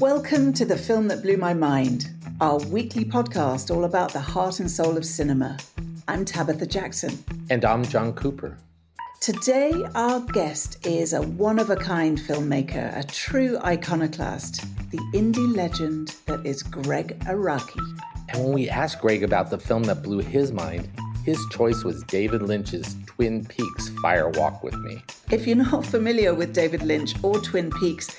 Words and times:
Welcome 0.00 0.52
to 0.54 0.64
the 0.64 0.76
film 0.76 1.08
that 1.08 1.22
blew 1.22 1.36
my 1.36 1.54
mind, 1.54 2.10
our 2.40 2.58
weekly 2.58 3.04
podcast 3.04 3.74
all 3.74 3.84
about 3.84 4.12
the 4.12 4.20
heart 4.20 4.60
and 4.60 4.70
soul 4.70 4.96
of 4.96 5.04
cinema. 5.04 5.56
I'm 6.08 6.24
Tabitha 6.24 6.66
Jackson. 6.66 7.24
And 7.48 7.64
I'm 7.64 7.84
John 7.84 8.12
Cooper. 8.12 8.58
Today, 9.20 9.72
our 9.94 10.20
guest 10.20 10.84
is 10.86 11.14
a 11.14 11.22
one 11.22 11.58
of 11.58 11.70
a 11.70 11.76
kind 11.76 12.18
filmmaker, 12.18 12.94
a 12.98 13.02
true 13.04 13.56
iconoclast, 13.64 14.64
the 14.90 14.98
indie 15.14 15.56
legend 15.56 16.14
that 16.26 16.44
is 16.44 16.62
Gregg 16.62 17.18
Araki. 17.20 17.80
And 18.28 18.44
when 18.44 18.52
we 18.52 18.68
asked 18.68 19.00
Gregg 19.00 19.22
about 19.22 19.48
the 19.48 19.58
film 19.58 19.84
that 19.84 20.02
blew 20.02 20.18
his 20.18 20.52
mind, 20.52 20.88
his 21.24 21.44
choice 21.50 21.84
was 21.84 22.02
David 22.04 22.42
Lynch's 22.42 22.96
Twin 23.06 23.44
Peaks 23.46 23.88
Fire 24.00 24.28
Walk 24.28 24.62
with 24.62 24.74
Me. 24.74 25.02
If 25.30 25.46
you're 25.46 25.56
not 25.56 25.86
familiar 25.86 26.34
with 26.34 26.52
David 26.52 26.82
Lynch 26.82 27.14
or 27.22 27.40
Twin 27.40 27.70
Peaks, 27.70 28.14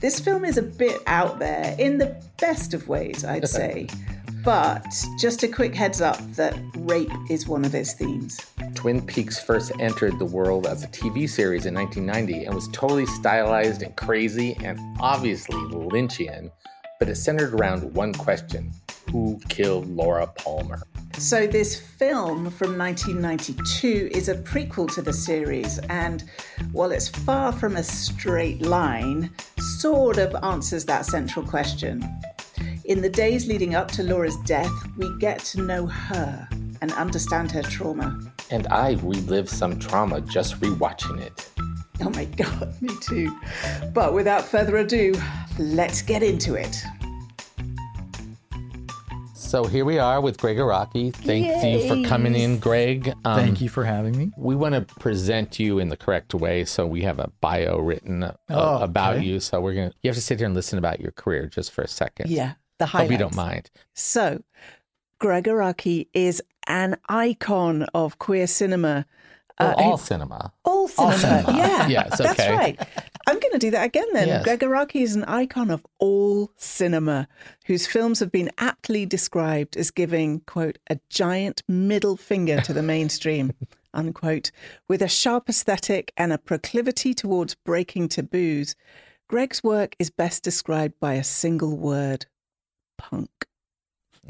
this 0.00 0.20
film 0.20 0.44
is 0.44 0.56
a 0.56 0.62
bit 0.62 1.00
out 1.06 1.38
there 1.38 1.74
in 1.78 1.98
the 1.98 2.22
best 2.38 2.72
of 2.72 2.86
ways, 2.86 3.24
I'd 3.24 3.48
say. 3.48 3.88
but 4.44 4.86
just 5.18 5.42
a 5.42 5.48
quick 5.48 5.74
heads 5.74 6.00
up 6.00 6.18
that 6.34 6.54
rape 6.76 7.10
is 7.30 7.48
one 7.48 7.64
of 7.64 7.72
his 7.72 7.94
themes. 7.94 8.38
Twin 8.74 9.04
Peaks 9.04 9.42
first 9.42 9.72
entered 9.80 10.18
the 10.18 10.24
world 10.24 10.66
as 10.66 10.84
a 10.84 10.88
TV 10.88 11.28
series 11.28 11.66
in 11.66 11.74
1990 11.74 12.44
and 12.44 12.54
was 12.54 12.68
totally 12.68 13.06
stylized 13.06 13.82
and 13.82 13.96
crazy 13.96 14.56
and 14.62 14.78
obviously 15.00 15.56
Lynchian, 15.56 16.50
but 17.00 17.08
it 17.08 17.16
centered 17.16 17.54
around 17.54 17.94
one 17.94 18.12
question 18.12 18.72
Who 19.10 19.40
killed 19.48 19.88
Laura 19.88 20.26
Palmer? 20.26 20.82
So, 21.18 21.46
this 21.46 21.80
film 21.80 22.50
from 22.50 22.76
1992 22.76 24.10
is 24.12 24.28
a 24.28 24.34
prequel 24.34 24.92
to 24.94 25.00
the 25.00 25.12
series, 25.12 25.78
and 25.88 26.24
while 26.72 26.90
it's 26.90 27.08
far 27.08 27.52
from 27.52 27.76
a 27.76 27.84
straight 27.84 28.62
line, 28.62 29.30
sort 29.78 30.18
of 30.18 30.34
answers 30.42 30.84
that 30.86 31.06
central 31.06 31.46
question. 31.46 32.04
In 32.86 33.00
the 33.00 33.08
days 33.08 33.46
leading 33.46 33.74
up 33.74 33.90
to 33.92 34.02
Laura's 34.02 34.36
death, 34.44 34.72
we 34.96 35.08
get 35.18 35.38
to 35.40 35.62
know 35.62 35.86
her 35.86 36.48
and 36.82 36.92
understand 36.92 37.50
her 37.52 37.62
trauma. 37.62 38.20
And 38.50 38.66
I 38.66 38.94
relived 39.02 39.48
some 39.48 39.78
trauma 39.78 40.20
just 40.20 40.60
rewatching 40.60 41.20
it. 41.20 41.48
Oh 42.02 42.10
my 42.10 42.24
god, 42.24 42.74
me 42.82 42.90
too. 43.00 43.34
But 43.94 44.14
without 44.14 44.44
further 44.44 44.76
ado, 44.78 45.14
let's 45.58 46.02
get 46.02 46.22
into 46.22 46.54
it. 46.54 46.84
So 49.54 49.66
here 49.66 49.84
we 49.84 50.00
are 50.00 50.20
with 50.20 50.36
Gregg 50.38 50.56
Araki. 50.56 51.14
Thank 51.14 51.46
Yay. 51.46 51.82
you 51.84 51.88
for 51.88 52.08
coming 52.08 52.34
in, 52.34 52.58
Gregg. 52.58 53.14
Um, 53.24 53.38
Thank 53.38 53.60
you 53.60 53.68
for 53.68 53.84
having 53.84 54.18
me. 54.18 54.32
We 54.36 54.56
want 54.56 54.74
to 54.74 54.80
present 54.96 55.60
you 55.60 55.78
in 55.78 55.90
the 55.90 55.96
correct 55.96 56.34
way, 56.34 56.64
so 56.64 56.88
we 56.88 57.02
have 57.02 57.20
a 57.20 57.30
bio 57.40 57.78
written 57.78 58.24
uh, 58.24 58.34
Oh, 58.50 58.78
about 58.82 59.14
okay. 59.14 59.24
you. 59.24 59.38
So 59.38 59.60
we're 59.60 59.74
gonna. 59.74 59.92
You 60.02 60.08
have 60.08 60.16
to 60.16 60.20
sit 60.20 60.40
here 60.40 60.46
and 60.46 60.56
listen 60.56 60.76
about 60.76 60.98
your 60.98 61.12
career 61.12 61.46
just 61.46 61.70
for 61.70 61.82
a 61.82 61.86
second. 61.86 62.30
Yeah, 62.32 62.54
the 62.80 62.86
highlights. 62.86 63.04
Hope 63.08 63.12
you 63.12 63.18
don't 63.18 63.36
mind. 63.36 63.70
So, 63.94 64.42
Gregg 65.20 65.44
Araki 65.44 66.08
is 66.12 66.42
an 66.66 66.96
icon 67.08 67.84
of 67.94 68.18
queer 68.18 68.48
cinema. 68.48 69.06
Well, 69.60 69.70
Uh, 69.70 69.74
all 69.84 69.98
cinema. 69.98 70.52
all 70.64 70.88
cinema. 70.88 71.16
cinema. 71.16 71.56
Yeah, 71.56 71.86
Yes, 71.86 72.18
that's 72.18 72.32
okay. 72.40 72.56
right. 72.56 72.88
I'm 73.26 73.38
going 73.40 73.52
to 73.52 73.58
do 73.58 73.70
that 73.70 73.84
again 73.84 74.06
then. 74.12 74.28
Yes. 74.28 74.44
Gregg 74.44 74.60
Araki 74.60 75.02
is 75.02 75.14
an 75.14 75.24
icon 75.24 75.70
of 75.70 75.86
all 75.98 76.50
cinema, 76.56 77.26
whose 77.66 77.86
films 77.86 78.20
have 78.20 78.30
been 78.30 78.50
aptly 78.58 79.06
described 79.06 79.76
as 79.76 79.90
giving, 79.90 80.40
quote, 80.40 80.78
a 80.90 80.98
giant 81.08 81.62
middle 81.68 82.16
finger 82.16 82.60
to 82.62 82.72
the 82.72 82.82
mainstream, 82.94 83.52
unquote, 83.94 84.50
with 84.88 85.00
a 85.02 85.08
sharp 85.08 85.48
aesthetic 85.48 86.12
and 86.16 86.32
a 86.32 86.38
proclivity 86.38 87.14
towards 87.14 87.54
breaking 87.54 88.08
taboos. 88.08 88.74
Gregg's 89.28 89.64
work 89.64 89.96
is 89.98 90.10
best 90.10 90.42
described 90.42 90.94
by 91.00 91.14
a 91.14 91.24
single 91.24 91.76
word 91.76 92.26
punk. 92.98 93.30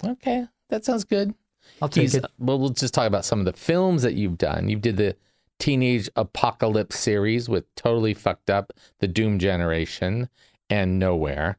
Okay, 0.04 0.46
that 0.70 0.84
sounds 0.84 1.04
good. 1.04 1.34
I'll 1.82 1.88
take 1.88 2.02
He's- 2.10 2.14
it. 2.14 2.24
Well, 2.38 2.58
we'll 2.58 2.68
just 2.70 2.94
talk 2.94 3.06
about 3.06 3.24
some 3.24 3.40
of 3.40 3.44
the 3.46 3.52
films 3.54 4.02
that 4.02 4.14
you've 4.14 4.38
done. 4.38 4.68
You 4.68 4.76
did 4.76 4.96
the 4.96 5.16
Teenage 5.58 6.08
Apocalypse 6.16 6.98
series 6.98 7.48
with 7.48 7.72
Totally 7.74 8.14
Fucked 8.14 8.50
Up, 8.50 8.72
The 9.00 9.08
Doom 9.08 9.38
Generation, 9.38 10.28
and 10.68 10.98
Nowhere. 10.98 11.58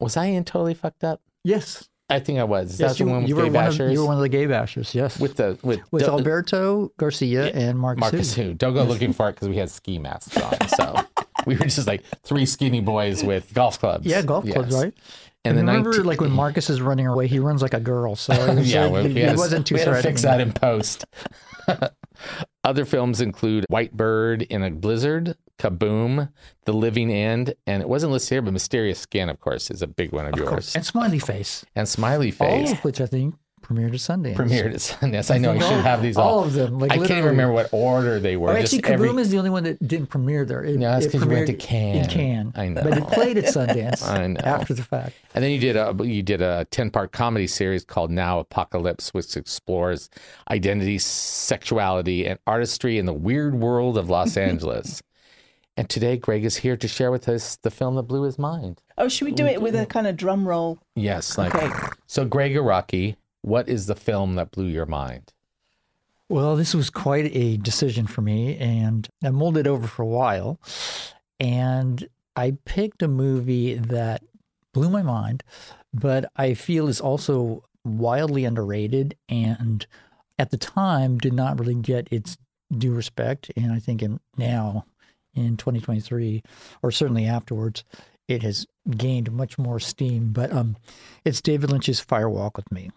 Was 0.00 0.16
I 0.16 0.26
in 0.26 0.44
Totally 0.44 0.74
Fucked 0.74 1.04
Up? 1.04 1.20
Yes. 1.44 1.88
I 2.08 2.20
think 2.20 2.38
I 2.38 2.44
was. 2.44 2.74
Is 2.74 2.80
yes, 2.80 2.92
that 2.92 2.98
the 2.98 3.04
you, 3.04 3.10
one 3.10 3.22
with 3.22 3.28
you 3.28 3.34
Gay 3.34 3.42
were 3.42 3.50
one 3.50 3.64
Bashers? 3.64 3.86
of 3.86 3.92
you 3.92 4.00
were 4.00 4.06
one 4.06 4.16
of 4.16 4.22
the 4.22 4.28
gay 4.28 4.46
bashers. 4.46 4.94
Yes. 4.94 5.18
with 5.18 5.36
the 5.36 5.58
with, 5.62 5.80
with 5.90 6.04
Del- 6.04 6.18
Alberto 6.18 6.92
Garcia 6.98 7.50
and 7.50 7.78
Marcus. 7.78 8.00
Marcus 8.00 8.34
Who. 8.34 8.54
Don't 8.54 8.74
go 8.74 8.84
looking 8.84 9.12
for 9.12 9.28
it 9.28 9.32
because 9.32 9.48
we 9.48 9.56
had 9.56 9.70
ski 9.70 9.98
masks 9.98 10.36
on. 10.36 10.68
So 10.68 10.94
we 11.46 11.56
were 11.56 11.64
just 11.64 11.88
like 11.88 12.04
three 12.22 12.46
skinny 12.46 12.80
boys 12.80 13.24
with 13.24 13.52
golf 13.54 13.80
clubs. 13.80 14.06
Yeah, 14.06 14.22
golf 14.22 14.48
clubs, 14.48 14.72
right? 14.72 14.94
And, 15.48 15.58
And, 15.58 15.68
remember, 15.68 15.90
19 15.90 16.06
like 16.06 16.20
when 16.20 16.30
Marcus 16.32 16.68
is 16.70 16.80
running 16.80 17.06
away, 17.06 17.26
he 17.26 17.38
runs 17.38 17.62
like 17.62 17.74
a 17.74 17.80
girl. 17.80 18.16
So 18.16 18.32
it 18.32 18.54
was 18.58 18.72
yeah, 18.72 18.86
well, 18.88 19.02
he, 19.02 19.08
we 19.08 19.14
he 19.14 19.20
had 19.20 19.32
to- 19.32 19.38
wasn't 19.38 19.66
too 19.66 19.74
we 19.76 19.80
had 19.80 19.94
to 19.94 20.02
fix 20.02 20.22
that 20.22 20.40
in 20.40 20.52
post. 20.52 21.04
Other 22.64 22.84
films 22.84 23.20
include 23.20 23.64
White 23.68 23.96
Bird 23.96 24.42
in 24.42 24.62
a 24.62 24.70
Blizzard, 24.70 25.36
Kaboom, 25.58 26.30
The 26.64 26.72
Living 26.72 27.10
End, 27.12 27.54
and 27.66 27.82
it 27.82 27.88
wasn't 27.88 28.12
listed 28.12 28.34
here, 28.36 28.42
but 28.42 28.52
Mysterious 28.52 28.98
Skin, 28.98 29.28
of 29.28 29.38
course, 29.40 29.70
is 29.70 29.82
a 29.82 29.86
big 29.86 30.12
one 30.12 30.26
of, 30.26 30.32
Of 30.32 30.38
yours. 30.40 30.48
course. 30.48 30.74
And 30.76 30.84
Smiley 30.84 31.18
Face, 31.18 31.64
And 31.76 31.88
Smiley 31.88 32.30
Face. 32.30 32.68
all 32.68 32.72
of 32.72 32.84
which 32.84 33.00
I 33.00 33.06
think 33.06 33.34
premiered 33.66 33.88
at 33.88 33.94
Sundance. 33.94 34.36
premiered 34.36 34.66
at 34.72 34.74
Sundance. 34.80 35.34
I 35.34 35.38
know 35.38 35.52
I 35.52 35.58
should 35.58 35.80
have 35.80 36.00
these 36.02 36.16
all. 36.16 36.38
all 36.38 36.44
of 36.44 36.52
them, 36.52 36.78
like 36.78 36.92
I 36.92 36.96
can't 36.98 37.10
even 37.10 37.24
remember 37.24 37.52
what 37.52 37.68
order 37.72 38.20
they 38.20 38.36
were. 38.36 38.50
Oh, 38.50 38.60
just 38.60 38.74
actually, 38.74 38.92
every- 38.94 39.08
Kaboom 39.08 39.18
is 39.20 39.30
the 39.30 39.38
only 39.38 39.50
one 39.50 39.64
that 39.64 39.86
didn't 39.86 40.06
premiere 40.06 40.44
there. 40.44 40.62
It, 40.64 40.76
No, 40.78 40.90
that's 40.92 41.06
it 41.06 41.12
'cause 41.12 41.22
you 41.24 41.28
went 41.28 41.46
to 41.48 41.54
premiered 41.54 41.58
Cannes. 41.60 41.96
In 42.04 42.10
Cannes, 42.10 42.52
I 42.54 42.68
know. 42.68 42.82
but 42.82 42.98
it 42.98 43.06
played 43.08 43.38
at 43.38 43.44
Sundance. 43.46 44.02
I 44.08 44.26
know. 44.28 44.40
after 44.44 44.74
the 44.74 44.82
fact. 44.84 45.14
And 45.34 45.42
then 45.42 45.50
you 45.50 45.58
did 45.58 45.76
a 45.76 45.94
you 46.02 46.22
did 46.22 46.40
a 46.42 46.64
ten 46.70 46.90
part 46.90 47.10
comedy 47.12 47.46
series 47.48 47.84
called 47.84 48.10
Now 48.10 48.38
Apocalypse, 48.38 49.12
which 49.12 49.36
explores 49.36 50.08
identity, 50.50 50.98
sexuality, 50.98 52.26
and 52.26 52.38
artistry 52.46 52.98
in 52.98 53.06
the 53.06 53.12
weird 53.14 53.54
world 53.54 53.96
of 53.98 54.08
Los 54.10 54.36
Angeles. 54.48 55.02
And 55.78 55.90
today, 55.90 56.16
Gregg 56.16 56.44
is 56.46 56.56
here 56.58 56.76
to 56.76 56.88
share 56.88 57.10
with 57.10 57.28
us 57.28 57.56
the 57.56 57.70
film 57.70 57.96
that 57.96 58.04
blew 58.04 58.22
his 58.22 58.38
mind. 58.38 58.80
Oh, 58.96 59.08
should 59.08 59.26
we 59.26 59.32
do 59.32 59.44
it 59.44 59.60
with 59.60 59.74
a 59.76 59.84
kind 59.84 60.06
of 60.06 60.16
drum 60.16 60.48
roll? 60.48 60.78
Yes, 60.94 61.36
like 61.36 61.54
Okay. 61.54 61.68
so. 62.06 62.24
Gregg 62.24 62.54
Araki, 62.54 63.16
what 63.46 63.68
is 63.68 63.86
the 63.86 63.94
film 63.94 64.34
that 64.34 64.50
blew 64.50 64.66
your 64.66 64.86
mind? 64.86 65.32
Well, 66.28 66.56
this 66.56 66.74
was 66.74 66.90
quite 66.90 67.30
a 67.32 67.56
decision 67.58 68.08
for 68.08 68.20
me, 68.20 68.56
and 68.56 69.08
I 69.22 69.30
mulled 69.30 69.56
it 69.56 69.68
over 69.68 69.86
for 69.86 70.02
a 70.02 70.06
while. 70.06 70.58
And 71.38 72.08
I 72.34 72.56
picked 72.64 73.04
a 73.04 73.08
movie 73.08 73.74
that 73.74 74.24
blew 74.74 74.90
my 74.90 75.02
mind, 75.02 75.44
but 75.94 76.28
I 76.34 76.54
feel 76.54 76.88
is 76.88 77.00
also 77.00 77.62
wildly 77.84 78.44
underrated 78.44 79.16
and 79.28 79.86
at 80.40 80.50
the 80.50 80.56
time 80.56 81.16
did 81.16 81.32
not 81.32 81.60
really 81.60 81.76
get 81.76 82.08
its 82.10 82.36
due 82.76 82.92
respect. 82.92 83.52
And 83.56 83.70
I 83.70 83.78
think 83.78 84.02
in 84.02 84.18
now 84.36 84.86
in 85.34 85.56
2023, 85.56 86.42
or 86.82 86.90
certainly 86.90 87.26
afterwards, 87.26 87.84
it 88.26 88.42
has 88.42 88.66
gained 88.90 89.30
much 89.30 89.56
more 89.56 89.78
steam. 89.78 90.32
But 90.32 90.52
um, 90.52 90.76
it's 91.24 91.40
David 91.40 91.70
Lynch's 91.70 92.00
Fire 92.00 92.28
Walk 92.28 92.56
with 92.56 92.72
Me, 92.72 92.90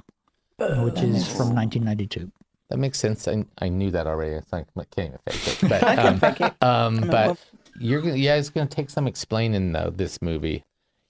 which 0.60 1.02
is 1.02 1.28
from 1.28 1.54
1992. 1.56 2.32
That 2.70 2.78
makes 2.78 3.00
sense. 3.00 3.28
I, 3.28 3.46
I 3.60 3.70
knew 3.70 3.90
that 3.92 4.06
already. 4.06 4.36
It's 4.36 4.52
like 4.54 4.68
I 4.78 4.84
can't 4.92 5.08
even 5.10 5.20
fake 5.28 5.62
it. 5.62 6.60
But 6.62 6.62
um, 6.62 7.02
um, 7.02 7.10
but 7.10 7.38
you're 7.80 8.02
gonna 8.02 8.16
yeah, 8.16 8.36
it's 8.36 8.50
gonna 8.50 8.68
take 8.68 8.90
some 8.92 9.08
explaining 9.08 9.72
though. 9.72 9.90
This 9.90 10.22
movie, 10.22 10.64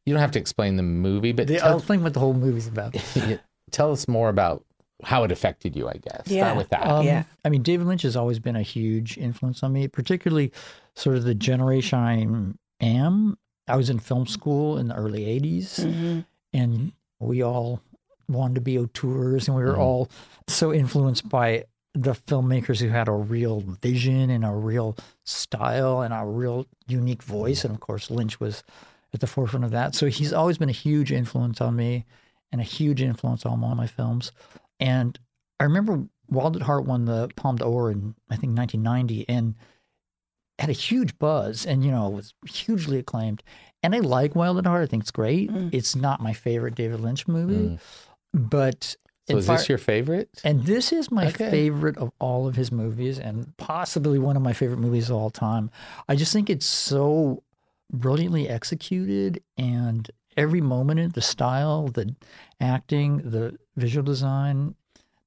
you 0.06 0.14
don't 0.14 0.22
have 0.22 0.32
to 0.32 0.40
explain 0.40 0.78
the 0.78 0.84
movie, 0.84 1.34
but 1.34 1.48
The, 1.48 1.58
tell, 1.58 1.72
I'll 1.72 1.78
explain 1.78 2.02
what 2.04 2.14
the 2.14 2.20
whole 2.22 2.34
movie's 2.34 2.68
about. 2.68 2.96
tell 3.72 3.92
us 3.92 4.08
more 4.08 4.30
about 4.30 4.64
how 5.04 5.24
it 5.26 5.32
affected 5.32 5.76
you. 5.76 5.90
I 5.90 5.94
guess 5.96 6.24
Yeah. 6.28 6.44
start 6.46 6.58
with 6.58 6.70
that. 6.70 6.88
Um, 6.88 7.06
Yeah. 7.06 7.24
I 7.44 7.50
mean, 7.50 7.62
David 7.62 7.88
Lynch 7.88 8.04
has 8.04 8.16
always 8.16 8.40
been 8.40 8.56
a 8.56 8.62
huge 8.62 9.18
influence 9.18 9.62
on 9.64 9.74
me, 9.74 9.88
particularly 9.90 10.52
sort 10.96 11.18
of 11.18 11.24
the 11.26 11.36
generation 11.36 12.00
I 12.00 12.86
am. 12.86 13.38
I 13.68 13.76
was 13.76 13.90
in 13.90 14.00
film 14.00 14.28
school 14.28 14.78
in 14.78 14.88
the 14.88 14.96
early 14.96 15.26
80s, 15.26 15.80
Mm-hmm. 15.82 16.20
and 16.54 16.92
we 17.20 17.42
all 17.44 17.82
wanted 18.30 18.56
to 18.56 18.62
be 18.62 18.78
auteurs, 18.78 19.48
and 19.48 19.58
we 19.58 19.64
were 19.64 19.74
Mhm. 19.74 19.80
all 19.80 20.10
so 20.48 20.74
influenced 20.74 21.28
by 21.28 21.66
the 21.96 22.12
filmmakers 22.14 22.80
who 22.80 22.90
had 22.90 23.08
a 23.08 23.12
real 23.12 23.62
vision 23.82 24.30
and 24.30 24.46
a 24.46 24.52
real 24.54 24.96
style 25.26 26.02
and 26.02 26.14
a 26.14 26.24
real 26.26 26.66
unique 26.88 27.24
voice. 27.24 27.66
And 27.66 27.74
of 27.74 27.80
course, 27.80 28.12
Lynch 28.12 28.40
was 28.40 28.64
at 29.14 29.20
the 29.22 29.28
forefront 29.28 29.66
of 29.66 29.72
that. 29.72 29.96
So 29.96 30.06
he's 30.06 30.32
always 30.32 30.60
been 30.60 30.70
a 30.70 30.74
huge 30.74 31.12
influence 31.12 31.60
on 31.62 31.76
me 31.76 32.06
and 32.52 32.62
a 32.62 32.64
huge 32.64 33.02
influence 33.02 33.44
on 33.46 33.64
all 33.64 33.76
my 33.76 33.88
films. 33.88 34.32
And 34.80 35.20
I 35.60 35.64
remember 35.64 36.06
Wild 36.30 36.56
at 36.56 36.62
Heart 36.62 36.86
won 36.86 37.06
the 37.06 37.28
Palme 37.36 37.56
d'Or 37.58 37.90
in 37.92 38.14
I 38.30 38.36
think 38.36 38.54
1990 38.56 39.28
and 39.28 39.56
had 40.60 40.70
a 40.70 40.74
huge 40.74 41.18
buzz 41.18 41.66
and 41.66 41.84
you 41.84 41.92
know 41.92 42.08
was 42.10 42.34
hugely 42.48 43.00
acclaimed. 43.00 43.42
And 43.82 43.96
I 43.96 44.00
like 44.00 44.36
Wild 44.36 44.58
at 44.58 44.66
Heart. 44.66 44.84
I 44.84 44.86
think 44.88 45.04
it's 45.04 45.12
great. 45.12 45.50
Mm. 45.50 45.74
It's 45.74 45.96
not 45.96 46.22
my 46.22 46.34
favorite 46.34 46.76
David 46.76 47.00
Lynch 47.00 47.28
movie, 47.28 47.80
but 48.34 48.96
So 49.30 49.38
is 49.38 49.46
Fire- 49.48 49.58
this 49.58 49.70
your 49.70 49.78
favorite? 49.78 50.30
and 50.44 50.64
this 50.66 50.92
is 50.92 51.12
my 51.12 51.28
Okay. 51.28 51.50
favorite 51.52 51.98
of 51.98 52.12
all 52.20 52.48
of 52.48 52.56
his 52.56 52.72
movies 52.72 53.20
and 53.20 53.56
possibly 53.58 54.18
one 54.20 54.36
of 54.36 54.42
my 54.42 54.54
favorite 54.54 54.80
movies 54.80 55.10
of 55.10 55.16
all 55.18 55.30
time. 55.30 55.70
I 56.08 56.16
just 56.16 56.34
think 56.34 56.50
it's 56.50 56.66
so 56.66 57.44
brilliantly 57.92 58.48
executed 58.50 59.42
and 59.58 60.10
every 60.38 60.62
moment 60.62 61.00
in 61.00 61.08
it, 61.08 61.14
the 61.14 61.22
style, 61.22 61.88
the 61.90 62.16
acting, 62.62 63.18
the 63.30 63.58
visual 63.76 64.04
design, 64.04 64.76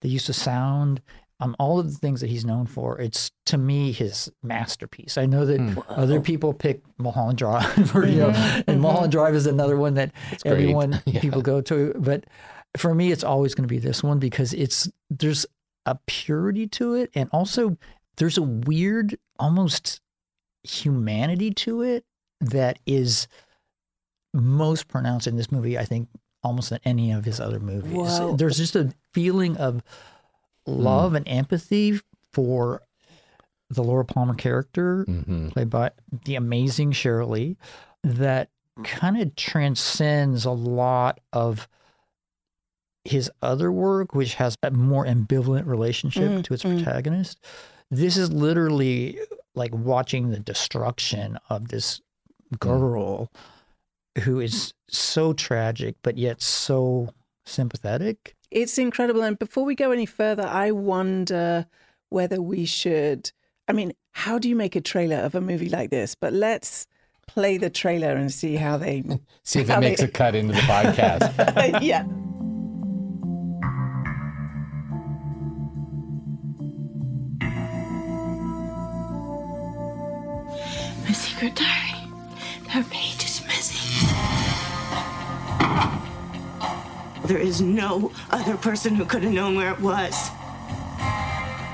the 0.01 0.09
use 0.09 0.29
of 0.29 0.35
sound, 0.35 1.01
um, 1.41 1.55
all 1.59 1.79
of 1.81 1.91
the 1.93 1.99
things 1.99 2.21
that 2.21 2.31
he's 2.31 2.45
known 2.45 2.67
for. 2.67 3.01
It's 3.01 3.31
to 3.47 3.59
me 3.59 3.91
his 3.93 4.31
masterpiece. 4.45 5.19
I 5.19 5.27
know 5.27 5.45
that 5.45 5.85
other 5.89 6.21
people 6.21 6.53
pick 6.55 6.83
Mulholland 6.99 7.39
Drive, 7.39 7.95
or, 7.97 8.07
you 8.07 8.19
know, 8.19 8.63
and 8.67 8.81
Mulholland 8.81 9.13
Drive 9.13 9.35
is 9.35 9.47
another 9.47 9.77
one 9.77 9.95
that 9.95 10.13
great. 10.43 10.47
everyone 10.53 11.01
Yeah. 11.07 11.21
people 11.21 11.43
go 11.43 11.61
to. 11.63 11.95
But 11.99 12.25
for 12.77 12.95
me, 12.95 13.13
it's 13.13 13.25
always 13.25 13.55
going 13.55 13.69
to 13.69 13.73
be 13.73 13.79
this 13.79 14.03
one 14.03 14.19
because 14.19 14.53
it's 14.53 14.91
there's 15.11 15.47
a 15.87 15.99
purity 16.07 16.67
to 16.69 16.95
it, 16.95 17.11
and 17.15 17.29
also 17.33 17.77
there's 18.17 18.39
a 18.39 18.43
weird, 18.43 19.19
almost 19.39 20.01
humanity 20.63 21.51
to 21.53 21.83
it 21.83 22.05
that 22.41 22.79
is 22.87 23.27
most 24.35 24.89
pronounced 24.89 25.27
in 25.27 25.37
this 25.37 25.53
movie. 25.53 25.79
I 25.79 25.85
think 25.85 26.09
almost 26.43 26.71
than 26.71 26.81
any 26.85 27.13
of 27.13 27.25
his 27.25 27.41
other 27.41 27.61
movies. 27.61 27.93
Wow. 27.93 28.35
There's 28.37 28.57
just 28.57 28.77
a 28.77 28.93
feeling 29.13 29.57
of 29.59 29.83
love 30.67 31.15
and 31.15 31.27
empathy 31.29 32.01
for 32.33 32.83
the 33.71 33.83
Laura 33.83 34.05
Palmer 34.05 34.35
character, 34.35 35.05
hmm 35.05 35.49
played 35.49 35.71
by 35.71 35.91
the 36.25 36.35
amazing 36.37 36.93
Sheryl 36.93 37.31
Lee, 37.31 37.57
that 38.03 38.49
kind 38.85 39.21
of 39.21 39.35
transcends 39.37 40.45
a 40.45 40.51
lot 40.51 41.21
of 41.33 41.69
his 43.05 43.31
other 43.43 43.73
work, 43.73 44.15
which 44.15 44.35
has 44.35 44.57
a 44.63 44.71
more 44.71 45.05
ambivalent 45.07 45.67
relationship 45.67 46.31
Mm, 46.31 46.45
to 46.45 46.55
its 46.55 46.63
mm. 46.63 46.83
protagonist. 46.83 47.39
This 47.91 48.17
is 48.17 48.33
literally 48.33 49.19
like 49.55 49.75
watching 49.75 50.31
the 50.31 50.39
destruction 50.39 51.39
of 51.51 51.69
this 51.69 52.01
girl 52.61 53.31
who 54.23 54.41
is 54.41 54.73
so 54.89 55.33
tragic, 55.33 55.97
but 56.03 56.17
yet 56.17 56.41
so 56.43 57.09
sympathetic. 57.45 58.35
It's 58.51 58.79
incredible. 58.79 59.23
And 59.23 59.39
before 59.39 59.65
we 59.65 59.75
go 59.75 59.91
any 59.91 60.07
further, 60.07 60.47
I 60.47 60.71
wonder 60.71 61.67
whether 62.11 62.41
we 62.41 62.67
should. 62.67 63.31
I 63.69 63.73
mean, 63.73 63.93
how 64.13 64.39
do 64.39 64.49
you 64.49 64.57
make 64.57 64.77
a 64.77 64.81
trailer 64.81 65.17
of 65.17 65.35
a 65.35 65.41
movie 65.41 65.71
like 65.71 65.91
this? 65.91 66.15
But 66.15 66.33
let's 66.35 66.87
play 67.27 67.57
the 67.57 67.71
trailer 67.71 68.13
and 68.15 68.33
see 68.33 68.57
how 68.57 68.77
they. 68.77 69.03
See 69.45 69.61
if 69.61 69.69
how 69.69 69.79
it 69.79 69.81
they- 69.81 69.89
makes 69.91 70.03
a 70.03 70.09
cut 70.09 70.35
into 70.35 70.53
the 70.55 70.61
podcast. 70.61 71.83
yeah. 71.83 72.05
My 81.43 81.49
secret 81.49 81.67
diary. 81.67 81.99
That 82.69 82.89
page 82.89 83.25
is 83.25 83.45
missing. 83.45 84.09
There 87.27 87.39
is 87.39 87.61
no 87.61 88.13
other 88.31 88.57
person 88.57 88.95
who 88.95 89.05
could 89.05 89.25
have 89.25 89.33
known 89.33 89.57
where 89.57 89.73
it 89.73 89.81
was. 89.81 90.31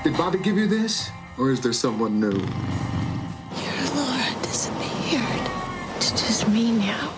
Did 0.03 0.17
Bobby 0.17 0.39
give 0.39 0.57
you 0.57 0.65
this? 0.65 1.11
Or 1.37 1.51
is 1.51 1.61
there 1.61 1.73
someone 1.73 2.19
new? 2.19 2.31
Your 2.31 3.79
Laura 3.93 4.33
disappeared. 4.41 5.51
It's 5.97 6.11
just 6.13 6.47
me 6.47 6.71
now. 6.71 7.13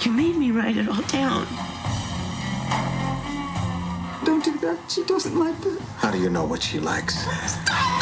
You 0.00 0.12
made 0.12 0.36
me 0.36 0.50
write 0.50 0.78
it 0.78 0.88
all 0.88 1.02
down. 1.02 1.46
Don't 4.24 4.42
do 4.42 4.56
that. 4.60 4.78
She 4.88 5.04
doesn't 5.04 5.38
like 5.38 5.60
that. 5.60 5.80
How 5.98 6.10
do 6.10 6.18
you 6.18 6.30
know 6.30 6.44
what 6.46 6.62
she 6.62 6.80
likes? 6.80 7.22
Who 7.22 7.97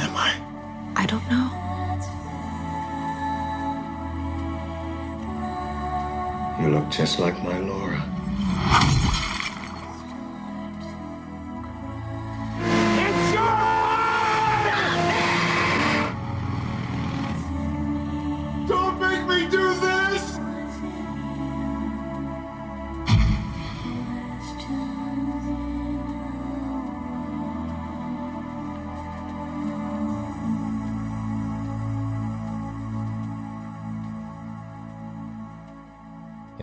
am 0.00 0.16
I? 0.16 0.32
I 0.96 1.06
don't 1.06 1.26
know. 1.30 1.48
You 6.60 6.68
look 6.74 6.88
just 6.90 7.18
like 7.18 7.42
my 7.42 7.58
Laura. 7.58 7.99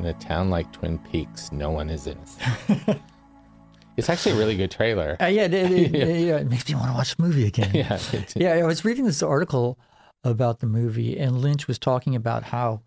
A 0.08 0.14
town 0.14 0.50
like 0.50 0.72
Twin 0.72 0.98
Peaks, 1.00 1.52
no 1.52 1.70
one 1.72 1.90
is 1.90 2.08
innocent. 2.08 3.00
it's 3.98 4.10
actually 4.10 4.34
a 4.34 4.38
really 4.38 4.56
good 4.56 4.72
trailer. 4.72 5.18
Uh, 5.22 5.26
yeah, 5.26 5.44
it, 5.46 5.54
it, 5.54 5.72
it- 5.72 5.92
yeah, 6.28 6.38
it 6.38 6.50
makes 6.50 6.68
me 6.68 6.76
want 6.76 6.88
to 6.88 6.94
watch 6.94 7.16
the 7.16 7.24
movie 7.24 7.46
again. 7.48 7.72
Yeah, 7.74 8.00
Yeah, 8.36 8.52
I 8.54 8.64
was 8.64 8.86
reading 8.86 9.06
this 9.06 9.24
article 9.24 9.78
about 10.24 10.60
the 10.60 10.68
movie, 10.68 11.18
and 11.18 11.42
Lynch 11.42 11.68
was 11.68 11.80
talking 11.80 12.16
about 12.16 12.44
how 12.44 12.82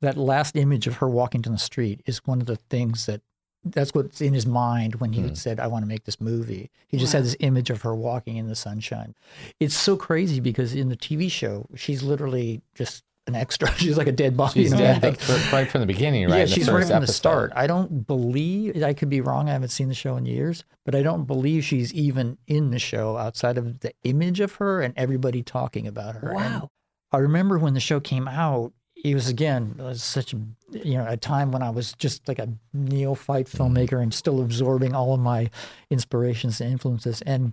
that 0.00 0.16
last 0.16 0.56
image 0.56 0.86
of 0.86 0.96
her 0.96 1.08
walking 1.08 1.40
down 1.42 1.52
the 1.54 1.58
street 1.58 2.00
is 2.06 2.18
one 2.26 2.40
of 2.40 2.46
the 2.46 2.56
things 2.56 3.06
that 3.06 3.22
that's 3.64 3.92
what's 3.94 4.20
in 4.20 4.32
his 4.32 4.46
mind 4.46 4.94
when 4.96 5.12
he 5.12 5.34
said, 5.34 5.58
I 5.58 5.66
want 5.66 5.82
to 5.82 5.88
make 5.88 6.04
this 6.04 6.20
movie. 6.20 6.70
He 6.86 6.98
just 6.98 7.12
had 7.12 7.24
this 7.24 7.34
image 7.40 7.68
of 7.68 7.82
her 7.82 7.96
walking 7.96 8.36
in 8.36 8.46
the 8.46 8.54
sunshine. 8.54 9.16
It's 9.58 9.74
so 9.74 9.96
crazy 9.96 10.38
because 10.38 10.72
in 10.72 10.88
the 10.88 10.96
TV 10.96 11.28
show, 11.28 11.66
she's 11.74 12.04
literally 12.04 12.60
just 12.76 13.02
an 13.26 13.34
extra. 13.34 13.72
She's 13.78 13.96
like 13.98 14.06
a 14.06 14.12
dead 14.12 14.36
body. 14.36 14.62
She's 14.62 14.70
you 14.72 14.76
know, 14.78 14.84
dead 14.84 15.02
like- 15.02 15.20
fr- 15.20 15.54
right 15.54 15.68
from 15.70 15.80
the 15.80 15.86
beginning, 15.86 16.28
right? 16.28 16.38
yeah, 16.38 16.46
she's 16.46 16.68
right 16.68 16.74
first 16.80 16.90
from 16.92 17.00
the 17.00 17.06
start. 17.06 17.52
I 17.56 17.66
don't 17.66 18.06
believe 18.06 18.82
I 18.82 18.92
could 18.94 19.10
be 19.10 19.20
wrong. 19.20 19.48
I 19.48 19.52
haven't 19.52 19.68
seen 19.70 19.88
the 19.88 19.94
show 19.94 20.16
in 20.16 20.26
years, 20.26 20.64
but 20.84 20.94
I 20.94 21.02
don't 21.02 21.24
believe 21.24 21.64
she's 21.64 21.92
even 21.94 22.38
in 22.46 22.70
the 22.70 22.78
show 22.78 23.16
outside 23.16 23.58
of 23.58 23.80
the 23.80 23.92
image 24.04 24.40
of 24.40 24.54
her 24.56 24.80
and 24.80 24.94
everybody 24.96 25.42
talking 25.42 25.86
about 25.86 26.16
her. 26.16 26.30
And 26.30 26.36
Wow. 26.62 26.70
I 27.12 27.18
remember 27.18 27.58
when 27.58 27.74
the 27.74 27.80
show 27.80 28.00
came 28.00 28.28
out. 28.28 28.72
It 29.04 29.14
was 29.14 29.28
again 29.28 29.76
it 29.78 29.82
was 29.82 30.02
such 30.02 30.32
a 30.32 30.38
you 30.72 30.94
know 30.94 31.06
a 31.06 31.16
time 31.18 31.52
when 31.52 31.62
I 31.62 31.70
was 31.70 31.92
just 31.92 32.26
like 32.26 32.38
a 32.38 32.48
neophyte 32.72 33.46
filmmaker 33.46 34.02
and 34.02 34.12
still 34.12 34.40
absorbing 34.40 34.94
all 34.94 35.12
of 35.14 35.20
my 35.20 35.50
inspirations 35.90 36.60
and 36.60 36.72
influences. 36.72 37.22
And 37.22 37.52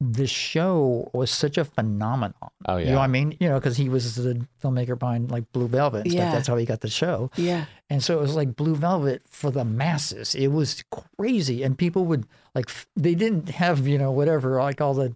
the 0.00 0.26
show 0.26 1.08
was 1.14 1.30
such 1.30 1.56
a 1.56 1.64
phenomenon. 1.64 2.34
Oh, 2.66 2.76
yeah, 2.76 2.86
You 2.86 2.90
know 2.92 2.98
what 2.98 3.04
I 3.04 3.08
mean? 3.08 3.36
You 3.40 3.48
know, 3.48 3.54
because 3.58 3.76
he 3.76 3.88
was 3.88 4.16
the 4.16 4.44
filmmaker 4.62 4.98
behind 4.98 5.30
like 5.30 5.50
Blue 5.52 5.68
Velvet 5.68 6.02
and 6.02 6.10
stuff. 6.12 6.24
Yeah. 6.24 6.32
That's 6.32 6.48
how 6.48 6.56
he 6.56 6.66
got 6.66 6.80
the 6.80 6.90
show. 6.90 7.30
Yeah. 7.36 7.66
And 7.88 8.02
so 8.02 8.18
it 8.18 8.20
was 8.22 8.34
like 8.34 8.56
Blue 8.56 8.74
Velvet 8.74 9.22
for 9.28 9.50
the 9.50 9.64
masses. 9.64 10.34
It 10.34 10.48
was 10.48 10.82
crazy. 11.16 11.62
And 11.62 11.78
people 11.78 12.04
would 12.06 12.26
like, 12.54 12.68
f- 12.68 12.86
they 12.96 13.14
didn't 13.14 13.48
have, 13.50 13.86
you 13.86 13.98
know, 13.98 14.10
whatever, 14.10 14.60
like 14.60 14.80
all 14.80 14.94
the 14.94 15.14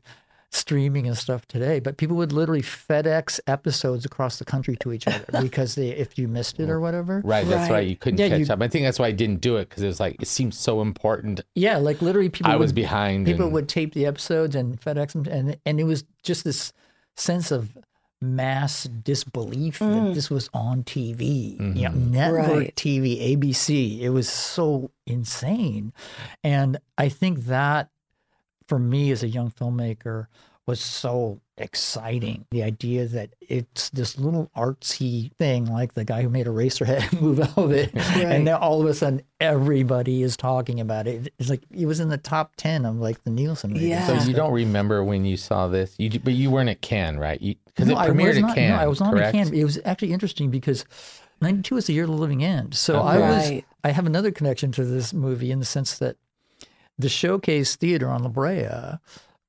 streaming 0.50 1.06
and 1.06 1.16
stuff 1.16 1.46
today, 1.46 1.78
but 1.78 1.98
people 1.98 2.16
would 2.16 2.32
literally 2.32 2.62
FedEx 2.62 3.38
episodes 3.46 4.04
across 4.04 4.38
the 4.38 4.44
country 4.44 4.76
to 4.76 4.92
each 4.92 5.06
other 5.06 5.24
because 5.42 5.74
they, 5.74 5.90
if 5.90 6.18
you 6.18 6.26
missed 6.26 6.58
it 6.58 6.70
or 6.70 6.80
whatever. 6.80 7.20
Right, 7.24 7.46
that's 7.46 7.70
right. 7.70 7.78
Right. 7.78 7.88
You 7.88 7.96
couldn't 7.96 8.18
Yeah, 8.18 8.30
catch 8.30 8.48
you- 8.48 8.52
up. 8.52 8.62
I 8.62 8.68
think 8.68 8.84
that's 8.84 8.98
why 8.98 9.08
I 9.08 9.12
didn't 9.12 9.40
do 9.40 9.56
it 9.56 9.68
because 9.68 9.82
it 9.82 9.86
was 9.86 10.00
like 10.00 10.16
it 10.20 10.28
seemed 10.28 10.54
so 10.54 10.80
important. 10.80 11.42
Yeah. 11.54 11.76
Like 11.76 12.00
literally 12.00 12.30
people 12.30 12.50
I 12.50 12.56
was 12.56 12.72
behind. 12.72 13.26
people 13.26 13.44
and- 13.44 13.52
would 13.52 13.68
tape 13.68 13.94
the 13.94 14.06
episodes 14.06 14.54
and 14.54 14.80
FedEx 14.80 15.12
them. 15.12 15.26
And, 15.30 15.58
and 15.66 15.78
it 15.78 15.84
was 15.84 16.04
just 16.22 16.44
this 16.44 16.72
sense 17.16 17.50
of 17.50 17.76
mass 18.20 18.84
disbelief 18.84 19.78
that 19.78 19.84
mm. 19.84 20.14
this 20.14 20.28
was 20.28 20.50
on 20.52 20.82
TV, 20.82 21.52
you 21.52 21.82
know, 21.84 21.90
mm-hmm. 21.90 22.10
network 22.10 22.46
Right. 22.48 22.74
TV, 22.74 23.36
ABC. 23.36 24.00
It 24.00 24.10
was 24.10 24.28
so 24.28 24.90
insane. 25.06 25.92
And 26.42 26.78
I 26.96 27.10
think 27.10 27.44
that 27.46 27.90
for 28.68 28.78
me 28.78 29.10
as 29.10 29.22
a 29.22 29.28
young 29.28 29.50
filmmaker 29.50 30.26
was 30.66 30.80
so 30.80 31.40
exciting. 31.56 32.44
The 32.50 32.62
idea 32.62 33.06
that 33.06 33.30
it's 33.40 33.88
this 33.90 34.18
little 34.18 34.50
artsy 34.56 35.32
thing, 35.36 35.64
like 35.66 35.94
the 35.94 36.04
guy 36.04 36.20
who 36.22 36.28
made 36.28 36.46
Eraserhead 36.46 37.10
and 37.10 37.20
move 37.22 37.38
Velvet, 37.38 37.90
Right. 37.94 38.16
and 38.24 38.44
now 38.44 38.58
all 38.58 38.80
of 38.82 38.86
a 38.86 38.92
sudden 38.94 39.22
everybody 39.40 40.22
is 40.22 40.36
talking 40.36 40.78
about 40.80 41.06
it. 41.06 41.32
It's 41.38 41.48
like 41.48 41.62
it 41.70 41.86
was 41.86 42.00
in 42.00 42.08
the 42.10 42.18
top 42.18 42.52
ten 42.56 42.84
of 42.84 42.96
like 42.96 43.24
the 43.24 43.30
Nielsen 43.30 43.72
ratings. 43.72 43.88
Yeah. 43.88 44.06
So 44.06 44.28
you 44.28 44.34
don't 44.34 44.52
remember 44.52 45.02
when 45.02 45.24
you 45.24 45.36
saw 45.38 45.68
this, 45.68 45.94
you 45.98 46.10
but 46.20 46.34
you 46.34 46.50
weren't 46.50 46.68
at 46.68 46.82
Cannes, 46.82 47.18
right? 47.18 47.40
Because 47.66 47.86
No, 47.88 47.98
it 47.98 48.10
premiered 48.10 48.36
at 48.36 48.42
not, 48.42 48.54
Cannes. 48.54 48.70
No, 48.76 48.82
I 48.82 48.86
was 48.86 49.00
not 49.00 49.12
correct? 49.14 49.28
at 49.28 49.32
Cannes. 49.32 49.52
It 49.58 49.64
was 49.64 49.78
actually 49.86 50.12
interesting 50.12 50.50
because 50.50 50.84
92 51.40 51.76
is 51.78 51.86
the 51.86 51.92
year 51.94 52.04
of 52.04 52.10
the 52.10 52.16
living 52.16 52.44
end. 52.44 52.74
So 52.74 52.96
Oh, 52.98 53.02
I 53.02 53.18
was, 53.18 53.48
Right. 53.50 53.64
I 53.84 53.90
have 53.92 54.06
another 54.06 54.32
connection 54.32 54.70
to 54.72 54.84
this 54.84 55.14
movie 55.14 55.50
in 55.50 55.60
the 55.60 55.64
sense 55.64 55.98
that 55.98 56.16
the 56.98 57.08
Showcase 57.08 57.76
Theater 57.76 58.08
on 58.08 58.22
La 58.22 58.28
Brea 58.28 58.98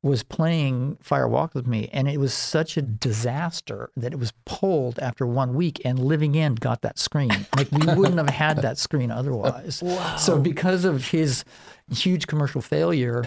was 0.02 0.24
playing 0.24 0.98
Fire 1.02 1.28
Walk 1.28 1.54
with 1.54 1.68
Me, 1.68 1.90
and 1.92 2.08
it 2.08 2.18
was 2.20 2.34
such 2.34 2.78
a 2.78 2.82
disaster 2.82 3.90
that 3.98 4.14
it 4.14 4.18
was 4.20 4.32
pulled 4.46 4.98
after 5.00 5.26
one 5.28 5.54
week, 5.56 5.82
and 5.84 6.00
Living 6.00 6.38
End 6.38 6.62
got 6.62 6.82
that 6.84 6.98
screen. 6.98 7.30
Like 7.58 7.70
we 7.72 7.86
wouldn't 7.94 8.18
have 8.18 8.30
had 8.30 8.58
that 8.62 8.78
screen 8.78 9.12
otherwise. 9.12 9.84
Wow. 9.90 10.16
So 10.16 10.40
because 10.40 10.86
of 10.86 11.08
his 11.10 11.44
huge 11.92 12.28
commercial 12.28 12.62
failure, 12.62 13.26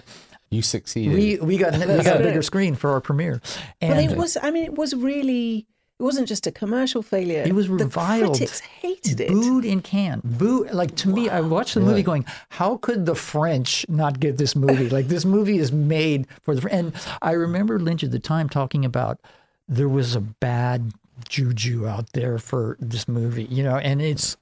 You 0.50 0.62
succeeded. 0.62 1.12
we 1.14 1.36
we 1.38 1.58
got 1.58 1.72
we 1.74 2.02
got 2.02 2.20
a 2.20 2.22
bigger 2.28 2.42
screen 2.42 2.74
for 2.74 2.90
our 2.92 3.00
premiere. 3.02 3.42
And 3.82 3.94
But 3.94 4.04
it 4.12 4.16
was, 4.16 4.38
I 4.40 4.50
mean, 4.50 4.64
it 4.64 4.74
was 4.74 4.94
really, 4.94 5.66
it 6.02 6.04
wasn't 6.04 6.26
just 6.26 6.48
a 6.48 6.50
commercial 6.50 7.00
failure. 7.00 7.44
It 7.46 7.54
was 7.54 7.68
reviled. 7.68 8.34
The 8.34 8.38
critics 8.38 8.58
hated 8.58 9.20
it. 9.20 9.28
booed 9.28 9.64
in 9.64 9.82
Cannes. 9.82 10.22
Boo 10.24 10.66
like 10.72 10.96
to 10.96 11.08
me, 11.08 11.28
I 11.28 11.40
watched 11.40 11.74
the 11.74 11.80
movie 11.80 12.02
going, 12.02 12.24
how 12.48 12.78
could 12.78 13.06
the 13.06 13.14
French 13.14 13.86
not 13.88 14.18
get 14.18 14.36
this 14.36 14.56
movie? 14.56 14.88
Like 14.88 15.06
this 15.06 15.24
movie 15.24 15.58
is 15.58 15.70
made 15.70 16.26
for 16.40 16.56
the 16.56 16.62
Fr-" 16.62 16.70
and 16.70 16.92
I 17.22 17.32
remember 17.32 17.78
Lynch 17.78 18.02
at 18.02 18.10
the 18.10 18.18
time 18.18 18.48
talking 18.48 18.84
about 18.84 19.20
there 19.68 19.88
was 19.88 20.16
a 20.16 20.20
bad 20.20 20.90
juju 21.28 21.86
out 21.86 22.12
there 22.14 22.36
for 22.38 22.76
this 22.80 23.06
movie, 23.06 23.44
you 23.44 23.62
know, 23.62 23.76
and 23.76 24.02
it's 24.02 24.36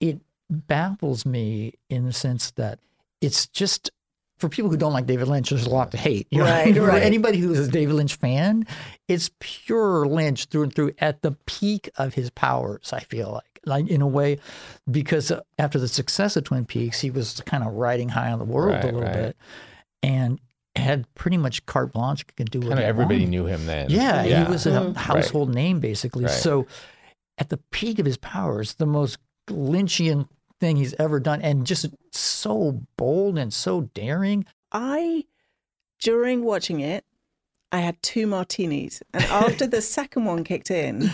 it 0.00 0.18
baffles 0.50 1.24
me 1.24 1.74
in 1.88 2.04
the 2.04 2.12
sense 2.12 2.50
that 2.52 2.80
it's 3.20 3.46
just 3.46 3.92
for 4.38 4.48
people 4.48 4.70
who 4.70 4.76
don't 4.76 4.92
like 4.92 5.06
David 5.06 5.28
Lynch, 5.28 5.50
there's 5.50 5.66
a 5.66 5.70
lot 5.70 5.90
to 5.92 5.96
hate. 5.96 6.26
You 6.30 6.38
know? 6.38 6.44
Right, 6.44 6.76
right. 6.76 7.02
anybody 7.02 7.38
who's 7.38 7.58
a 7.58 7.70
David 7.70 7.94
Lynch 7.94 8.16
fan, 8.16 8.66
it's 9.08 9.30
pure 9.40 10.06
Lynch 10.06 10.46
through 10.46 10.64
and 10.64 10.74
through 10.74 10.92
at 10.98 11.22
the 11.22 11.32
peak 11.46 11.88
of 11.96 12.14
his 12.14 12.30
powers. 12.30 12.92
I 12.92 13.00
feel 13.00 13.32
like, 13.32 13.60
like 13.64 13.88
in 13.88 14.02
a 14.02 14.06
way, 14.06 14.38
because 14.90 15.32
after 15.58 15.78
the 15.78 15.88
success 15.88 16.36
of 16.36 16.44
Twin 16.44 16.66
Peaks, 16.66 17.00
he 17.00 17.10
was 17.10 17.40
kind 17.46 17.64
of 17.64 17.72
riding 17.74 18.08
high 18.10 18.30
on 18.30 18.38
the 18.38 18.44
world 18.44 18.74
Right, 18.74 18.82
a 18.84 18.86
little 18.86 19.00
right. 19.02 19.12
bit, 19.12 19.36
and 20.02 20.38
had 20.76 21.06
pretty 21.14 21.38
much 21.38 21.64
carte 21.64 21.92
blanche, 21.94 22.26
could 22.36 22.50
do 22.50 22.60
kind 22.60 22.74
of 22.74 22.80
everybody 22.80 23.24
knew 23.24 23.46
him 23.46 23.64
then. 23.64 23.88
Yeah, 23.88 24.22
he 24.22 24.50
was 24.50 24.66
a 24.66 24.70
Mm-hmm. 24.72 24.92
household 24.92 25.54
name 25.54 25.80
basically. 25.80 26.28
So 26.28 26.66
at 27.38 27.48
the 27.48 27.56
peak 27.70 27.98
of 27.98 28.04
his 28.04 28.18
powers, 28.18 28.74
the 28.74 28.84
most 28.86 29.16
Lynchian 29.48 30.28
thing 30.60 30.76
he's 30.76 30.94
ever 30.98 31.20
done, 31.20 31.42
and 31.42 31.66
just 31.66 31.86
so 32.12 32.82
bold 32.96 33.38
and 33.38 33.52
so 33.52 33.82
daring. 33.94 34.44
I, 34.72 35.24
during 36.00 36.44
watching 36.44 36.80
it, 36.80 37.04
I 37.72 37.80
had 37.80 38.02
two 38.02 38.26
martinis. 38.26 39.02
And 39.12 39.24
after 39.24 39.66
the 39.66 39.82
second 39.98 40.24
one 40.24 40.44
kicked 40.44 40.70
in, 40.70 41.10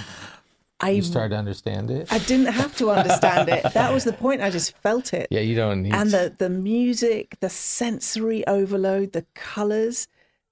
I, 0.80 0.90
You 0.90 1.02
started 1.02 1.30
to 1.30 1.36
understand 1.36 1.90
it. 1.90 2.12
I 2.12 2.18
didn't 2.18 2.46
have 2.52 2.76
to 2.78 2.90
understand 2.90 3.48
it. 3.48 3.62
That 3.72 3.92
was 3.92 4.04
the 4.04 4.12
point. 4.12 4.42
I 4.42 4.50
just 4.50 4.76
felt 4.78 5.14
it. 5.14 5.28
yeah, 5.30 5.40
you 5.40 5.54
don't 5.54 5.82
need. 5.82 5.94
and 5.94 6.10
the 6.10 6.34
the 6.36 6.50
music, 6.50 7.36
the 7.40 7.48
sensory 7.50 8.46
overload, 8.46 9.12
the 9.12 9.24
colors, 9.34 10.08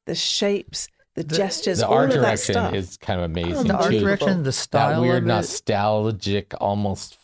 the 0.07 0.15
shapes, 0.15 0.89
the, 1.15 1.25
gestures, 1.25 1.79
the 1.81 1.89
all 1.89 1.95
art 1.99 2.11
of 2.11 2.15
that 2.17 2.21
direction 2.23 2.53
stuff. 2.55 2.75
is 2.75 2.97
kind 2.97 3.21
of 3.21 3.25
amazing 3.27 3.55
Oh, 3.57 3.63
the 3.65 3.75
art 3.77 3.91
direction, 3.93 4.43
the 4.45 4.53
style, 4.53 4.95
that 4.95 5.01
weird 5.01 5.25
of 5.25 5.25
it. 5.25 5.33
nostalgic, 5.33 6.55
almost 6.61 7.19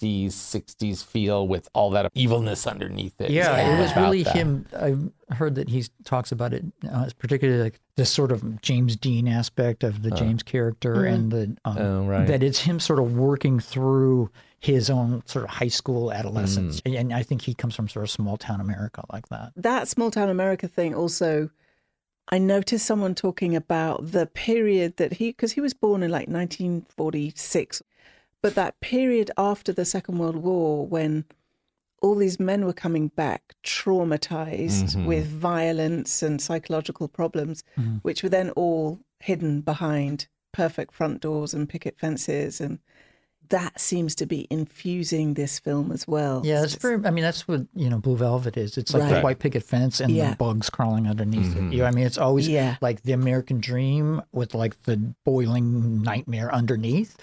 50s, 0.00 0.28
60s 0.28 1.04
feel 1.04 1.46
with 1.48 1.68
all 1.74 1.90
that 1.90 2.10
evilness 2.14 2.66
underneath 2.66 3.20
it. 3.20 3.30
Yeah, 3.30 3.56
It's 3.56 3.68
it 3.68 3.80
was 3.82 3.96
really 4.04 4.22
that. 4.24 4.34
him. 4.36 4.66
I 5.30 5.34
heard 5.34 5.54
that 5.56 5.68
he 5.68 5.84
talks 6.04 6.32
about 6.32 6.52
it, 6.52 6.64
uh, 6.90 7.08
particularly 7.18 7.62
like 7.62 7.80
this 7.96 8.10
sort 8.10 8.32
of 8.32 8.60
James 8.62 8.96
Dean 8.96 9.26
aspect 9.28 9.84
of 9.84 10.02
the 10.02 10.10
James 10.10 10.42
character, 10.42 11.04
and 11.04 11.30
the 11.32 11.56
um, 11.64 11.78
Oh, 11.78 12.04
right. 12.06 12.26
that 12.26 12.42
it's 12.42 12.60
him 12.60 12.78
sort 12.80 12.98
of 12.98 13.16
working 13.16 13.58
through 13.60 14.30
his 14.58 14.90
own 14.90 15.22
sort 15.26 15.44
of 15.44 15.50
high 15.50 15.68
school 15.68 16.12
adolescence, 16.12 16.80
Mm. 16.82 17.00
and 17.00 17.12
I 17.14 17.22
think 17.22 17.42
he 17.42 17.54
comes 17.54 17.74
from 17.74 17.88
sort 17.88 18.04
of 18.04 18.10
small 18.10 18.36
town 18.36 18.60
America 18.60 19.02
like 19.12 19.28
that. 19.28 19.52
that 19.56 19.88
small 19.88 20.10
town 20.10 20.28
America 20.28 20.68
thing 20.68 20.94
also 20.94 21.50
I 22.28 22.38
noticed 22.38 22.84
someone 22.84 23.14
talking 23.14 23.54
about 23.54 24.10
the 24.10 24.26
period 24.26 24.96
that 24.96 25.12
he 25.14 25.28
because 25.30 25.52
he 25.52 25.60
was 25.60 25.74
born 25.74 26.02
in 26.02 26.10
like 26.10 26.26
1946 26.28 27.82
but 28.42 28.54
that 28.54 28.78
period 28.80 29.30
after 29.36 29.72
the 29.72 29.84
second 29.84 30.18
world 30.18 30.36
war 30.36 30.86
when 30.86 31.24
all 32.02 32.14
these 32.14 32.38
men 32.38 32.64
were 32.64 32.72
coming 32.72 33.08
back 33.08 33.54
traumatized 33.64 34.94
Mhm. 34.96 35.06
with 35.06 35.26
violence 35.26 36.22
and 36.22 36.40
psychological 36.40 37.08
problems 37.08 37.62
which 38.02 38.22
were 38.22 38.28
then 38.28 38.50
all 38.50 39.00
hidden 39.20 39.60
behind 39.62 40.28
perfect 40.52 40.94
front 40.94 41.20
doors 41.20 41.52
and 41.54 41.68
picket 41.68 41.98
fences 41.98 42.60
and 42.60 42.78
that 43.48 43.80
seems 43.80 44.16
to 44.16 44.26
be 44.26 44.46
infusing 44.50 45.34
this 45.34 45.58
film 45.60 45.92
as 45.92 46.06
well 46.08 46.42
Yeah, 46.44 46.64
It's 46.64 46.74
it's 46.74 46.82
very. 46.82 47.04
I 47.06 47.10
mean, 47.12 47.22
that's 47.22 47.46
what 47.46 47.64
you 47.76 47.88
know, 47.88 47.98
Blue 48.00 48.16
Velvet 48.16 48.56
is. 48.56 48.76
It's 48.76 48.92
like 48.92 49.08
the 49.08 49.20
white 49.20 49.38
picket 49.38 49.62
fence 49.62 50.00
and 50.00 50.10
Yeah. 50.10 50.30
the 50.30 50.36
bugs 50.36 50.68
crawling 50.68 51.06
underneath 51.06 51.56
it. 51.56 51.72
You 51.72 51.78
know, 51.78 51.84
I 51.84 51.92
mean, 51.92 52.06
it's 52.06 52.18
always 52.18 52.48
Yeah. 52.48 52.76
like 52.80 53.02
the 53.02 53.12
American 53.12 53.60
dream 53.60 54.20
with 54.32 54.52
like 54.52 54.82
the 54.82 54.96
boiling 55.24 56.02
nightmare 56.02 56.52
underneath. 56.52 57.16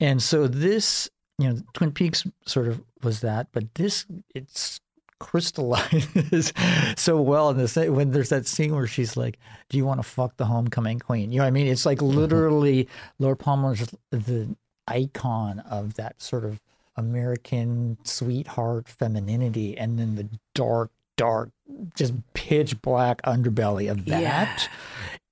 And 0.00 0.22
so 0.22 0.46
this, 0.46 1.08
you 1.38 1.48
know, 1.50 1.60
Twin 1.74 1.92
Peaks 1.92 2.26
sort 2.46 2.68
of 2.68 2.82
was 3.02 3.20
that, 3.20 3.48
but 3.52 3.74
this 3.74 4.06
it's 4.34 4.80
crystallizes 5.20 6.52
so 6.96 7.20
well 7.20 7.50
in 7.50 7.58
this 7.58 7.76
when 7.76 8.10
there's 8.10 8.30
that 8.30 8.46
scene 8.46 8.74
where 8.74 8.86
she's 8.86 9.16
like, 9.16 9.38
"Do 9.68 9.76
you 9.76 9.84
want 9.84 10.00
to 10.00 10.08
fuck 10.08 10.36
the 10.36 10.46
homecoming 10.46 10.98
queen?" 10.98 11.30
You 11.30 11.38
know 11.38 11.44
what 11.44 11.48
I 11.48 11.52
mean? 11.52 11.66
It's 11.66 11.86
like 11.86 11.98
mm-hmm. 11.98 12.18
literally 12.18 12.88
Laura 13.18 13.36
Palmer's 13.36 13.86
the 14.10 14.56
icon 14.88 15.60
of 15.60 15.94
that 15.94 16.20
sort 16.20 16.44
of 16.44 16.58
American 16.96 17.98
sweetheart 18.02 18.88
femininity, 18.88 19.76
and 19.78 19.98
then 19.98 20.16
the 20.16 20.28
dark, 20.54 20.90
dark, 21.16 21.50
just 21.94 22.14
pitch 22.34 22.80
black 22.82 23.22
underbelly 23.22 23.90
of 23.90 24.06
that 24.06 24.68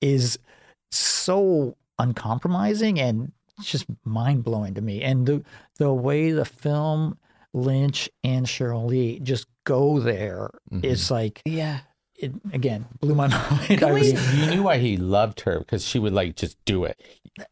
is 0.01 0.39
Yeah. 0.41 0.51
so 0.93 1.77
uncompromising 1.99 3.01
and 3.01 3.33
just 3.63 3.87
mind 4.05 4.45
blowing 4.45 4.75
to 4.75 4.81
me. 4.83 5.03
And 5.03 5.27
the 5.27 5.45
the 5.79 5.93
way 5.93 6.31
the 6.33 6.45
film 6.45 7.19
Lynch 7.55 8.09
and 8.25 8.47
Sheryl 8.47 8.87
Lee 8.87 9.21
just 9.21 9.47
go 9.65 9.99
there, 10.01 10.51
it's 10.71 11.11
like 11.11 11.41
yeah 11.45 11.81
it 12.17 12.33
again 12.53 12.85
blew 13.01 13.15
my 13.15 13.27
mind. 13.69 13.83
I 13.83 13.93
was- 13.93 14.37
You 14.39 14.47
knew 14.51 14.63
why 14.65 14.79
he 14.79 14.97
loved 14.97 15.41
her 15.43 15.61
because 15.61 15.85
she 15.85 15.99
would 15.99 16.13
like 16.13 16.37
just 16.37 16.57
do 16.65 16.85
it. 16.85 17.01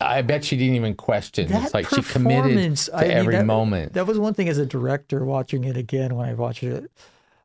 I 0.00 0.22
bet 0.22 0.44
she 0.44 0.56
didn't 0.56 0.74
even 0.74 0.94
question. 0.94 1.46
that 1.48 1.62
it's 1.64 1.74
like 1.74 1.88
she 1.88 2.02
committed 2.02 2.76
to 2.76 2.96
I 2.96 3.02
mean, 3.02 3.10
every 3.12 3.36
that- 3.36 3.46
moment. 3.46 3.92
That 3.92 4.06
was 4.08 4.18
one 4.18 4.34
thing 4.34 4.48
as 4.48 4.58
a 4.58 4.66
director 4.66 5.24
watching 5.24 5.62
it 5.64 5.76
again 5.76 6.16
when 6.16 6.28
I 6.28 6.34
watched 6.34 6.64
it 6.64 6.90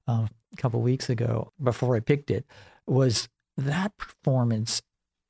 um, 0.08 0.28
a 0.52 0.56
couple 0.58 0.82
weeks 0.82 1.10
ago 1.10 1.52
before 1.62 1.96
I 1.96 2.00
picked 2.00 2.32
it 2.32 2.46
was 2.88 3.30
that 3.58 3.96
performance 3.98 4.82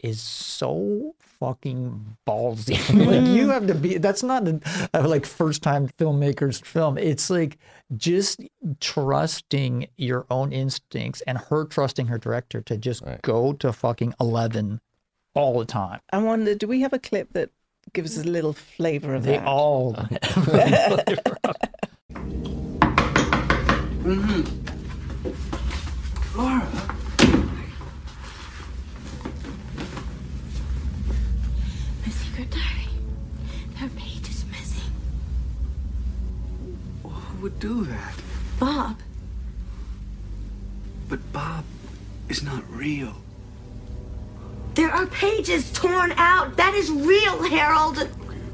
is 0.03 0.21
so 0.21 1.15
fucking 1.39 2.17
ballsy. 2.27 2.77
like 3.07 3.27
you 3.27 3.49
have 3.49 3.67
to 3.67 3.75
be. 3.75 3.97
That's 3.97 4.23
not 4.23 4.47
a, 4.47 4.59
a 4.93 5.07
like 5.07 5.25
first 5.25 5.61
time 5.63 5.87
filmmaker's 5.97 6.59
film. 6.59 6.97
It's 6.97 7.29
like 7.29 7.57
just 7.97 8.41
trusting 8.79 9.87
your 9.97 10.25
own 10.29 10.51
instincts 10.51 11.21
and 11.27 11.37
her 11.37 11.65
trusting 11.65 12.07
her 12.07 12.17
director 12.17 12.61
to 12.61 12.77
just 12.77 13.03
go 13.21 13.53
to 13.53 13.71
fucking 13.73 14.13
eleven 14.19 14.81
all 15.33 15.59
the 15.59 15.65
time. 15.65 15.99
I 16.11 16.17
wonder, 16.19 16.55
do 16.55 16.67
we 16.67 16.81
have 16.81 16.93
a 16.93 16.99
clip 16.99 17.31
that 17.33 17.49
gives 17.93 18.17
us 18.17 18.25
a 18.25 18.27
little 18.27 18.53
flavour 18.53 19.15
of 19.15 19.23
They 19.23 19.37
that? 19.37 19.47
all. 19.47 19.93
Laura, 24.03 24.43
would 37.41 37.59
do 37.59 37.83
that? 37.85 38.13
Bob. 38.59 38.99
But 41.09 41.19
Bob 41.33 41.65
is 42.29 42.43
not 42.43 42.63
real. 42.69 43.15
There 44.75 44.91
are 44.91 45.07
pages 45.07 45.71
torn 45.73 46.13
out. 46.13 46.55
That 46.55 46.73
is 46.75 46.89
real, 46.91 47.43
Harold. 47.43 47.97
Okay, 47.97 48.09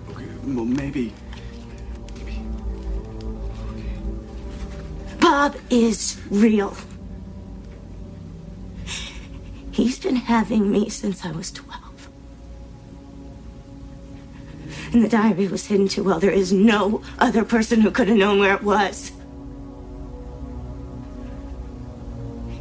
okay. 0.10 0.26
well, 0.46 0.66
maybe. 0.66 1.14
Maybe. 2.26 2.42
Okay. 3.76 3.98
Bob 5.20 5.56
is 5.70 6.20
real. 6.32 6.76
He's 9.72 10.00
been 10.00 10.16
having 10.16 10.72
me 10.72 10.90
since 10.90 11.24
I 11.24 11.32
was 11.32 11.52
12. 11.52 11.87
And 14.94 15.04
the 15.04 15.10
diary 15.10 15.48
was 15.48 15.66
hidden 15.66 15.88
too 15.88 16.04
well. 16.04 16.20
There 16.20 16.32
is 16.32 16.54
no 16.54 17.02
other 17.20 17.44
person 17.44 17.82
who 17.82 17.92
could 17.92 18.08
have 18.08 18.18
known 18.18 18.40
where 18.40 18.54
it 18.54 18.64
was. 18.64 19.12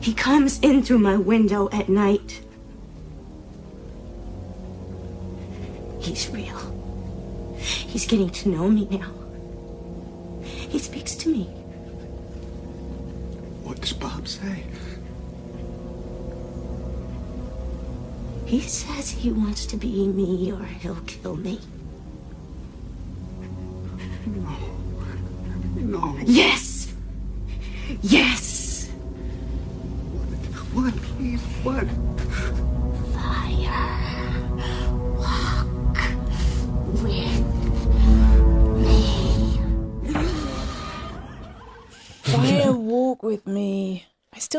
He 0.01 0.15
comes 0.15 0.61
in 0.61 0.83
through 0.83 0.99
my 0.99 1.17
window 1.17 1.69
at 1.73 1.89
night. 1.89 2.43
He's 6.01 6.29
real. 6.31 6.57
He's 7.59 8.07
getting 8.07 8.31
to 8.31 8.49
know 8.49 8.69
me 8.69 8.87
now. 8.91 9.13
He 10.43 10.79
speaks 10.79 11.15
to 11.17 11.29
me. 11.29 11.45
What 13.65 13.81
does 13.81 13.93
Bob 13.93 14.29
say? 14.29 14.65
He 18.45 18.61
says 18.61 19.11
he 19.11 19.33
wants 19.33 19.67
to 19.67 19.77
be 19.77 20.07
me 20.07 20.53
or 20.53 20.63
he'll 20.65 21.01
kill 21.07 21.35
me. 21.35 21.59
No. 24.27 24.57
No. 25.77 26.17
Yes! 26.27 26.93
Yes! 28.03 28.46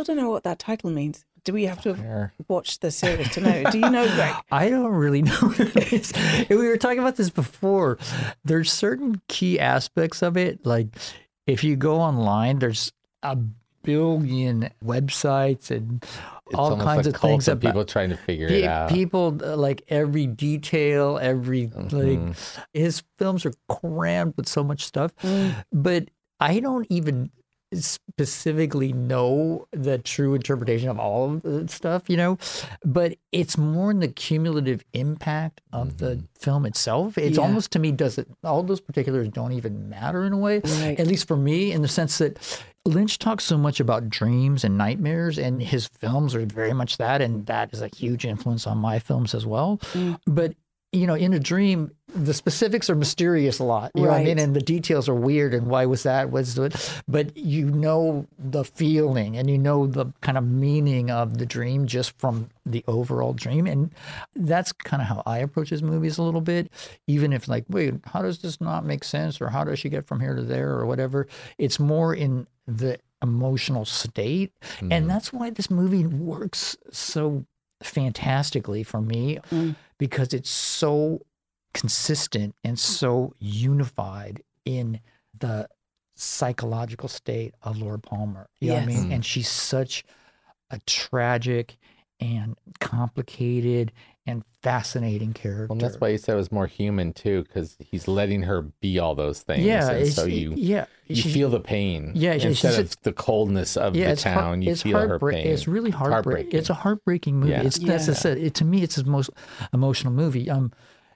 Don't 0.08 0.16
know 0.16 0.30
what 0.30 0.44
that 0.44 0.58
title 0.58 0.90
means. 0.90 1.26
Do 1.44 1.52
we 1.52 1.66
have 1.66 1.82
to 1.82 1.90
have 1.90 1.98
Fire. 1.98 2.34
watched 2.48 2.80
the 2.80 2.92
series 2.92 3.30
to 3.32 3.42
know? 3.42 3.64
Do 3.72 3.78
you 3.78 3.90
know, 3.90 4.06
Gregg? 4.16 4.36
I 4.52 4.70
don't 4.70 4.94
really 4.94 5.22
know 5.22 5.34
what 5.42 5.60
it 5.60 5.92
is. 5.92 6.14
We 6.50 6.56
were 6.56 6.78
talking 6.78 7.00
about 7.00 7.18
this 7.18 7.30
before. 7.30 7.98
There's 8.46 8.72
certain 8.72 9.22
key 9.28 9.60
aspects 9.60 10.22
of 10.22 10.38
it. 10.38 10.66
Like 10.66 10.88
if 11.46 11.62
you 11.62 11.76
go 11.76 12.00
online, 12.00 12.60
there's 12.60 12.94
a 13.22 13.36
billion 13.84 14.70
websites 14.84 15.72
and 15.72 16.02
It's 16.46 16.56
all 16.56 16.78
kinds 16.78 17.08
a 17.08 17.10
of 17.10 17.16
cult 17.16 17.32
things 17.32 17.48
of 17.50 17.58
about 17.58 17.70
people 17.70 17.86
trying 17.86 18.10
to 18.12 18.18
figure 18.18 18.48
it 18.48 18.64
out. 18.64 18.90
People 18.90 19.38
uh, 19.44 19.58
like 19.58 19.84
every 19.90 20.26
detail, 20.26 21.18
every 21.22 21.68
like 21.68 22.36
his 22.74 23.04
films 23.18 23.46
are 23.46 23.54
crammed 23.68 24.36
with 24.38 24.48
so 24.48 24.64
much 24.64 24.86
stuff. 24.86 25.14
But 25.74 26.10
I 26.40 26.62
don't 26.62 26.88
even 26.90 27.30
specifically 27.74 28.93
know 28.93 29.67
the 29.71 29.97
true 29.97 30.33
interpretation 30.33 30.89
of 30.89 31.00
all 31.00 31.33
of 31.33 31.41
the 31.41 31.67
stuff, 31.67 32.09
you 32.09 32.17
know. 32.17 32.38
But 32.86 33.17
it's 33.31 33.57
more 33.57 33.91
in 33.91 34.00
the 34.00 34.07
cumulative 34.07 34.83
impact 34.93 35.62
of 35.74 35.97
the 35.97 36.15
mm-hmm. 36.15 36.25
film 36.39 36.65
itself. 36.65 37.17
It's 37.17 37.38
Yeah. 37.38 37.43
almost 37.43 37.71
to 37.71 37.79
me 37.79 37.91
doesn't 37.91 38.27
all 38.43 38.63
those 38.63 38.79
particulars 38.79 39.29
don't 39.29 39.51
even 39.51 39.89
matter 39.89 40.25
in 40.25 40.33
a 40.33 40.38
way. 40.38 40.62
Right. 40.63 41.00
At 41.00 41.07
least 41.07 41.27
for 41.27 41.38
me, 41.38 41.71
in 41.71 41.81
the 41.81 41.88
sense 41.88 42.17
that 42.19 42.38
Lynch 42.86 43.19
talks 43.19 43.43
so 43.43 43.57
much 43.57 43.79
about 43.79 44.09
dreams 44.09 44.63
and 44.63 44.77
nightmares, 44.77 45.38
and 45.38 45.62
his 45.62 45.88
films 45.88 46.33
are 46.33 46.45
very 46.45 46.74
much 46.74 46.97
that, 46.97 47.21
and 47.21 47.45
that 47.47 47.74
is 47.74 47.81
a 47.81 47.89
huge 47.93 48.25
influence 48.25 48.65
on 48.65 48.77
my 48.77 48.97
films 48.97 49.36
as 49.36 49.45
well. 49.45 49.79
Mm. 49.93 50.17
But 50.25 50.53
you 50.94 51.06
know, 51.06 51.15
in 51.15 51.34
a 51.34 51.39
dream, 51.39 51.91
the 52.15 52.34
specifics 52.34 52.89
are 52.89 52.96
mysterious 52.96 53.60
a 53.60 53.63
lot. 53.63 53.91
You 53.94 54.03
know 54.03 54.10
what 54.10 54.22
I 54.22 54.24
mean? 54.24 54.39
And 54.39 54.56
the 54.56 54.62
details 54.62 55.10
are 55.10 55.13
weird. 55.13 55.53
And 55.53 55.67
why 55.67 55.86
was 55.86 56.03
that? 56.03 56.32
Was 56.32 56.58
it? 56.58 57.01
But 57.08 57.36
you 57.36 57.70
know 57.70 58.25
the 58.39 58.63
feeling, 58.63 59.36
and 59.38 59.50
you 59.50 59.58
know 59.58 59.86
the 59.86 60.06
kind 60.22 60.38
of 60.38 60.46
meaning 60.46 61.12
of 61.12 61.38
the 61.38 61.46
dream 61.46 61.86
just 61.86 62.17
from 62.17 62.50
the 62.65 62.84
overall 62.88 63.34
dream. 63.34 63.67
And 63.67 63.94
that's 64.36 64.72
kind 64.72 65.01
of 65.01 65.08
how 65.10 65.24
I 65.25 65.39
approach 65.39 65.70
his 65.70 65.84
movies 65.84 66.17
a 66.17 66.24
little 66.24 66.41
bit. 66.41 66.72
Even 67.06 67.34
if 67.34 67.48
like, 67.48 67.65
wait, 67.67 67.96
how 68.06 68.22
does 68.22 68.39
this 68.39 68.62
not 68.62 68.86
make 68.86 69.03
sense, 69.03 69.41
or 69.41 69.50
how 69.50 69.65
does 69.65 69.79
she 69.79 69.89
get 69.89 70.08
from 70.08 70.22
here 70.22 70.36
to 70.36 70.44
there, 70.44 70.72
or 70.72 70.86
whatever? 70.86 71.27
It's 71.58 71.79
more 71.79 72.13
in 72.13 72.48
the 72.65 72.98
emotional 73.22 73.84
state, 73.84 74.53
and 74.79 75.06
mm. 75.06 75.08
that's 75.08 75.34
why 75.34 75.50
this 75.50 75.70
movie 75.70 76.06
works 76.06 76.77
so 76.91 77.46
fantastically 77.84 78.82
for 78.84 79.01
me 79.01 79.38
mm. 79.51 79.75
Because 79.98 80.34
it's 80.34 80.50
so 80.50 81.22
consistent 81.74 82.56
and 82.63 82.74
hmm. 82.74 82.77
so 82.77 83.34
unified 83.39 84.42
in 84.66 85.00
the 85.38 85.68
psychological 86.16 87.08
state 87.08 87.54
of 87.62 87.77
Laura 87.77 88.00
Palmer. 88.00 88.50
You 88.60 88.70
know 88.70 88.74
what 88.75 88.84
I 88.84 88.86
Yes. 88.88 88.96
mean? 88.98 89.06
Hmm. 89.06 89.12
And 89.13 89.25
she's 89.25 89.50
such 89.50 90.04
a 90.70 90.80
tragic 90.86 91.77
and 92.20 92.56
complicated 92.80 93.92
and 94.27 94.43
fascinating 94.62 95.34
character. 95.34 95.67
Well, 95.67 95.74
and 95.77 95.81
that's 95.81 96.00
why 96.00 96.10
you 96.10 96.17
said 96.17 96.34
it 96.34 96.38
was 96.38 96.51
more 96.51 96.67
human 96.67 97.13
too, 97.13 97.43
because 97.43 97.77
he's 97.79 98.07
letting 98.07 98.43
her 98.43 98.62
be 98.81 99.00
all 99.00 99.15
those 99.15 99.41
things. 99.41 99.63
yeah, 99.63 99.89
and 99.89 100.07
so 100.13 100.25
you 100.25 100.53
yeah, 100.55 100.86
you 101.07 101.15
she- 101.15 101.31
feel 101.34 101.50
the 101.50 101.60
pain. 101.62 102.12
Yeah, 102.13 102.34
instead 102.34 102.55
she's 102.55 102.77
a- 102.77 102.81
of 102.81 103.01
the 103.03 103.13
coldness 103.13 103.77
of 103.77 103.96
yeah, 103.96 104.07
the 104.07 104.12
it's 104.12 104.24
heart- 104.24 104.36
town, 104.36 104.62
you 104.62 104.72
it's 104.74 104.84
feel 104.84 105.00
her 105.00 105.17
pain. 105.17 105.48
It's 105.48 105.67
really 105.67 105.89
heartbreaking. 105.91 106.12
heartbreaking. 106.13 106.60
It's 106.60 106.69
a 106.69 106.74
heartbreaking 106.74 107.39
movie. 107.39 107.51
Yeah. 107.53 107.63
It's 107.63 107.79
Yeah. 107.79 107.93
I 107.96 107.98
said, 107.98 108.38
it, 108.38 108.54
to 108.56 108.65
me, 108.65 108.84
it's 108.84 108.95
his 108.95 109.06
most 109.06 109.30
emotional 109.73 110.13
movie. 110.13 110.49
Um, 110.49 110.71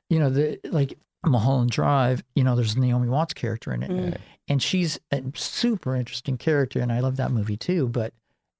you 0.09 0.17
know, 0.19 0.29
the 0.29 0.59
like 0.71 0.97
Mulholland 1.25 1.71
Drive. 1.71 2.23
You 2.35 2.43
know, 2.43 2.55
there's 2.55 2.75
Naomi 2.77 3.09
Watts 3.09 3.33
character 3.33 3.73
in 3.73 3.83
it, 3.83 4.19
and 4.47 4.61
she's 4.63 4.99
a 5.11 5.21
super 5.35 5.95
interesting 5.95 6.37
character, 6.37 6.79
and 6.79 6.91
I 6.91 6.99
love 7.01 7.17
that 7.17 7.31
movie 7.31 7.57
too. 7.57 7.87
But 7.89 8.13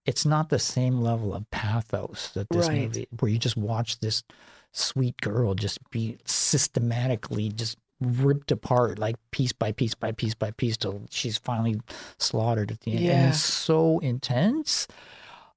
it's 0.05 0.25
not 0.25 0.49
the 0.49 0.59
same 0.59 1.01
level 1.01 1.33
of 1.33 1.49
pathos 1.51 2.29
that 2.33 2.49
this 2.49 2.67
Right. 2.67 2.81
movie, 2.81 3.07
where 3.19 3.31
you 3.31 3.37
just 3.37 3.57
watch 3.57 3.99
this 3.99 4.23
sweet 4.71 5.17
girl 5.21 5.53
just 5.53 5.77
be 5.91 6.17
systematically 6.25 7.49
just 7.49 7.77
ripped 7.99 8.51
apart 8.51 8.97
like 8.97 9.15
piece 9.31 9.51
by 9.51 9.71
piece 9.71 9.93
by 9.93 10.11
piece 10.11 10.33
by 10.33 10.49
piece 10.51 10.75
till 10.77 11.03
she's 11.11 11.37
finally 11.37 11.79
slaughtered 12.17 12.71
at 12.71 12.79
the 12.81 12.91
end. 12.93 13.01
Yeah. 13.01 13.11
And 13.11 13.29
it's 13.29 13.43
so 13.43 13.99
intense. 13.99 14.87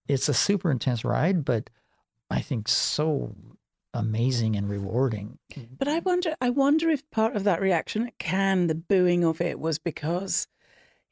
It's 0.08 0.28
a 0.28 0.34
super 0.34 0.70
intense 0.70 1.04
ride, 1.04 1.44
but 1.44 1.70
I 2.30 2.40
think 2.40 2.68
so 2.68 3.34
amazing 3.94 4.56
and 4.56 4.68
rewarding. 4.68 5.38
But 5.78 5.88
I 5.88 6.00
wonder, 6.00 6.34
I 6.40 6.50
wonder 6.50 6.90
if 6.90 7.08
part 7.10 7.36
of 7.36 7.44
that 7.44 7.60
reaction 7.62 8.08
at 8.08 8.18
Cannes, 8.18 8.66
the 8.66 8.74
booing 8.74 9.24
of 9.24 9.40
it, 9.40 9.58
was 9.60 9.78
because 9.78 10.46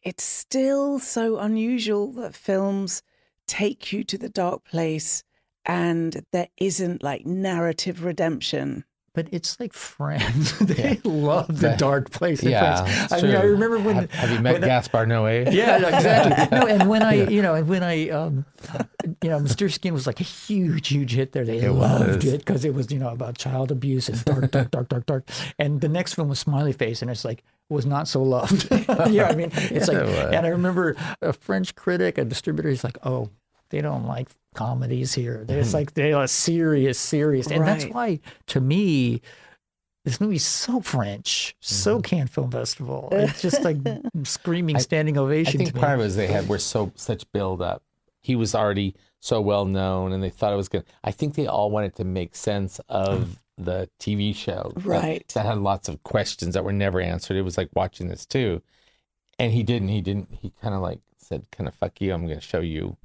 it's 0.02 0.24
still 0.24 0.98
so 0.98 1.38
unusual 1.38 2.12
that 2.14 2.34
films 2.34 3.02
take 3.46 3.92
you 3.92 4.04
to 4.04 4.18
the 4.18 4.28
dark 4.28 4.64
place 4.64 5.22
and 5.64 6.24
there 6.32 6.48
isn't 6.58 7.02
like 7.02 7.24
narrative 7.26 8.04
redemption. 8.04 8.84
But 9.14 9.28
it's 9.30 9.60
like 9.60 9.74
Friends. 9.74 10.58
they 10.58 10.98
love 11.04 11.46
the 11.48 11.52
That- 11.68 11.78
dark 11.78 12.10
place. 12.10 12.42
in 12.42 12.50
yeah, 12.50 12.82
Friends. 12.82 13.02
it's 13.04 13.12
I 13.12 13.20
mean, 13.20 13.36
I 13.36 13.42
remember 13.42 13.78
when. 13.78 13.96
have, 13.96 14.10
have 14.12 14.30
you 14.30 14.38
met 14.40 14.52
when 14.54 14.62
Gaspar 14.62 15.04
Noé? 15.04 15.52
Yeah, 15.52 15.76
exactly. 15.96 16.58
No, 16.58 16.66
and 16.66 16.88
when 16.88 17.02
I, 17.02 17.28
you 17.28 17.42
know, 17.42 17.54
and 17.54 17.68
when 17.68 17.82
I, 17.82 18.08
um, 18.08 18.46
you 19.22 19.28
know, 19.28 19.38
Mysterious 19.38 19.74
Skin 19.74 19.92
was 19.92 20.06
like 20.06 20.20
a 20.20 20.24
huge, 20.24 20.88
huge 20.88 21.12
hit 21.12 21.32
there. 21.32 21.44
They 21.44 21.58
It 21.58 21.70
loved 21.72 22.24
was. 22.24 22.32
it 22.32 22.38
because 22.38 22.64
it 22.64 22.72
was, 22.74 22.90
you 22.90 22.98
know, 22.98 23.10
about 23.10 23.36
child 23.36 23.70
abuse 23.70 24.08
and 24.08 24.24
dark, 24.24 24.50
dark, 24.50 24.70
dark, 24.70 24.88
dark, 24.88 25.04
dark. 25.04 25.28
And 25.58 25.82
the 25.82 25.90
next 25.90 26.14
film 26.14 26.28
was 26.30 26.38
Smiley 26.38 26.72
Face, 26.72 27.02
and 27.02 27.10
it's 27.10 27.24
like 27.24 27.44
was 27.72 27.86
not 27.86 28.06
so 28.08 28.22
loved. 28.22 28.68
yeah, 29.10 29.28
I 29.28 29.34
mean, 29.34 29.50
it's 29.54 29.88
like, 29.88 29.96
it 30.06 30.34
and 30.34 30.46
I 30.46 30.50
remember 30.50 30.96
a 31.20 31.32
French 31.32 31.74
critic, 31.74 32.18
a 32.18 32.24
distributor, 32.24 32.68
he's 32.68 32.84
like, 32.84 32.98
oh, 33.04 33.30
they 33.70 33.80
don't 33.80 34.06
like 34.06 34.28
comedies 34.54 35.14
here. 35.14 35.44
It's 35.48 35.74
like 35.78 35.94
they 35.94 36.12
are 36.12 36.26
serious, 36.26 36.98
serious, 36.98 37.48
and 37.48 37.66
that's 37.66 37.86
why, 37.86 38.20
to 38.48 38.60
me. 38.60 39.22
This 40.04 40.20
movie's 40.20 40.44
so 40.44 40.80
French, 40.80 41.54
so 41.60 41.98
Mm-hmm. 41.98 42.00
Cannes 42.02 42.26
Film 42.26 42.50
Festival. 42.50 43.08
It's 43.12 43.40
just 43.40 43.62
like 43.62 43.76
screaming 44.24 44.80
standing 44.80 45.16
ovation. 45.16 45.60
I 45.60 45.64
think 45.64 45.76
part 45.76 45.94
of 45.94 46.00
it 46.00 46.06
is 46.06 46.16
they 46.16 46.26
had 46.26 46.48
were 46.48 46.58
so 46.58 46.90
such 46.96 47.30
build 47.30 47.62
up. 47.62 47.84
He 48.20 48.34
was 48.34 48.52
already 48.52 48.96
so 49.20 49.40
well 49.40 49.64
known, 49.64 50.10
and 50.10 50.20
they 50.20 50.28
thought 50.28 50.52
it 50.52 50.56
was 50.56 50.68
good. 50.68 50.82
I 51.04 51.12
think 51.12 51.36
they 51.36 51.46
all 51.46 51.70
wanted 51.70 51.94
to 51.96 52.04
make 52.04 52.34
sense 52.34 52.80
of 52.88 53.40
the 53.62 53.88
TV 53.98 54.34
show, 54.34 54.72
Right. 54.76 55.26
That, 55.34 55.46
had 55.46 55.58
lots 55.58 55.88
of 55.88 56.02
questions 56.02 56.54
that 56.54 56.64
were 56.64 56.72
never 56.72 57.00
answered. 57.00 57.36
It 57.36 57.42
was 57.42 57.56
like 57.56 57.70
watching 57.74 58.08
this 58.08 58.26
too, 58.26 58.62
and 59.38 59.52
he 59.52 59.62
didn't. 59.62 59.88
He 59.88 60.00
didn't. 60.00 60.28
He 60.40 60.52
kind 60.62 60.74
of 60.74 60.80
like 60.80 61.00
said, 61.18 61.46
"Kind 61.50 61.68
of 61.68 61.74
fuck 61.74 62.00
you. 62.00 62.12
I'm 62.12 62.26
going 62.26 62.38
to 62.38 62.46
show 62.46 62.60
you." 62.60 62.96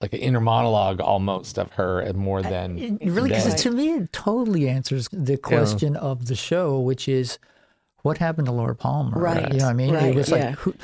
Like 0.00 0.12
an 0.14 0.18
inner 0.18 0.40
monologue 0.40 1.00
almost 1.00 1.58
of 1.58 1.72
her, 1.72 2.00
and 2.00 2.18
more 2.18 2.42
than 2.42 2.76
It 2.76 3.10
really, 3.10 3.28
because 3.28 3.54
to 3.62 3.70
me, 3.70 3.90
it 3.94 4.12
totally 4.12 4.68
answers 4.68 5.08
the 5.12 5.36
question 5.36 5.94
of 5.94 6.26
the 6.26 6.34
show, 6.34 6.80
which 6.80 7.08
is 7.08 7.38
what 8.02 8.18
happened 8.18 8.46
to 8.46 8.52
Laura 8.52 8.74
Palmer? 8.74 9.18
Right, 9.18 9.52
You 9.52 9.58
know 9.58 9.64
what 9.66 9.70
I 9.70 9.74
mean? 9.74 9.94
right, 9.94 10.10
it 10.10 10.14
was 10.16 10.30
yeah. 10.30 10.36
like, 10.50 10.54
who, 10.58 10.74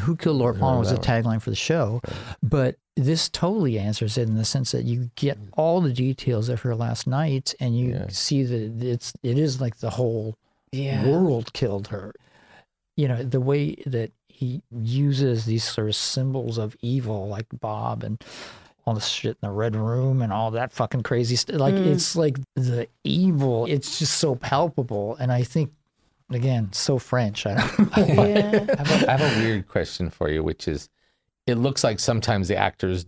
who 0.00 0.16
killed 0.16 0.36
Laura 0.36 0.54
Palmer 0.54 0.78
was 0.80 0.90
the 0.90 0.96
tagline 0.96 1.42
for 1.42 1.50
the 1.50 1.56
show. 1.56 2.00
But 2.42 2.76
this 2.96 3.28
totally 3.28 3.78
answers 3.78 4.18
it 4.18 4.28
in 4.28 4.36
the 4.36 4.44
sense 4.44 4.72
that 4.72 4.84
you 4.84 5.10
get 5.16 5.38
all 5.56 5.80
the 5.80 5.92
details 5.92 6.48
of 6.48 6.62
her 6.62 6.74
last 6.74 7.06
night 7.06 7.54
and 7.60 7.78
you 7.78 7.90
Yeah. 7.90 8.06
see 8.08 8.42
that 8.42 8.82
it's, 8.82 9.12
it 9.22 9.38
is 9.38 9.60
like 9.60 9.78
the 9.78 9.90
whole 9.90 10.36
Yeah. 10.72 11.06
world 11.08 11.52
killed 11.52 11.88
her. 11.88 12.14
You 12.96 13.08
know, 13.08 13.22
the 13.22 13.40
way 13.40 13.76
that 13.86 14.10
he 14.28 14.62
uses 14.70 15.44
these 15.46 15.64
sort 15.64 15.88
of 15.88 15.96
symbols 15.96 16.58
of 16.58 16.76
evil, 16.80 17.28
like 17.28 17.46
Bob 17.60 18.02
and 18.04 18.22
all 18.84 18.94
the 18.94 19.00
shit 19.00 19.36
in 19.42 19.48
the 19.48 19.50
red 19.50 19.76
room 19.76 20.22
and 20.22 20.32
all 20.32 20.50
that 20.52 20.72
fucking 20.72 21.02
crazy 21.02 21.36
stuff. 21.36 21.56
Like, 21.60 21.74
mm. 21.74 21.86
it's 21.86 22.16
like 22.16 22.38
the 22.56 22.88
evil, 23.04 23.66
it's 23.66 23.98
just 23.98 24.16
so 24.18 24.34
palpable. 24.34 25.14
And 25.16 25.30
I 25.30 25.42
think, 25.42 25.72
again, 26.30 26.72
so 26.72 26.98
French. 26.98 27.46
I 27.46 27.54
don't 27.54 27.96
know. 27.96 28.04
Yeah. 28.24 28.66
I 28.78 28.82
have, 28.82 29.02
a, 29.02 29.10
I 29.12 29.16
have 29.16 29.36
a 29.36 29.40
weird 29.40 29.68
question 29.68 30.10
for 30.10 30.28
you, 30.30 30.42
which 30.42 30.68
is 30.68 30.88
it 31.46 31.56
looks 31.56 31.82
like 31.84 31.98
sometimes 32.00 32.48
the 32.48 32.56
actors 32.56 33.06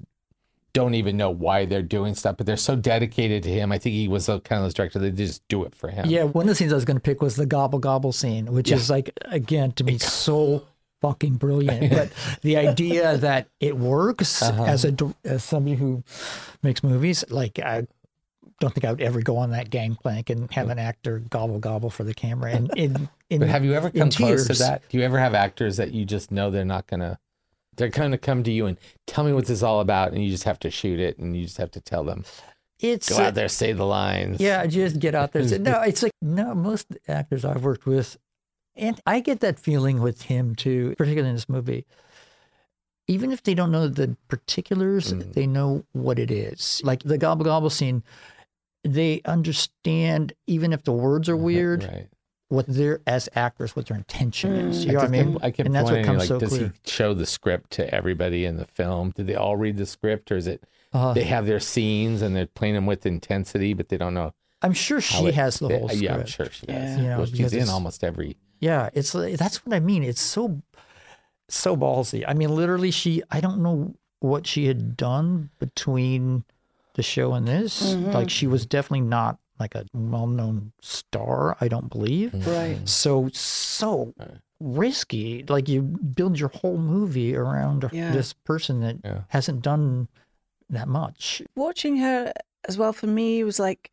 don't 0.73 0.95
even 0.95 1.17
know 1.17 1.31
why 1.31 1.65
they're 1.67 1.83
doing 1.83 2.15
stuff, 2.15 2.37
but 2.37 2.47
they're 2.47 2.57
so 2.57 2.77
dedicated 2.77 3.43
to 3.43 3.49
him. 3.51 3.73
I 3.73 3.79
think 3.79 3.95
he 3.95 4.07
was 4.07 4.29
a 4.29 4.39
kind 4.41 4.61
of 4.61 4.67
this 4.67 4.75
director, 4.75 4.99
they 5.01 5.11
just 5.11 5.47
do 5.49 5.65
it 5.65 5.75
for 5.75 5.89
him. 5.89 6.09
Yeah, 6.09 6.23
one 6.25 6.45
of 6.45 6.49
the 6.49 6.55
scenes 6.55 6.73
I 6.73 6.77
was 6.77 6.85
going 6.85 6.97
to 6.97 7.01
pick 7.03 7.21
was 7.21 7.35
the 7.37 7.45
gobble 7.47 7.81
gobble 7.81 8.13
scene, 8.13 8.47
which 8.53 8.71
is 8.71 8.89
like 8.89 9.11
again 9.27 9.73
to 9.73 9.85
me 9.85 9.99
so 9.99 10.65
fucking 11.01 11.35
brilliant. 11.37 11.91
But 11.97 12.13
the 12.43 12.57
idea 12.57 13.17
that 13.19 13.49
it 13.59 13.77
works 13.77 14.43
Uh-huh. 14.43 14.63
as 14.65 14.85
a 14.85 14.95
as 15.25 15.43
somebody 15.43 15.75
who 15.77 16.05
makes 16.63 16.85
movies, 16.85 17.25
like 17.31 17.59
I 17.59 17.89
don't 18.61 18.73
think 18.73 18.85
I 18.85 18.91
would 18.93 19.01
ever 19.01 19.21
go 19.21 19.37
on 19.39 19.51
that 19.51 19.71
gangplank 19.71 20.31
and 20.31 20.51
have 20.53 20.69
an 20.69 20.79
actor 20.79 21.19
gobble 21.31 21.59
gobble 21.59 21.91
for 21.91 22.05
the 22.05 22.15
camera. 22.15 22.53
And 22.53 22.71
in, 22.77 23.09
in 23.31 23.39
But 23.41 23.49
have 23.49 23.65
you 23.65 23.73
ever 23.75 23.91
come 23.91 24.11
close 24.11 24.47
to 24.47 24.53
that? 24.55 24.83
Do 24.89 24.99
you 24.99 25.05
ever 25.05 25.19
have 25.19 25.35
actors 25.35 25.77
that 25.79 25.93
you 25.93 26.05
just 26.05 26.31
know 26.31 26.51
they're 26.51 26.65
not 26.65 26.87
gonna 26.87 27.19
they're 27.77 27.89
gonna 27.89 28.19
come 28.19 28.43
to 28.45 28.53
you 28.53 28.67
and 28.67 28.77
tell 29.07 29.25
me 29.25 29.33
what 29.33 29.47
this 29.47 29.57
is 29.59 29.63
all 29.63 29.81
about 29.81 30.13
and 30.13 30.23
you 30.23 30.31
just 30.31 30.45
have 30.45 30.59
to 30.61 30.71
shoot 30.71 31.01
it 31.01 31.19
and 31.19 31.37
you 31.37 31.45
just 31.45 31.57
have 31.57 31.71
to 31.73 31.81
tell 31.81 32.05
them. 32.05 32.25
It's 32.79 33.09
Go 33.11 33.19
out 33.19 33.35
there, 33.35 33.49
say 33.49 33.73
the 33.73 33.85
lines. 33.85 34.41
Yeah, 34.41 34.65
just 34.67 34.99
get 35.01 35.15
out 35.15 35.33
there. 35.33 35.47
say- 35.47 35.59
No, 35.59 35.81
it's 35.87 36.03
like 36.03 36.13
no. 36.23 36.55
Most 36.55 36.87
actors 37.09 37.45
I've 37.45 37.63
worked 37.63 37.85
with, 37.87 38.17
and 38.77 38.99
I 39.07 39.21
get 39.21 39.41
that 39.41 39.59
feeling 39.59 40.01
with 40.01 40.23
him 40.23 40.55
too, 40.55 40.95
particularly 40.97 41.29
in 41.31 41.35
this 41.37 41.49
movie. 41.49 41.85
Even 43.07 43.33
if 43.33 43.43
they 43.43 43.55
don't 43.55 43.73
know 43.73 43.89
the 43.89 44.17
particulars, 44.29 45.13
Mm. 45.13 45.33
they 45.33 45.47
know 45.47 45.85
what 45.93 46.19
it 46.19 46.31
is. 46.31 46.81
Like 46.85 47.03
the 47.03 47.19
gobble 47.19 47.45
gobble 47.45 47.71
scene, 47.71 48.03
they 48.85 49.21
understand. 49.25 50.33
Even 50.47 50.73
if 50.73 50.85
the 50.85 50.93
words 50.93 51.29
are 51.29 51.37
weird, 51.37 51.85
Right. 51.85 52.09
what 52.49 52.67
their 52.67 53.01
as 53.07 53.29
actors, 53.35 53.77
what 53.77 53.87
their 53.87 53.97
intention 53.97 54.53
is. 54.53 54.85
You 54.85 54.93
know 54.93 54.99
I 55.01 55.03
what 55.05 55.11
I 55.13 55.17
kept, 55.17 55.27
mean? 55.29 55.39
I 55.43 55.51
kept 55.51 55.67
and 55.67 55.75
that's 55.75 55.91
what 55.91 56.05
comes 56.05 56.19
like, 56.21 56.29
so 56.29 56.39
does 56.39 56.49
clear. 56.51 56.73
he 56.85 56.91
show 56.91 57.15
the 57.15 57.27
script 57.27 57.71
to 57.73 57.95
everybody 57.95 58.45
in 58.45 58.57
the 58.57 58.67
film? 58.67 59.13
Do 59.15 59.23
they 59.23 59.35
all 59.37 59.57
read 59.57 59.77
the 59.77 59.87
script, 59.87 60.31
or 60.33 60.37
is 60.37 60.47
it 60.47 60.65
Uh, 60.93 61.13
they 61.15 61.23
have 61.25 61.47
their 61.47 61.61
scenes 61.61 62.21
and 62.23 62.35
they're 62.35 62.47
playing 62.47 62.75
them 62.75 62.87
with 62.87 63.07
intensity, 63.07 63.75
but 63.75 63.89
they 63.89 63.97
don't 63.97 64.15
know 64.15 64.33
I'm 64.63 64.73
sure 64.73 65.01
she 65.01 65.27
it 65.27 65.35
has 65.35 65.59
the 65.59 65.69
fit? 65.69 65.79
whole 65.79 65.89
script. 65.89 66.03
Yeah, 66.03 66.15
I'm 66.17 66.27
sure 66.27 66.47
she 66.51 66.67
has. 66.71 66.91
Yeah. 66.91 66.97
You 67.03 67.09
know, 67.09 67.17
well, 67.19 67.27
she's 67.27 67.53
in 67.55 67.69
almost 67.69 68.03
every. 68.05 68.37
Yeah, 68.59 68.91
it's 68.93 69.13
that's 69.13 69.65
what 69.65 69.75
I 69.75 69.81
mean. 69.81 70.03
It's 70.03 70.21
so 70.21 70.61
so 71.49 71.77
ballsy. 71.77 72.25
I 72.29 72.35
mean, 72.35 72.55
literally, 72.55 72.91
she. 72.91 73.23
I 73.31 73.41
don't 73.41 73.63
know 73.63 73.95
what 74.21 74.47
she 74.47 74.67
had 74.67 74.97
done 74.99 75.49
between 75.59 76.45
the 77.01 77.05
show 77.17 77.33
and 77.33 77.47
this. 77.49 77.75
Mm-hmm. 77.95 78.11
Like, 78.13 78.31
she 78.31 78.47
was 78.47 78.63
definitely 78.67 79.07
not 79.19 79.39
like 79.59 79.75
a 79.75 79.85
well-known 79.95 80.73
star. 80.81 81.57
I 81.61 81.67
don't 81.69 81.89
believe. 81.91 82.31
Mm-hmm. 82.33 82.51
Right. 82.51 82.89
So 82.89 83.29
so 83.33 84.15
risky. 84.61 85.45
Like 85.49 85.69
you 85.69 85.83
build 85.83 86.39
your 86.39 86.51
whole 86.61 86.79
movie 86.79 87.35
around 87.37 87.89
Yeah. 87.93 88.13
this 88.13 88.33
person 88.33 88.81
that 88.81 88.97
Yeah. 89.05 89.21
hasn't 89.29 89.63
done 89.63 90.09
that 90.69 90.89
much. 90.89 91.43
Watching 91.57 91.97
her 91.99 92.33
as 92.69 92.77
well 92.79 92.93
for 92.93 93.07
me 93.07 93.43
was 93.45 93.59
like 93.59 93.91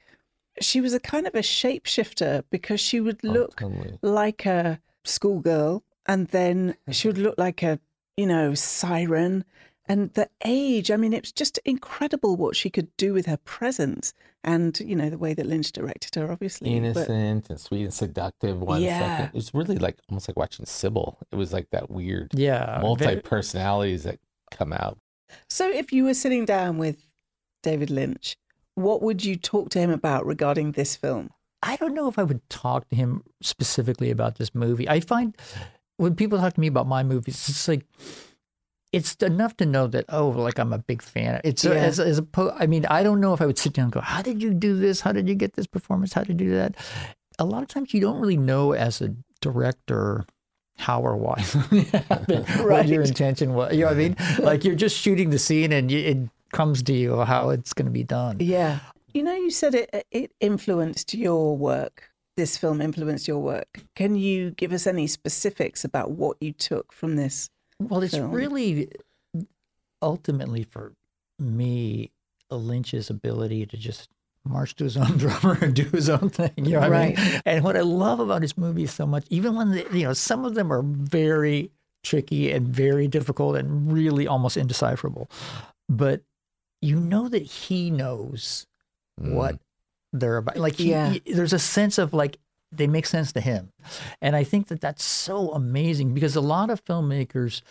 she 0.60 0.82
was 0.82 0.94
a 0.94 1.00
kind 1.00 1.28
of 1.28 1.36
a 1.36 1.40
shapeshifter 1.58 2.44
because 2.50 2.80
she 2.82 3.00
would 3.00 3.20
Oh, 3.24 3.30
look 3.38 3.58
totally. 3.58 3.98
like 4.02 4.46
a 4.46 4.80
schoolgirl 5.06 5.84
and 6.06 6.28
then 6.30 6.76
she 6.92 7.08
would 7.08 7.18
look 7.18 7.38
like 7.38 7.62
a 7.64 7.80
you 8.18 8.26
know 8.26 8.54
siren 8.56 9.46
and 9.88 10.14
the 10.14 10.30
age 10.46 10.92
i 10.92 10.98
mean 10.98 11.14
it 11.14 11.22
was 11.24 11.32
just 11.32 11.60
incredible 11.66 12.36
what 12.36 12.56
she 12.56 12.70
could 12.70 12.88
do 12.98 13.14
with 13.14 13.26
her 13.26 13.38
presence 13.38 14.14
and 14.44 14.80
you 14.80 14.96
know 14.96 15.10
the 15.10 15.18
way 15.18 15.34
that 15.34 15.46
lynch 15.46 15.72
directed 15.72 16.16
her 16.16 16.32
obviously 16.32 16.70
but- 16.70 16.76
innocent 16.78 17.50
and 17.50 17.60
sweet 17.60 17.84
and 17.84 17.94
seductive 17.94 18.60
one 18.62 18.82
second. 18.82 18.96
Yeah. 18.96 19.26
It 19.28 19.34
was 19.34 19.54
really 19.54 19.78
like 19.78 19.98
almost 20.10 20.28
like 20.30 20.38
watching 20.38 20.66
Sybil. 20.66 21.18
It 21.32 21.36
was 21.36 21.52
like 21.54 21.70
that 21.72 21.90
weird 21.90 22.32
Yeah, 22.34 22.80
multi 22.82 23.18
personalities 23.20 24.04
that 24.04 24.20
come 24.52 24.72
out. 24.74 24.98
so 25.50 25.70
if 25.70 25.92
you 25.92 26.04
were 26.06 26.14
sitting 26.14 26.46
down 26.46 26.78
with 26.78 26.98
david 27.64 27.90
lynch 27.90 28.38
what 28.76 29.02
would 29.02 29.26
you 29.26 29.36
talk 29.36 29.70
to 29.70 29.80
him 29.80 29.90
about 29.92 30.26
regarding 30.26 30.72
this 30.74 30.96
film 30.96 31.30
I 31.64 31.76
don't 31.76 31.96
know 31.96 32.08
if 32.08 32.20
I 32.20 32.24
would 32.24 32.48
talk 32.50 32.88
to 32.90 32.96
him 32.96 33.24
specifically 33.42 34.12
about 34.12 34.38
this 34.38 34.54
movie. 34.54 34.88
I 34.88 35.00
find 35.00 35.36
when 35.98 36.14
people 36.16 36.38
talk 36.38 36.54
to 36.54 36.60
me 36.60 36.68
about 36.68 36.86
my 36.88 37.02
movies, 37.02 37.50
it's 37.50 37.68
like 37.68 37.84
it's 38.94 39.16
enough 39.16 39.58
to 39.58 39.66
know 39.66 39.88
that 39.88 40.06
oh, 40.10 40.30
like 40.30 40.60
I'm 40.60 40.74
a 40.74 40.78
big 40.78 41.02
fan. 41.02 41.42
It's 41.44 41.64
Yeah. 41.64 41.72
as 41.74 42.00
as 42.00 42.20
a 42.20 42.26
I 42.58 42.68
mean, 42.68 42.86
I 42.90 43.04
don't 43.04 43.20
know 43.20 43.34
if 43.34 43.42
I 43.42 43.46
would 43.46 43.58
sit 43.58 43.74
down 43.74 43.86
and 43.86 43.92
go, 43.92 44.02
"How 44.02 44.22
did 44.22 44.42
you 44.42 44.54
do 44.54 44.78
this? 44.78 45.02
How 45.02 45.12
did 45.12 45.28
you 45.28 45.36
get 45.36 45.54
this 45.54 45.68
performance? 45.68 46.14
How 46.14 46.22
did 46.24 46.40
you 46.40 46.48
do 46.48 46.56
that?" 46.56 46.76
A 47.40 47.46
lot 47.46 47.62
of 47.62 47.68
times 47.70 47.94
you 47.94 48.02
don't 48.02 48.20
really 48.20 48.38
know 48.38 48.72
as 48.74 49.02
a 49.02 49.14
director 49.42 50.26
how 50.78 51.02
or 51.02 51.16
why 51.18 51.42
what 52.64 52.88
your 52.88 53.02
intention 53.04 53.54
was. 53.54 53.74
You 53.74 53.82
know 53.82 53.86
what 53.88 53.94
I 53.94 53.98
mean? 53.98 54.16
Like 54.40 54.64
you're 54.64 54.76
just 54.76 54.98
shooting 54.98 55.30
the 55.32 55.40
scene 55.40 55.72
and 55.72 55.92
you, 55.92 56.00
it 56.00 56.18
comes 56.54 56.84
to 56.84 56.94
you 56.94 57.22
how 57.22 57.50
it's 57.50 57.74
going 57.74 57.86
to 57.88 57.92
be 57.92 58.04
done. 58.04 58.38
Yeah. 58.40 58.80
You 59.14 59.24
know, 59.24 59.34
you 59.34 59.50
said 59.52 59.76
it 59.76 60.06
it 60.12 60.32
influenced 60.40 61.14
your 61.14 61.58
work. 61.58 62.10
This 62.36 62.58
film 62.58 62.82
influenced 62.82 63.28
your 63.28 63.40
work. 63.40 63.82
Can 63.96 64.16
you 64.16 64.52
give 64.52 64.72
us 64.72 64.86
any 64.86 65.08
specifics 65.08 65.84
about 65.84 66.12
what 66.12 66.38
you 66.40 66.54
took 66.54 66.94
from 66.94 67.16
this? 67.16 67.50
Well, 67.80 68.02
it's 68.04 68.16
film. 68.16 68.32
really 68.32 68.90
ultimately 70.02 70.64
for 70.64 70.94
me 71.40 72.12
Lynch's 72.50 73.10
ability 73.10 73.66
to 73.66 73.78
just 73.78 74.10
march 74.46 74.76
to 74.76 74.84
his 74.84 74.98
own 74.98 75.18
drummer 75.18 75.58
and 75.62 75.76
do 75.76 75.84
his 75.84 76.10
own 76.10 76.30
thing. 76.30 76.52
You 76.58 76.74
know 76.74 76.80
what 76.82 76.94
I 76.94 77.06
mean? 77.08 77.16
Right. 77.16 77.42
And 77.46 77.64
what 77.64 77.76
I 77.76 77.82
love 77.82 78.20
about 78.20 78.42
his 78.42 78.58
movies 78.58 78.94
so 78.94 79.06
much, 79.06 79.26
even 79.30 79.56
when 79.56 79.72
the, 79.72 79.86
you 79.92 80.04
know 80.04 80.14
some 80.14 80.46
of 80.46 80.56
them 80.56 80.72
are 80.72 80.82
very 80.84 81.72
tricky 82.04 82.52
and 82.52 82.68
very 82.68 83.08
difficult 83.08 83.58
and 83.58 83.92
really 83.92 84.28
almost 84.28 84.58
indecipherable, 84.58 85.30
but 85.90 86.22
you 86.82 87.00
know 87.00 87.28
that 87.28 87.42
he 87.42 87.92
knows 87.92 88.66
what 89.18 89.56
mm. 89.56 89.60
they're 90.14 90.38
about. 90.38 90.58
Like 90.58 90.76
he, 90.76 90.92
Yeah. 90.92 91.12
he- 91.12 91.34
there's 91.34 91.54
a 91.54 91.60
sense 91.60 91.98
of 91.98 92.14
like 92.14 92.38
they 92.72 92.88
make 92.88 93.06
sense 93.06 93.32
to 93.34 93.42
him, 93.42 93.72
and 94.22 94.36
I 94.36 94.44
think 94.44 94.68
that 94.68 94.82
that's 94.82 95.04
so 95.04 95.52
amazing 95.52 96.14
because 96.14 96.36
a 96.36 96.42
lot 96.42 96.70
of 96.70 96.84
filmmakers, 96.84 97.62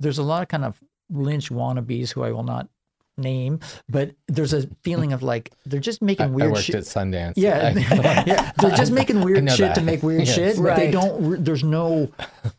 there's 0.00 0.18
a 0.18 0.22
lot 0.22 0.42
of 0.42 0.48
kind 0.48 0.64
of 0.64 0.82
Lynch 1.10 1.50
wannabes 1.50 2.12
who 2.12 2.22
I 2.22 2.32
will 2.32 2.42
not 2.42 2.68
name, 3.18 3.60
but 3.88 4.10
there's 4.28 4.52
a 4.52 4.66
feeling 4.82 5.12
of 5.12 5.22
like 5.22 5.52
they're 5.64 5.80
just 5.80 6.02
I, 6.02 6.06
making 6.06 6.26
I 6.26 6.28
weird 6.28 6.52
worked 6.52 6.64
shit. 6.64 6.74
at 6.76 6.84
Sundance. 6.84 7.34
Yeah, 7.36 7.70
yeah, 8.26 8.52
they're 8.58 8.76
just 8.76 8.92
making 8.92 9.22
weird 9.22 9.44
know 9.44 9.54
shit 9.54 9.74
to 9.74 9.82
make 9.82 10.02
weird 10.02 10.26
Yes. 10.26 10.34
shit, 10.34 10.56
but 10.56 10.76
they 10.76 10.86
Right. 10.86 10.92
don't. 10.92 11.44
There's 11.44 11.64
no 11.64 12.10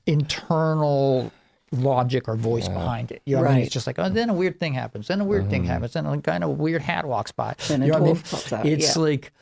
internal 0.05 1.31
logic 1.71 2.27
or 2.27 2.36
voice 2.36 2.67
behind 2.67 3.12
it. 3.12 3.21
You 3.25 3.36
know 3.36 3.41
what 3.41 3.47
I 3.47 3.51
mean? 3.51 3.57
Right. 3.60 3.65
It's 3.65 3.73
just 3.73 3.88
like, 3.88 3.99
oh, 3.99 4.10
then 4.10 4.29
a 4.29 4.33
weird 4.33 4.60
thing 4.60 4.73
happens, 4.73 5.07
then 5.07 5.19
a 5.21 5.25
weird 5.25 5.49
thing 5.49 5.63
mm-hmm. 5.63 5.71
happens, 5.71 5.93
then 5.93 6.05
a 6.05 6.21
kind 6.21 6.43
of 6.43 6.57
weird 6.57 6.81
hat 6.81 7.05
walks 7.05 7.31
by. 7.31 7.55
Then 7.67 7.83
a 7.83 7.88
you 7.88 7.91
know 7.91 7.99
what 7.99 8.10
I 8.10 8.13
mean? 8.13 8.15
dwarf 8.15 8.31
pops 8.31 8.53
out, 8.53 8.65
It's 8.65 8.95
yeah. 8.95 9.01
like, 9.01 9.33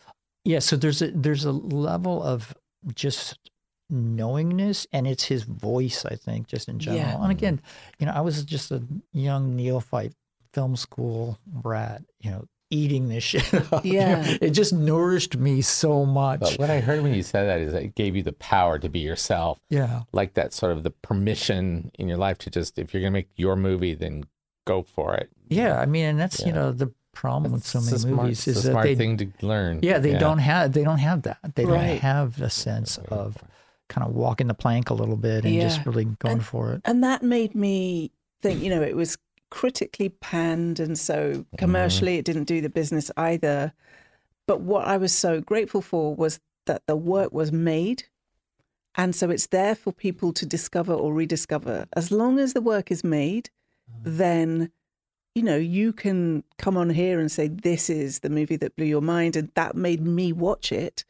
yeah. 0.45 0.59
So 0.59 0.77
there's 0.77 1.01
a 1.01 1.11
there's 1.11 1.43
a 1.43 1.51
level 1.51 2.23
of 2.23 2.55
just 2.93 3.37
knowingness, 3.89 4.87
and 4.93 5.05
it's 5.05 5.25
his 5.25 5.43
voice. 5.43 6.05
I 6.05 6.15
think 6.15 6.47
just 6.47 6.69
in 6.69 6.79
general. 6.79 7.01
Yeah. 7.03 7.21
And 7.21 7.31
again, 7.31 7.61
you 7.99 8.05
know, 8.05 8.13
I 8.13 8.21
was 8.21 8.43
just 8.43 8.71
a 8.71 8.81
young 9.11 9.55
neophyte 9.55 10.13
film 10.53 10.75
school 10.75 11.37
brat. 11.45 12.03
You 12.21 12.31
know. 12.31 12.45
Eating 12.71 13.09
this 13.09 13.23
shit 13.31 13.53
up. 13.53 13.85
you 13.85 13.93
know? 13.93 13.99
Yeah. 13.99 14.37
It 14.41 14.49
just 14.49 14.73
nourished 14.73 15.37
me 15.37 15.61
so 15.61 16.03
much. 16.03 16.39
But 16.39 16.57
what 16.57 16.71
I 16.71 16.79
heard 16.79 17.03
when 17.03 17.13
you 17.13 17.21
said 17.21 17.45
that 17.45 17.59
is 17.61 17.73
that 17.73 17.83
it 17.83 17.95
gave 17.95 18.15
you 18.15 18.23
the 18.23 18.33
power 18.33 18.79
to 18.79 18.89
be 18.89 18.99
yourself. 18.99 19.59
yeah. 19.69 20.01
Like 20.13 20.33
that 20.33 20.51
sort 20.51 20.71
of 20.71 20.81
the 20.81 20.89
permission 20.89 21.91
in 21.99 22.07
your 22.07 22.17
life 22.17 22.39
to 22.39 22.49
just, 22.49 22.79
if 22.79 22.91
you're 22.91 23.01
going 23.01 23.13
to 23.13 23.17
make 23.19 23.29
your 23.35 23.55
movie, 23.55 23.93
then 23.93 24.23
go 24.65 24.81
for 24.81 25.13
it. 25.13 25.29
Yeah, 25.47 25.79
I 25.79 25.85
mean, 25.85 26.05
and 26.05 26.19
that's 26.19 26.43
you 26.43 26.51
know 26.51 26.71
the 26.71 26.91
problem 27.15 27.51
with 27.51 27.65
so 27.65 27.79
many 27.81 27.97
smart, 27.97 28.23
movies 28.23 28.47
is 28.47 28.57
a 28.57 28.61
that 28.67 28.71
smart 28.71 28.85
they 28.85 28.95
thing 28.95 29.17
to 29.17 29.27
learn. 29.41 29.79
yeah 29.81 29.97
they 29.97 30.13
don't 30.13 30.39
have 30.39 30.73
they 30.73 30.83
don't 30.83 30.99
have 30.99 31.23
that 31.23 31.39
they 31.55 31.65
don't 31.65 31.97
have 31.97 32.39
a 32.41 32.49
sense 32.49 32.97
of 33.09 33.37
kind 33.87 34.07
of 34.07 34.15
walking 34.15 34.47
the 34.47 34.53
plank 34.53 34.89
a 34.89 34.93
little 34.93 35.15
bit 35.15 35.45
and 35.45 35.61
just 35.61 35.85
really 35.85 36.05
going 36.05 36.39
for 36.39 36.73
it. 36.73 36.81
And 36.85 37.03
that 37.03 37.23
made 37.23 37.55
me 37.55 38.11
think, 38.41 38.61
you 38.61 38.69
know, 38.69 38.81
it 38.81 38.95
was 38.95 39.17
critically 39.51 40.09
panned 40.09 40.79
and 40.79 40.97
so 40.97 41.31
mm-hmm. 41.31 41.55
commercially 41.57 42.17
it 42.17 42.25
didn't 42.25 42.45
do 42.45 42.61
the 42.61 42.69
business 42.69 43.11
either. 43.17 43.73
But 44.47 44.61
what 44.61 44.87
I 44.87 44.97
was 44.97 45.13
so 45.13 45.41
grateful 45.41 45.81
for 45.81 46.15
was 46.15 46.39
that 46.65 46.83
the 46.87 46.95
work 46.95 47.31
was 47.31 47.51
made. 47.51 48.03
And 48.95 49.15
so 49.15 49.29
it's 49.29 49.47
there 49.47 49.75
for 49.75 49.91
people 49.91 50.31
to 50.33 50.45
discover 50.45 50.93
or 50.93 51.13
rediscover. 51.13 51.85
As 51.93 52.11
long 52.11 52.39
as 52.39 52.53
the 52.53 52.61
work 52.61 52.91
is 52.91 53.03
made, 53.03 53.49
mm-hmm. 53.91 54.17
then, 54.17 54.71
you 55.35 55.43
know, 55.43 55.57
you 55.57 55.91
can 55.91 56.43
come 56.57 56.77
on 56.77 56.89
here 56.89 57.19
and 57.19 57.29
say, 57.31 57.49
this 57.49 57.89
is 57.89 58.19
the 58.19 58.29
movie 58.29 58.55
that 58.55 58.75
blew 58.77 58.85
your 58.85 59.01
mind. 59.01 59.35
And 59.35 59.51
that 59.55 59.75
made 59.75 60.01
me 60.01 60.31
watch 60.31 60.71
it. 60.71 61.03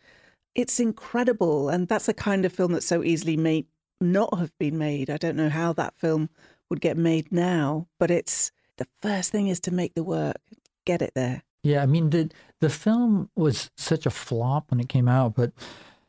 It's 0.55 0.79
incredible. 0.79 1.69
And 1.69 1.87
that's 1.87 2.09
a 2.09 2.13
kind 2.13 2.43
of 2.43 2.51
film 2.51 2.71
that 2.73 2.83
so 2.83 3.03
easily 3.03 3.37
may 3.37 3.65
not 4.01 4.37
have 4.37 4.57
been 4.57 4.79
made. 4.79 5.11
I 5.11 5.17
don't 5.17 5.35
know 5.35 5.49
how 5.49 5.73
that 5.73 5.95
film 5.95 6.29
would 6.69 6.81
get 6.81 6.97
made 6.97 7.31
now, 7.31 7.87
but 7.99 8.09
it's 8.09 8.51
the 8.77 8.87
first 9.01 9.31
thing 9.31 9.47
is 9.47 9.59
to 9.61 9.73
make 9.73 9.93
the 9.93 10.03
work, 10.03 10.37
get 10.85 11.03
it 11.03 11.11
there. 11.13 11.43
Yeah, 11.63 11.81
I 11.81 11.85
mean 11.85 12.09
the 12.11 12.29
the 12.61 12.69
film 12.69 13.29
was 13.35 13.71
such 13.75 14.05
a 14.05 14.11
flop 14.11 14.69
when 14.69 14.79
it 14.79 14.89
came 14.89 15.07
out, 15.07 15.35
but 15.35 15.51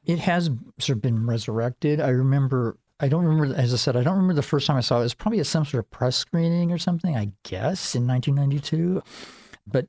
it 0.05 0.18
has 0.20 0.50
sort 0.79 0.96
of 0.96 1.02
been 1.02 1.26
resurrected. 1.26 2.00
I 2.00 2.09
remember. 2.09 2.76
I 2.98 3.09
don't 3.09 3.24
remember, 3.24 3.54
as 3.54 3.74
I 3.74 3.76
said, 3.76 3.96
I 3.96 4.02
don't 4.02 4.14
remember 4.14 4.35
the 4.35 4.42
first 4.42 4.66
time 4.66 4.76
I 4.76 4.80
saw 4.80 4.96
it. 4.96 5.00
It 5.00 5.02
was 5.04 5.14
probably 5.14 5.40
at 5.40 5.46
some 5.46 5.64
sort 5.64 5.85
of 5.85 5.90
press 5.90 6.16
screening 6.16 6.72
or 6.72 6.78
something, 6.78 7.16
I 7.16 7.30
guess, 7.42 7.94
in 7.94 8.06
1992. 8.06 9.02
But 9.66 9.87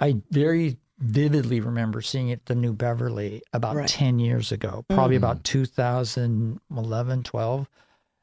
I 0.00 0.16
very 0.30 0.78
vividly 0.98 1.60
remember 1.60 2.00
seeing 2.00 2.28
it 2.30 2.40
at 2.40 2.46
the 2.46 2.54
New 2.54 2.72
Beverly 2.72 3.42
about 3.52 3.76
Right. 3.76 3.88
10 3.88 4.18
years 4.18 4.52
ago, 4.52 4.84
probably 4.88 5.16
about 5.16 5.40
mm. 5.40 5.42
2011, 5.44 7.22
12, 7.22 7.68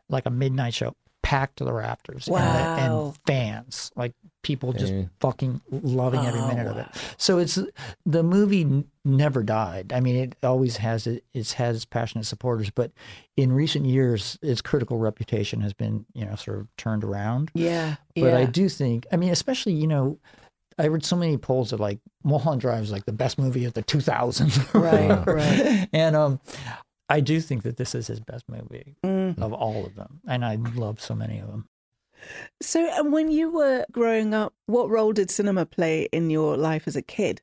like 0.10 0.26
a 0.26 0.30
midnight 0.32 0.74
show. 0.74 0.96
packed 1.24 1.58
to 1.58 1.66
the 1.66 1.74
rafters. 1.74 2.28
And, 2.28 2.36
the- 2.38 2.40
and 2.40 3.18
fans, 3.28 3.92
like 3.96 4.14
people 4.48 4.72
just 4.74 4.94
Yeah. 4.94 5.04
fucking 5.20 5.60
loving 5.70 6.26
every 6.26 6.40
Oh, 6.40 6.48
minute 6.48 6.68
of 6.68 6.78
it. 6.78 6.88
So 7.18 7.38
it's 7.38 7.60
the 8.06 8.24
movie 8.24 8.86
never 9.04 9.44
died. 9.44 9.92
I 9.94 10.00
mean, 10.00 10.16
it 10.16 10.36
always 10.42 10.78
has 10.78 11.06
it. 11.06 11.24
It's 11.34 11.54
has 11.54 11.84
passionate 11.86 12.26
supporters, 12.26 12.70
but 12.70 12.92
in 13.36 13.52
recent 13.52 13.86
years, 13.86 14.40
its 14.42 14.62
critical 14.62 14.98
reputation 14.98 15.62
has 15.62 15.74
been 15.74 16.06
you 16.14 16.26
know 16.26 16.36
sort 16.36 16.60
of 16.60 16.68
turned 16.78 17.04
around. 17.04 17.52
Yeah. 17.54 17.96
But 18.16 18.34
I 18.34 18.46
do 18.46 18.70
think, 18.70 19.06
I 19.12 19.18
mean, 19.18 19.30
especially 19.32 19.74
you 19.74 19.88
know. 19.88 20.18
I 20.80 20.86
read 20.90 21.04
so 21.04 21.16
many 21.16 21.38
polls 21.38 21.72
that 21.72 21.80
like 21.80 21.98
Mulholland 22.24 22.62
Drive 22.62 22.84
is 22.84 22.92
like 22.92 23.06
the 23.06 23.12
best 23.12 23.40
movie 23.40 23.66
of 23.66 23.74
the 23.74 23.82
2000s. 23.82 24.74
Right, 24.76 25.26
right. 25.26 25.90
And 25.92 26.16
um, 26.16 26.40
I 27.10 27.20
do 27.20 27.42
think 27.42 27.64
that 27.64 27.78
this 27.78 27.96
is 27.96 28.06
his 28.06 28.20
best 28.20 28.46
movie 28.48 28.96
Mm. 29.04 29.40
of 29.42 29.54
all 29.54 29.88
of 29.88 29.96
them, 29.96 30.22
and 30.28 30.46
I 30.46 30.58
love 30.76 31.02
so 31.02 31.16
many 31.16 31.40
of 31.40 31.48
them. 31.48 31.68
So, 32.62 32.90
and 32.94 33.12
when 33.12 33.32
you 33.32 33.52
were 33.52 33.86
growing 33.92 34.34
up, 34.34 34.54
what 34.66 34.90
role 34.90 35.14
did 35.14 35.30
cinema 35.30 35.66
play 35.66 36.08
in 36.12 36.30
your 36.30 36.58
life 36.58 36.88
as 36.88 36.96
a 36.96 37.02
kid? 37.02 37.42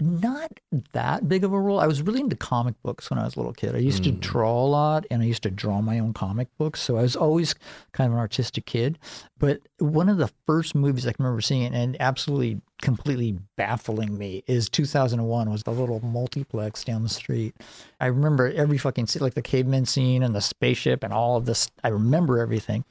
Not 0.00 0.60
that 0.92 1.28
big 1.28 1.44
of 1.44 1.52
a 1.52 1.60
role. 1.60 1.78
I 1.78 1.86
was 1.86 2.00
really 2.00 2.20
into 2.20 2.36
comic 2.36 2.74
books 2.82 3.10
when 3.10 3.18
I 3.18 3.24
was 3.24 3.36
a 3.36 3.38
little 3.38 3.52
kid. 3.52 3.74
I 3.74 3.78
used 3.78 4.02
to 4.04 4.10
hmm. 4.10 4.18
draw 4.18 4.64
a 4.64 4.66
lot, 4.66 5.04
and 5.10 5.22
I 5.22 5.26
used 5.26 5.42
to 5.42 5.50
draw 5.50 5.82
my 5.82 5.98
own 5.98 6.14
comic 6.14 6.48
books. 6.56 6.80
So 6.80 6.96
I 6.96 7.02
was 7.02 7.16
always 7.16 7.54
kind 7.92 8.08
of 8.08 8.14
an 8.14 8.18
artistic 8.18 8.64
kid. 8.64 8.98
But 9.38 9.60
one 9.78 10.08
of 10.08 10.16
the 10.16 10.30
first 10.46 10.74
movies 10.74 11.06
I 11.06 11.12
can 11.12 11.24
remember 11.24 11.42
seeing, 11.42 11.74
and 11.74 12.00
absolutely 12.00 12.62
completely 12.80 13.38
baffling 13.56 14.16
me, 14.16 14.42
is 14.46 14.70
2001. 14.70 15.50
Was 15.50 15.64
the 15.64 15.70
little 15.70 16.00
multiplex 16.00 16.82
down 16.82 17.02
the 17.02 17.10
street. 17.10 17.54
I 18.00 18.06
remember 18.06 18.50
every 18.50 18.78
fucking 18.78 19.06
scene, 19.06 19.22
like 19.22 19.34
the 19.34 19.42
caveman 19.42 19.84
scene 19.84 20.22
and 20.22 20.34
the 20.34 20.40
spaceship 20.40 21.04
and 21.04 21.12
all 21.12 21.36
of 21.36 21.44
this. 21.44 21.70
I 21.84 21.88
remember 21.88 22.38
everything. 22.38 22.84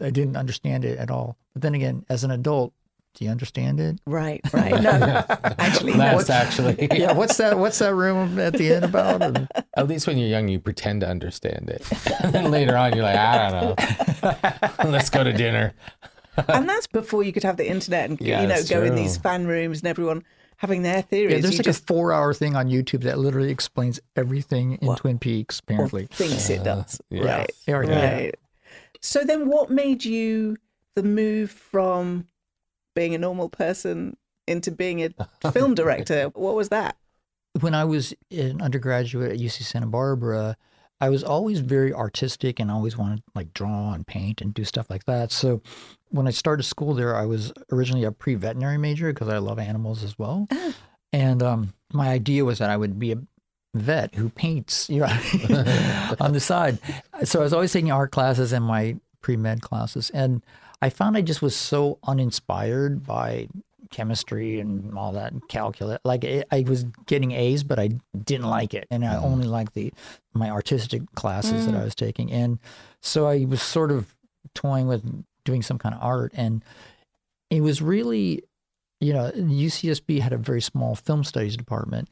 I 0.00 0.10
didn't 0.10 0.36
understand 0.36 0.84
it 0.84 0.98
at 0.98 1.10
all. 1.10 1.36
But 1.52 1.62
then 1.62 1.74
again, 1.74 2.04
as 2.08 2.24
an 2.24 2.30
adult, 2.30 2.72
do 3.14 3.24
you 3.24 3.30
understand 3.30 3.80
it? 3.80 3.98
Right, 4.06 4.40
right. 4.52 4.80
No, 4.80 4.90
actually, 5.58 5.92
no. 5.94 5.98
That's 5.98 6.30
actually. 6.30 6.88
yeah, 6.92 7.12
what's 7.12 7.36
that? 7.38 7.58
What's 7.58 7.78
that 7.80 7.92
room 7.94 8.38
at 8.38 8.52
the 8.52 8.72
end 8.72 8.84
about? 8.84 9.20
And, 9.22 9.48
At 9.76 9.88
least 9.88 10.06
when 10.06 10.16
you're 10.16 10.28
young, 10.28 10.46
you 10.48 10.60
pretend 10.60 11.00
to 11.00 11.08
understand 11.08 11.68
it. 11.70 11.84
and 12.22 12.32
then 12.32 12.50
later 12.52 12.76
on, 12.76 12.94
you're 12.94 13.02
like, 13.02 13.16
I 13.16 13.50
don't 13.50 14.82
know. 14.84 14.90
Let's 14.90 15.10
go 15.10 15.24
to 15.24 15.32
dinner. 15.32 15.74
and 16.48 16.68
that's 16.68 16.86
before 16.86 17.22
you 17.24 17.32
could 17.32 17.42
have 17.42 17.56
the 17.56 17.68
internet 17.68 18.08
and 18.10 18.20
Yeah, 18.20 18.42
you 18.42 18.46
know 18.46 18.54
that's 18.54 18.70
go 18.70 18.82
in 18.84 18.94
these 18.94 19.16
fan 19.16 19.46
rooms 19.48 19.80
and 19.80 19.88
everyone 19.88 20.22
having 20.58 20.82
their 20.82 21.02
theories. 21.02 21.32
yeah, 21.34 21.40
there's 21.40 21.54
You 21.54 21.58
like 21.58 21.64
just 21.64 21.82
a 21.82 21.86
four-hour 21.86 22.32
thing 22.34 22.54
on 22.54 22.68
YouTube 22.68 23.02
that 23.02 23.18
literally 23.18 23.50
explains 23.50 23.98
everything 24.14 24.74
in 24.74 24.94
Twin 24.94 25.18
Peaks. 25.18 25.58
or 25.58 25.62
Apparently, 25.74 26.06
thinks 26.06 26.48
it 26.48 26.62
does. 26.62 27.00
yeah. 27.10 27.24
Right, 27.38 27.50
Yeah, 27.66 27.82
yeah. 27.82 28.12
right. 28.14 28.34
So 29.00 29.24
then, 29.24 29.48
what 29.48 29.70
made 29.70 30.04
you 30.04 30.56
the 30.94 31.02
move 31.02 31.50
from 31.50 32.26
being 32.94 33.14
a 33.14 33.18
normal 33.18 33.48
person 33.48 34.16
into 34.46 34.70
being 34.70 35.02
a 35.02 35.10
film 35.52 35.74
director? 35.74 36.28
What 36.34 36.54
was 36.54 36.68
that? 36.70 36.96
when 37.58 37.74
I 37.74 37.84
was 37.84 38.14
an 38.30 38.60
undergraduate 38.60 39.32
at 39.32 39.38
UC 39.38 39.62
Santa 39.62 39.86
Barbara, 39.86 40.56
I 41.00 41.08
was 41.08 41.24
always 41.24 41.60
very 41.60 41.92
artistic 41.92 42.60
and 42.60 42.70
always 42.70 42.96
wanted 42.96 43.22
like 43.34 43.54
draw 43.54 43.92
and 43.92 44.06
paint 44.06 44.40
and 44.40 44.52
do 44.52 44.64
stuff 44.64 44.90
like 44.90 45.04
that. 45.04 45.32
So 45.32 45.62
when 46.10 46.26
I 46.26 46.30
started 46.30 46.62
school 46.64 46.94
there, 46.94 47.16
I 47.16 47.24
was 47.24 47.52
originally 47.72 48.04
a 48.04 48.12
pre-veterinary 48.12 48.78
major 48.78 49.12
because 49.12 49.28
I 49.28 49.38
love 49.38 49.58
animals 49.58 50.04
as 50.04 50.18
well. 50.18 50.46
And 51.12 51.42
um, 51.42 51.74
my 51.92 52.10
idea 52.10 52.44
was 52.44 52.58
that 52.58 52.70
I 52.70 52.76
would 52.76 52.98
be 52.98 53.12
a 53.12 53.18
vet 53.74 54.14
who 54.14 54.28
paints, 54.28 54.88
you 54.90 55.00
know, 55.00 56.14
on 56.20 56.32
the 56.32 56.40
side. 56.40 56.78
So 57.24 57.40
I 57.40 57.42
was 57.42 57.52
always 57.52 57.72
taking 57.72 57.92
art 57.92 58.12
classes 58.12 58.52
and 58.52 58.64
my 58.64 58.96
pre-med 59.22 59.62
classes, 59.62 60.10
and 60.10 60.42
I 60.82 60.90
found 60.90 61.16
I 61.16 61.20
just 61.20 61.42
was 61.42 61.54
so 61.54 61.98
uninspired 62.04 63.06
by 63.06 63.48
chemistry 63.90 64.60
and 64.60 64.96
all 64.96 65.12
that 65.12 65.32
calculus. 65.48 65.98
Like 66.04 66.24
it, 66.24 66.46
I 66.50 66.64
was 66.66 66.84
getting 67.06 67.32
A's, 67.32 67.62
but 67.62 67.78
I 67.78 67.90
didn't 68.24 68.46
like 68.46 68.74
it, 68.74 68.86
and 68.90 69.04
I 69.04 69.14
mm-hmm. 69.14 69.24
only 69.24 69.46
liked 69.46 69.74
the 69.74 69.92
my 70.32 70.50
artistic 70.50 71.02
classes 71.14 71.66
that 71.66 71.74
I 71.74 71.78
mm. 71.78 71.84
was 71.84 71.94
taking. 71.94 72.30
And 72.30 72.58
so 73.00 73.26
I 73.26 73.44
was 73.44 73.60
sort 73.60 73.90
of 73.90 74.14
toying 74.54 74.86
with 74.86 75.04
doing 75.44 75.62
some 75.62 75.78
kind 75.78 75.94
of 75.94 76.00
art, 76.02 76.32
and 76.34 76.64
it 77.50 77.60
was 77.62 77.82
really, 77.82 78.42
you 79.00 79.12
know, 79.12 79.30
UCSB 79.34 80.20
had 80.20 80.32
a 80.32 80.38
very 80.38 80.62
small 80.62 80.94
film 80.94 81.24
studies 81.24 81.56
department. 81.56 82.08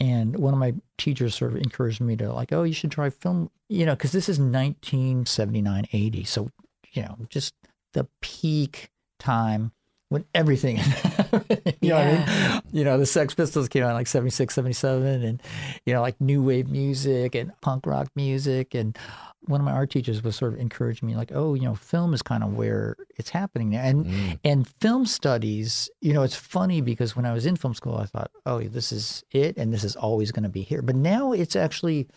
And 0.00 0.36
one 0.36 0.54
of 0.54 0.60
my 0.60 0.74
teachers 0.96 1.34
sort 1.34 1.52
of 1.52 1.58
encouraged 1.58 2.00
me 2.00 2.16
to 2.16 2.32
like, 2.32 2.52
oh, 2.52 2.62
you 2.62 2.72
should 2.72 2.90
try 2.90 3.10
film, 3.10 3.50
you 3.68 3.84
know, 3.84 3.94
because 3.94 4.12
this 4.12 4.30
is 4.30 4.38
1979, 4.38 5.84
80. 5.92 6.24
So, 6.24 6.50
you 6.92 7.02
know, 7.02 7.18
just 7.28 7.54
the 7.92 8.08
peak 8.22 8.90
time 9.18 9.72
when 10.08 10.24
everything, 10.34 10.78
you 11.80 11.90
know 11.90 11.96
what 11.96 12.06
I 12.06 12.52
mean? 12.52 12.62
You 12.72 12.84
know, 12.84 12.98
the 12.98 13.06
Sex 13.06 13.34
Pistols 13.34 13.68
came 13.68 13.82
out 13.82 13.90
in 13.90 13.94
like 13.94 14.06
76, 14.06 14.54
77, 14.54 15.22
and, 15.22 15.42
you 15.86 15.92
know, 15.92 16.00
like 16.00 16.20
new 16.20 16.42
wave 16.42 16.68
music 16.68 17.34
and 17.34 17.52
punk 17.60 17.86
rock 17.86 18.08
music. 18.14 18.74
And 18.74 18.96
one 19.42 19.60
of 19.60 19.64
my 19.64 19.72
art 19.72 19.90
teachers 19.90 20.22
was 20.22 20.36
sort 20.36 20.54
of 20.54 20.60
encouraging 20.60 21.08
me, 21.08 21.16
like, 21.16 21.32
oh, 21.34 21.54
you 21.54 21.62
know, 21.62 21.74
film 21.74 22.14
is 22.14 22.22
kind 22.22 22.42
of 22.42 22.54
where 22.54 22.96
it's 23.16 23.30
happening 23.30 23.70
now. 23.70 23.82
And, 23.82 24.06
mm. 24.06 24.38
and 24.44 24.68
film 24.80 25.06
studies, 25.06 25.90
you 26.00 26.12
know, 26.12 26.22
it's 26.22 26.36
funny 26.36 26.80
because 26.80 27.16
when 27.16 27.26
I 27.26 27.32
was 27.32 27.46
in 27.46 27.56
film 27.56 27.74
school, 27.74 27.96
I 27.96 28.06
thought, 28.06 28.30
oh, 28.46 28.60
this 28.60 28.92
is 28.92 29.24
it 29.30 29.56
and 29.56 29.72
this 29.72 29.84
is 29.84 29.96
always 29.96 30.32
going 30.32 30.44
to 30.44 30.48
be 30.48 30.62
here. 30.62 30.82
But 30.82 30.96
now 30.96 31.32
it's 31.32 31.56
actually, 31.56 32.08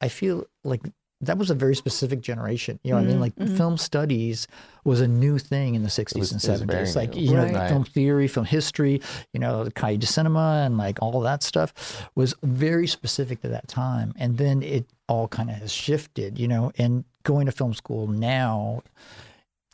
I 0.00 0.08
feel 0.08 0.46
like 0.64 0.82
that 1.22 1.36
was 1.36 1.50
a 1.50 1.54
very 1.54 1.76
specific 1.76 2.20
generation. 2.20 2.80
You 2.82 2.92
know 2.92 2.96
what 2.96 3.02
I 3.02 3.06
mean? 3.06 3.12
Mm-hmm. 3.14 3.20
Like 3.20 3.34
mm-hmm. 3.36 3.56
film 3.56 3.76
studies 3.76 4.48
was 4.84 5.00
a 5.00 5.08
new 5.08 5.38
thing 5.38 5.74
in 5.74 5.82
the 5.82 5.90
60s 5.90 6.18
was- 6.18 6.32
and 6.32 6.42
it 6.42 6.50
was 6.50 6.62
very 6.62 6.86
70s. 6.86 6.96
Like, 6.96 7.14
new. 7.14 7.22
you 7.22 7.34
know, 7.34 7.44
Right. 7.44 7.68
film 7.68 7.84
theory, 7.84 8.26
film 8.26 8.46
history, 8.46 9.02
you 9.32 9.40
know, 9.40 9.64
the 9.64 9.70
cahiers 9.70 10.00
de 10.00 10.06
cinema 10.06 10.62
and 10.64 10.78
like 10.78 10.98
all 11.02 11.20
that 11.20 11.42
stuff 11.42 12.08
was 12.14 12.34
very 12.42 12.86
specific 12.86 13.42
to 13.42 13.48
that 13.48 13.68
time. 13.68 14.14
And 14.16 14.38
then 14.38 14.62
it 14.62 14.86
all 15.08 15.28
kind 15.28 15.50
of 15.50 15.56
has 15.56 15.72
shifted, 15.72 16.38
you 16.38 16.48
know, 16.48 16.72
and 16.78 17.04
going 17.24 17.46
to 17.46 17.52
film 17.52 17.74
school 17.74 18.06
now, 18.06 18.82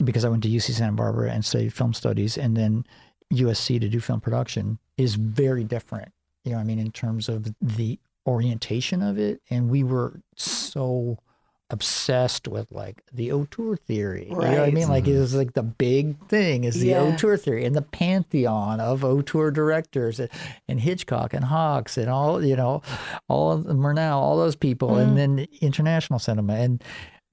because 0.04 0.24
I 0.24 0.28
went 0.28 0.42
to 0.42 0.48
UC 0.48 0.72
Santa 0.72 0.92
Barbara 0.92 1.30
and 1.30 1.44
studied 1.44 1.72
film 1.72 1.94
studies 1.94 2.36
and 2.36 2.56
then 2.56 2.84
USC 3.32 3.80
to 3.80 3.88
do 3.88 4.00
film 4.00 4.20
production 4.20 4.78
is 4.96 5.14
very 5.14 5.62
different. 5.62 6.12
You 6.44 6.52
know, 6.52 6.58
what 6.58 6.62
I 6.62 6.66
mean, 6.66 6.78
in 6.78 6.90
terms 6.90 7.28
of 7.28 7.54
the 7.60 7.98
orientation 8.26 9.02
of 9.02 9.18
it. 9.18 9.40
And 9.50 9.70
we 9.70 9.84
were 9.84 10.20
so 10.34 11.18
obsessed 11.70 12.46
with 12.46 12.70
like 12.70 13.02
the 13.12 13.32
auteur 13.32 13.76
theory. 13.76 14.26
You 14.28 14.36
know 14.36 14.38
what 14.38 14.60
I 14.60 14.70
mean? 14.70 14.88
Like 14.88 15.08
it 15.08 15.18
was 15.18 15.34
like 15.34 15.54
the 15.54 15.64
big 15.64 16.16
thing 16.28 16.64
is 16.64 16.78
the 16.80 16.88
Yeah. 16.88 17.02
auteur 17.02 17.36
theory 17.36 17.64
and 17.64 17.74
the 17.74 17.82
pantheon 17.82 18.80
of 18.80 19.04
auteur 19.04 19.50
directors 19.50 20.20
and, 20.20 20.30
and 20.68 20.80
Hitchcock 20.80 21.34
and 21.34 21.44
Hawks 21.44 21.98
and 21.98 22.08
all, 22.08 22.44
you 22.44 22.54
know, 22.54 22.82
all 23.28 23.52
of 23.52 23.64
Murnau, 23.64 24.12
all 24.12 24.36
those 24.36 24.56
people, 24.56 24.96
and 24.96 25.16
mm-hmm. 25.16 25.36
then 25.36 25.46
international 25.60 26.18
cinema. 26.18 26.54
And 26.54 26.84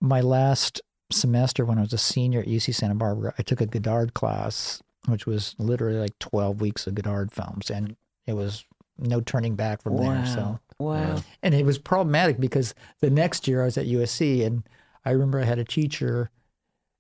my 0.01 0.21
last 0.21 0.81
semester 1.11 1.63
when 1.63 1.77
I 1.77 1.81
was 1.81 1.93
a 1.93 1.97
senior 1.99 2.39
at 2.39 2.47
UC 2.47 2.73
Santa 2.73 2.95
Barbara, 2.95 3.33
I 3.37 3.43
took 3.43 3.61
a 3.61 3.67
Godard 3.67 4.15
class, 4.15 4.81
which 5.07 5.27
was 5.27 5.55
literally 5.59 5.99
like 5.99 6.17
12 6.19 6.59
weeks 6.59 6.87
of 6.87 6.95
Godard 6.95 7.31
films. 7.31 7.69
And 7.69 7.95
it 8.25 8.33
was 8.33 8.65
no 8.97 9.21
turning 9.21 9.55
back 9.55 9.81
from 9.81 9.97
there. 9.97 10.25
So, 10.25 10.59
wow. 10.79 11.21
and 11.41 11.53
it 11.53 11.65
was 11.65 11.77
problematic 11.77 12.39
because 12.39 12.73
the 12.99 13.09
next 13.09 13.47
year 13.47 13.61
I 13.61 13.65
was 13.65 13.77
at 13.77 13.87
USC 13.87 14.45
and 14.45 14.63
I 15.05 15.11
remember 15.11 15.39
I 15.39 15.45
had 15.45 15.59
a 15.59 15.65
teacher 15.65 16.29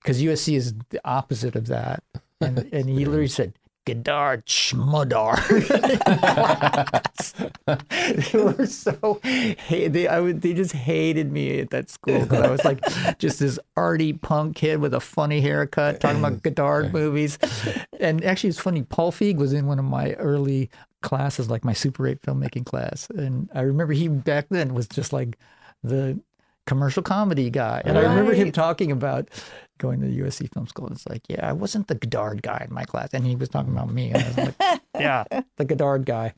because 0.01 0.21
USC 0.21 0.55
is 0.55 0.73
the 0.89 1.01
opposite 1.05 1.55
of 1.55 1.67
that. 1.67 2.03
And, 2.41 2.69
and 2.73 2.89
he 2.89 3.05
literally 3.05 3.27
said, 3.27 3.53
Godard 3.85 4.45
Schmudar. 4.45 5.37
they 8.31 8.39
were 8.39 8.65
so 8.65 9.19
they 9.69 10.07
I 10.07 10.19
would 10.19 10.41
they 10.41 10.53
just 10.53 10.73
hated 10.73 11.31
me 11.31 11.59
at 11.59 11.71
that 11.71 11.89
school 11.89 12.21
because 12.21 12.39
I 12.41 12.49
was 12.49 12.63
like 12.63 12.81
just 13.19 13.39
this 13.39 13.59
arty 13.75 14.13
punk 14.13 14.55
kid 14.55 14.79
with 14.79 14.93
a 14.93 14.99
funny 14.99 15.41
haircut 15.41 15.99
talking 15.99 16.19
about 16.19 16.43
Godard 16.43 16.93
movies. 16.93 17.37
And 17.99 18.23
actually, 18.23 18.49
it's 18.49 18.59
funny. 18.59 18.83
Paul 18.83 19.11
Feig 19.11 19.37
was 19.37 19.53
in 19.53 19.65
one 19.65 19.79
of 19.79 19.85
my 19.85 20.13
early 20.13 20.69
classes, 21.01 21.49
like 21.49 21.65
my 21.65 21.73
Super 21.73 22.07
8 22.07 22.21
filmmaking 22.21 22.65
class, 22.65 23.09
and 23.09 23.49
I 23.53 23.61
remember 23.61 23.93
he 23.93 24.07
back 24.07 24.47
then 24.49 24.73
was 24.73 24.87
just 24.87 25.13
like 25.13 25.37
the 25.83 26.19
commercial 26.65 27.03
comedy 27.03 27.49
guy. 27.49 27.81
And 27.85 27.97
I 27.97 28.01
remember 28.01 28.33
him 28.33 28.51
talking 28.51 28.91
about 28.91 29.29
going 29.77 29.99
to 30.01 30.07
the 30.07 30.19
USC 30.19 30.51
Film 30.53 30.67
School. 30.67 30.87
It's 30.91 31.07
like, 31.07 31.21
yeah, 31.27 31.47
I 31.47 31.53
wasn't 31.53 31.87
the 31.87 31.95
Godard 31.95 32.41
guy 32.41 32.65
in 32.67 32.73
my 32.73 32.85
class. 32.85 33.09
And 33.13 33.25
he 33.25 33.35
was 33.35 33.49
talking 33.49 33.71
about 33.71 33.91
me. 33.91 34.11
And 34.11 34.17
I 34.17 34.27
was 34.27 34.37
like, 34.37 34.81
yeah, 34.99 35.23
the 35.57 35.65
Godard 35.65 36.05
guy. 36.05 36.33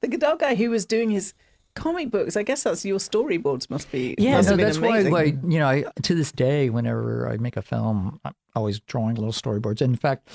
The 0.00 0.08
Godard 0.08 0.38
guy 0.38 0.54
who 0.54 0.70
was 0.70 0.86
doing 0.86 1.10
his 1.10 1.34
comic 1.74 2.10
books. 2.10 2.36
I 2.36 2.42
guess 2.42 2.62
that's 2.62 2.84
your 2.84 2.98
storyboards. 2.98 3.70
Must 3.70 3.90
be. 3.92 4.14
Yeah, 4.18 4.36
must 4.36 4.50
no, 4.50 4.56
that's 4.56 4.78
amazing. 4.78 5.12
why, 5.12 5.24
like, 5.24 5.34
you 5.46 5.58
know, 5.58 5.68
I, 5.68 5.84
to 6.02 6.14
this 6.14 6.32
day, 6.32 6.70
whenever 6.70 7.28
I 7.28 7.36
make 7.36 7.56
a 7.56 7.62
film, 7.62 8.18
I'm 8.24 8.34
always 8.54 8.80
drawing 8.80 9.14
little 9.14 9.32
storyboards. 9.32 9.80
And 9.82 9.92
In 9.92 9.96
fact, 9.96 10.28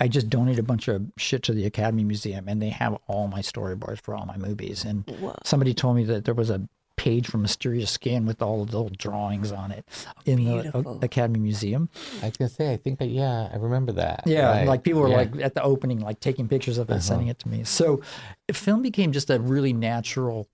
I 0.00 0.08
just 0.08 0.28
donate 0.28 0.58
a 0.58 0.62
bunch 0.62 0.88
of 0.88 1.02
shit 1.18 1.42
to 1.44 1.52
the 1.52 1.66
Academy 1.66 2.04
Museum, 2.04 2.48
and 2.48 2.60
they 2.60 2.70
have 2.70 2.96
all 3.06 3.28
my 3.28 3.40
storyboards 3.40 4.00
for 4.00 4.14
all 4.14 4.26
my 4.26 4.36
movies. 4.38 4.84
And 4.84 5.04
somebody 5.44 5.74
told 5.74 5.96
me 5.96 6.04
that 6.04 6.24
there 6.24 6.34
was 6.34 6.50
a 6.50 6.66
page 7.00 7.26
from 7.28 7.40
Mysterious 7.40 7.90
Skin 7.90 8.26
with 8.26 8.42
all 8.42 8.66
the 8.66 8.72
little 8.76 8.90
drawings 8.98 9.52
on 9.52 9.70
it 9.70 9.86
in 10.26 10.44
the 10.44 10.60
Beautiful. 10.62 10.98
A- 11.00 11.04
Academy 11.06 11.38
Museum. 11.40 11.88
I 12.22 12.26
was 12.26 12.36
gonna 12.36 12.48
say, 12.50 12.70
I 12.72 12.76
think, 12.76 13.00
I, 13.00 13.06
yeah, 13.06 13.48
I 13.50 13.56
remember 13.56 13.92
that. 13.92 14.22
Yeah, 14.26 14.50
Right. 14.50 14.66
like 14.68 14.82
people 14.82 15.00
were 15.00 15.08
Yeah. 15.08 15.16
like 15.16 15.36
at 15.40 15.54
the 15.54 15.62
opening, 15.62 16.00
like 16.00 16.20
taking 16.20 16.46
pictures 16.46 16.76
of 16.76 16.90
it, 16.90 16.92
and 16.92 17.02
sending 17.02 17.28
it 17.28 17.38
to 17.38 17.48
me. 17.48 17.64
So, 17.64 18.02
film 18.52 18.82
became 18.82 19.12
just 19.12 19.30
a 19.30 19.40
really 19.40 19.72
natural 19.72 20.46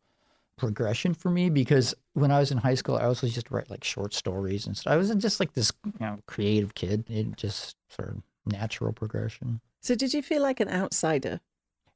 progression 0.57 1.15
for 1.15 1.31
me 1.31 1.51
because 1.51 1.95
when 2.15 2.31
I 2.31 2.39
was 2.39 2.53
in 2.53 2.59
high 2.59 2.77
school, 2.77 2.97
I 2.97 3.05
also 3.05 3.27
used 3.27 3.45
to 3.47 3.53
write 3.55 3.69
like 3.69 3.83
short 3.83 4.15
stories 4.15 4.67
and 4.69 4.77
stuff. 4.77 4.93
I 4.93 4.97
was 4.97 5.13
just 5.17 5.41
like 5.41 5.53
this, 5.55 5.73
you 5.85 5.93
know, 5.99 6.19
creative 6.27 6.75
kid. 6.77 7.05
It 7.11 7.37
just 7.37 7.75
sort 7.91 8.11
of 8.11 8.23
natural 8.47 8.93
progression. 8.93 9.61
So 9.83 9.95
did 9.97 10.15
you 10.15 10.23
feel 10.23 10.43
like 10.43 10.61
an 10.61 10.69
outsider? 10.69 11.41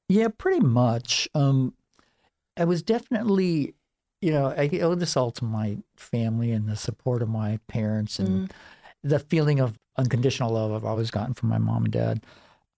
Yeah, 0.09 0.27
pretty 0.37 0.61
much. 0.67 1.29
Um, 1.37 1.75
I 2.57 2.65
was 2.65 2.83
definitely, 2.83 3.75
you 4.21 4.33
know, 4.33 4.49
I 4.57 4.69
owe 4.83 4.95
this 4.95 5.17
all 5.17 5.31
to 5.33 5.45
my 5.45 5.79
family 5.97 6.53
and 6.53 6.69
the 6.69 6.77
support 6.77 7.23
of 7.23 7.29
my 7.29 7.59
parents 7.69 8.19
and 8.19 8.53
the 9.03 9.19
feeling 9.19 9.61
of 9.61 9.79
unconditional 9.97 10.53
love 10.53 10.73
I've 10.73 10.85
always 10.85 11.11
gotten 11.11 11.35
from 11.35 11.49
my 11.49 11.59
mom 11.59 11.85
and 11.85 11.93
dad. 11.93 12.25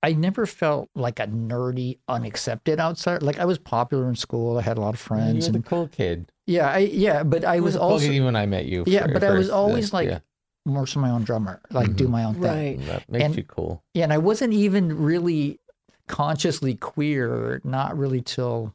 I 0.05 0.13
never 0.15 0.47
felt 0.47 0.89
like 0.97 1.21
a 1.21 1.27
nerdy, 1.29 1.99
unaccepted 2.09 2.81
outsider. 2.81 3.21
Like 3.25 3.39
I 3.39 3.45
was 3.45 3.59
popular 3.59 4.09
in 4.09 4.17
school. 4.17 4.59
I 4.59 4.63
had 4.63 4.77
a 4.77 4.81
lot 4.81 4.95
of 4.95 5.01
friends. 5.01 5.23
You 5.27 5.33
friends, 5.33 5.47
were 5.49 5.53
the 5.53 5.57
and 5.59 5.65
cool 5.67 5.89
kid. 5.89 6.33
yeah, 6.47 6.71
I 6.71 6.79
yeah, 6.79 7.23
but 7.23 7.45
I 7.45 7.57
You 7.57 7.63
was 7.65 7.75
cool 7.77 7.85
also 7.85 8.07
even 8.07 8.25
when 8.25 8.37
I 8.37 8.47
met 8.47 8.67
you. 8.67 8.83
yeah, 8.87 9.07
but 9.07 9.23
I 9.23 9.31
was 9.31 9.49
always 9.49 9.93
uh, 9.95 9.97
like 9.99 10.09
yeah. 10.09 10.19
more 10.67 10.87
so 10.89 10.99
my 10.99 11.11
own 11.11 11.23
drummer, 11.23 11.61
like 11.71 11.95
do 11.95 12.09
my 12.09 12.25
own 12.25 12.35
thing. 12.35 12.43
Right. 12.81 12.87
that 12.87 13.09
makes 13.11 13.25
and- 13.25 13.37
you 13.37 13.45
cool. 13.45 13.83
Yeah, 13.95 14.05
and 14.05 14.13
I 14.13 14.19
wasn't 14.19 14.53
even 14.55 14.97
really 14.97 15.61
consciously 16.09 16.75
queer, 16.75 17.61
not 17.65 17.97
really 17.97 18.21
till 18.23 18.75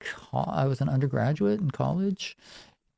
co- 0.00 0.44
I 0.46 0.66
was 0.66 0.80
an 0.80 0.88
undergraduate 0.88 1.60
in 1.60 1.70
college. 1.70 2.36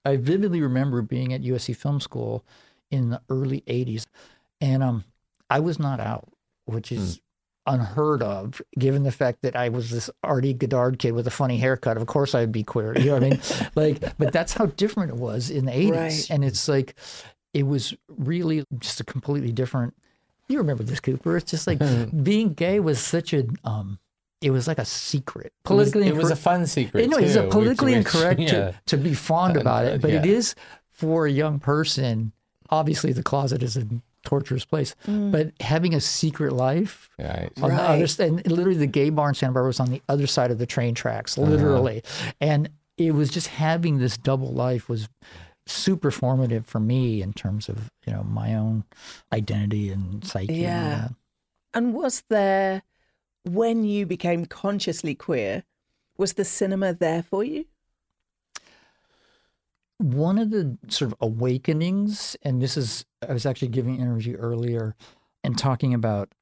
I 0.05 0.17
vividly 0.17 0.61
remember 0.61 1.03
being 1.03 1.33
at 1.33 1.43
USC 1.43 1.77
Film 1.77 2.01
School 2.01 2.45
in 2.91 3.11
the 3.11 3.21
early 3.31 3.63
80s, 3.67 4.07
and 4.61 4.83
um, 4.83 5.05
I 5.49 5.61
was 5.61 5.79
not 5.79 6.01
out, 6.01 6.29
which 6.65 6.91
is 6.91 7.21
unheard 7.67 8.23
of 8.23 8.61
given 8.79 9.05
the 9.05 9.13
fact 9.13 9.43
that 9.43 9.55
I 9.55 9.69
was 9.69 9.91
this 9.91 10.11
arty 10.23 10.53
Godard 10.53 10.99
kid 10.99 11.13
with 11.13 11.27
a 11.27 11.31
funny 11.31 11.59
haircut. 11.59 11.97
Of 11.97 12.07
course 12.07 12.35
I'd 12.35 12.53
be 12.53 12.65
queer. 12.65 12.99
You 12.99 13.07
know 13.07 13.15
what 13.15 13.25
I 13.25 13.31
mean? 13.31 13.41
like, 13.75 14.19
but 14.19 14.33
that's 14.33 14.53
how 14.53 14.67
different 14.67 15.11
it 15.11 15.17
was 15.17 15.51
in 15.51 15.67
the 15.67 15.73
80s. 15.73 15.91
Right. 15.91 16.31
And 16.31 16.45
it's 16.45 16.69
like, 16.69 16.97
it 17.55 17.65
was 17.65 17.95
really 18.09 18.65
just 18.79 19.01
a 19.01 19.05
completely 19.05 19.53
different. 19.53 19.95
You 20.49 20.59
remember 20.59 20.83
this, 20.83 21.01
Cooper? 21.01 21.37
It's 21.37 21.51
just 21.51 21.67
like 21.67 21.79
being 22.23 22.55
gay 22.55 22.81
was 22.81 22.99
such 22.99 23.33
a, 23.33 23.45
um, 23.65 23.99
it 24.43 24.51
was 24.51 24.67
like 24.69 24.79
a 24.79 24.85
secret. 24.85 25.47
It 25.47 25.53
was, 25.71 25.91
Politically 25.93 26.09
it 26.09 26.17
was 26.17 26.31
a 26.31 26.37
fun 26.37 26.67
secret. 26.67 27.09
no, 27.09 27.17
it's 27.19 27.35
too, 27.35 27.41
a 27.41 27.43
which- 27.45 27.53
politically 27.53 27.93
which- 27.97 28.07
incorrect 28.07 28.41
yeah. 28.41 28.49
to, 28.51 28.75
to 28.87 28.97
be 28.97 29.15
fond 29.15 29.57
Uh, 29.57 29.61
about 29.61 29.85
it, 29.87 30.01
but 30.03 30.11
it 30.11 30.25
yeah. 30.25 30.33
is 30.33 30.55
for 30.91 31.27
a 31.27 31.31
young 31.31 31.59
person. 31.59 32.33
Obviously, 32.71 33.13
the 33.13 33.23
closet 33.23 33.63
is 33.63 33.77
a 33.77 33.87
torturous 34.25 34.65
place, 34.65 34.95
but 35.07 35.53
having 35.61 35.95
a 35.95 36.01
secret 36.01 36.53
life 36.53 37.11
Right. 37.19 37.51
on 37.61 37.71
the 37.71 37.83
other 37.83 38.07
side, 38.07 38.29
and 38.29 38.47
literally 38.51 38.79
the 38.79 38.87
gay 38.87 39.11
bar 39.11 39.29
in 39.29 39.35
Santa 39.35 39.53
Barbara 39.53 39.69
was 39.69 39.81
on 39.81 39.91
the 39.91 40.01
other 40.09 40.27
side 40.27 40.51
of 40.51 40.59
the 40.59 40.67
train 40.67 40.95
tracks, 40.95 41.37
Uh-huh. 41.37 41.51
literally, 41.51 42.03
and 42.41 42.69
it 42.97 43.13
was 43.15 43.31
just 43.31 43.49
having 43.49 43.99
this 43.99 44.17
double 44.17 44.53
life 44.53 44.89
was 44.89 45.09
super 45.67 46.11
formative 46.11 46.67
for 46.67 46.81
me 46.81 47.21
in 47.23 47.33
terms 47.33 47.69
of 47.69 47.91
you 48.07 48.13
know 48.13 48.23
my 48.25 48.55
own 48.55 48.85
identity 49.33 49.91
and 49.91 50.25
psyche. 50.25 50.55
Yeah. 50.55 50.89
that. 50.89 51.13
And 51.75 51.95
was 51.95 52.23
there, 52.29 52.83
when 53.45 53.85
you 53.85 54.07
became 54.07 54.47
consciously 54.47 55.15
queer, 55.15 55.65
was 56.17 56.35
the 56.35 56.45
cinema 56.45 56.93
there 56.93 57.23
for 57.23 57.43
you? 57.45 57.65
one 60.03 60.39
of 60.39 60.51
the 60.51 60.77
sort 60.89 61.13
of 61.13 61.17
awakenings, 61.21 62.37
and 62.43 62.61
this 62.61 62.77
is, 62.77 63.05
I 63.27 63.33
was 63.33 63.47
actually 63.47 63.69
giving 63.69 63.97
an 63.97 64.03
interview 64.03 64.37
earlier 64.37 64.97
and 65.45 65.57
talking 65.57 65.95
about, 65.95 66.33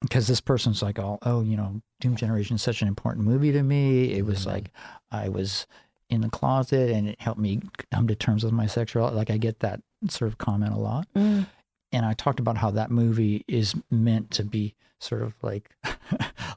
because 0.00 0.26
this 0.26 0.40
person's 0.40 0.82
like, 0.82 0.98
oh, 0.98 1.18
oh, 1.22 1.40
you 1.40 1.56
know, 1.56 1.80
Doom 2.00 2.16
Generation 2.16 2.56
is 2.56 2.62
such 2.62 2.82
an 2.82 2.88
important 2.88 3.24
movie 3.24 3.52
to 3.52 3.62
me. 3.62 4.12
It 4.12 4.26
was 4.26 4.44
like, 4.46 4.70
I 5.10 5.28
was 5.28 5.66
in 6.10 6.20
the 6.20 6.28
closet 6.28 6.90
and 6.90 7.08
it 7.08 7.20
helped 7.20 7.40
me 7.40 7.60
come 7.90 8.06
to 8.08 8.14
terms 8.14 8.44
with 8.44 8.52
my 8.52 8.66
sexuality. 8.66 9.16
Like, 9.16 9.30
I 9.30 9.38
get 9.38 9.60
that 9.60 9.80
sort 10.08 10.30
of 10.30 10.38
comment 10.38 10.74
a 10.74 10.78
lot. 10.78 11.06
Mm. 11.14 11.46
And 11.92 12.04
I 12.04 12.12
talked 12.12 12.40
about 12.40 12.58
how 12.58 12.70
that 12.72 12.90
movie 12.90 13.44
is 13.48 13.74
meant 13.90 14.30
to 14.32 14.44
be 14.44 14.74
sort 14.98 15.22
of 15.22 15.34
like, 15.42 15.70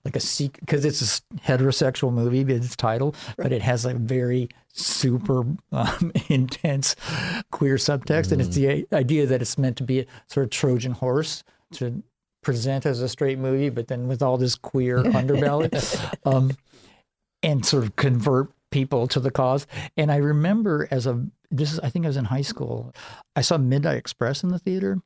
like 0.06 0.16
a 0.16 0.20
secret, 0.20 0.62
because 0.62 0.86
it's 0.86 1.02
a 1.02 1.36
heterosexual 1.40 2.14
movie, 2.14 2.42
its 2.54 2.76
title, 2.76 3.16
but 3.38 3.52
it 3.52 3.62
has 3.62 3.86
a 3.86 3.94
very 3.94 4.50
super 4.74 5.46
um, 5.72 6.12
intense 6.30 6.96
queer 7.52 7.76
subtext. 7.76 8.32
And 8.32 8.42
it's 8.42 8.56
the 8.56 8.86
idea 8.94 9.26
that 9.26 9.42
it's 9.42 9.58
meant 9.58 9.78
to 9.78 9.84
be 9.84 10.02
a 10.02 10.06
sort 10.28 10.46
of 10.46 10.50
Trojan 10.52 10.94
horse 10.94 11.44
to 11.74 12.02
present 12.42 12.86
as 12.86 13.02
a 13.02 13.10
straight 13.10 13.38
movie, 13.38 13.70
but 13.70 13.88
then 13.88 14.08
with 14.08 14.22
all 14.22 14.38
this 14.38 14.56
queer 14.56 14.98
underbelly. 15.04 15.70
Um, 16.26 16.52
and 17.42 17.66
sort 17.66 17.84
of 17.84 17.96
convert 17.96 18.52
people 18.72 19.08
to 19.08 19.20
the 19.20 19.32
cause. 19.32 19.68
And 19.98 20.12
I 20.12 20.18
remember 20.18 20.88
as 20.92 21.08
a 21.08 21.26
this 21.52 21.74
is 21.74 21.80
I 21.80 21.90
think 21.90 22.06
I 22.06 22.10
was 22.10 22.18
in 22.18 22.26
high 22.26 22.42
school. 22.42 22.94
I 23.36 23.42
saw 23.42 23.58
Midnight 23.58 23.98
Express 23.98 24.44
in 24.44 24.50
the 24.50 24.60
theater, 24.60 25.00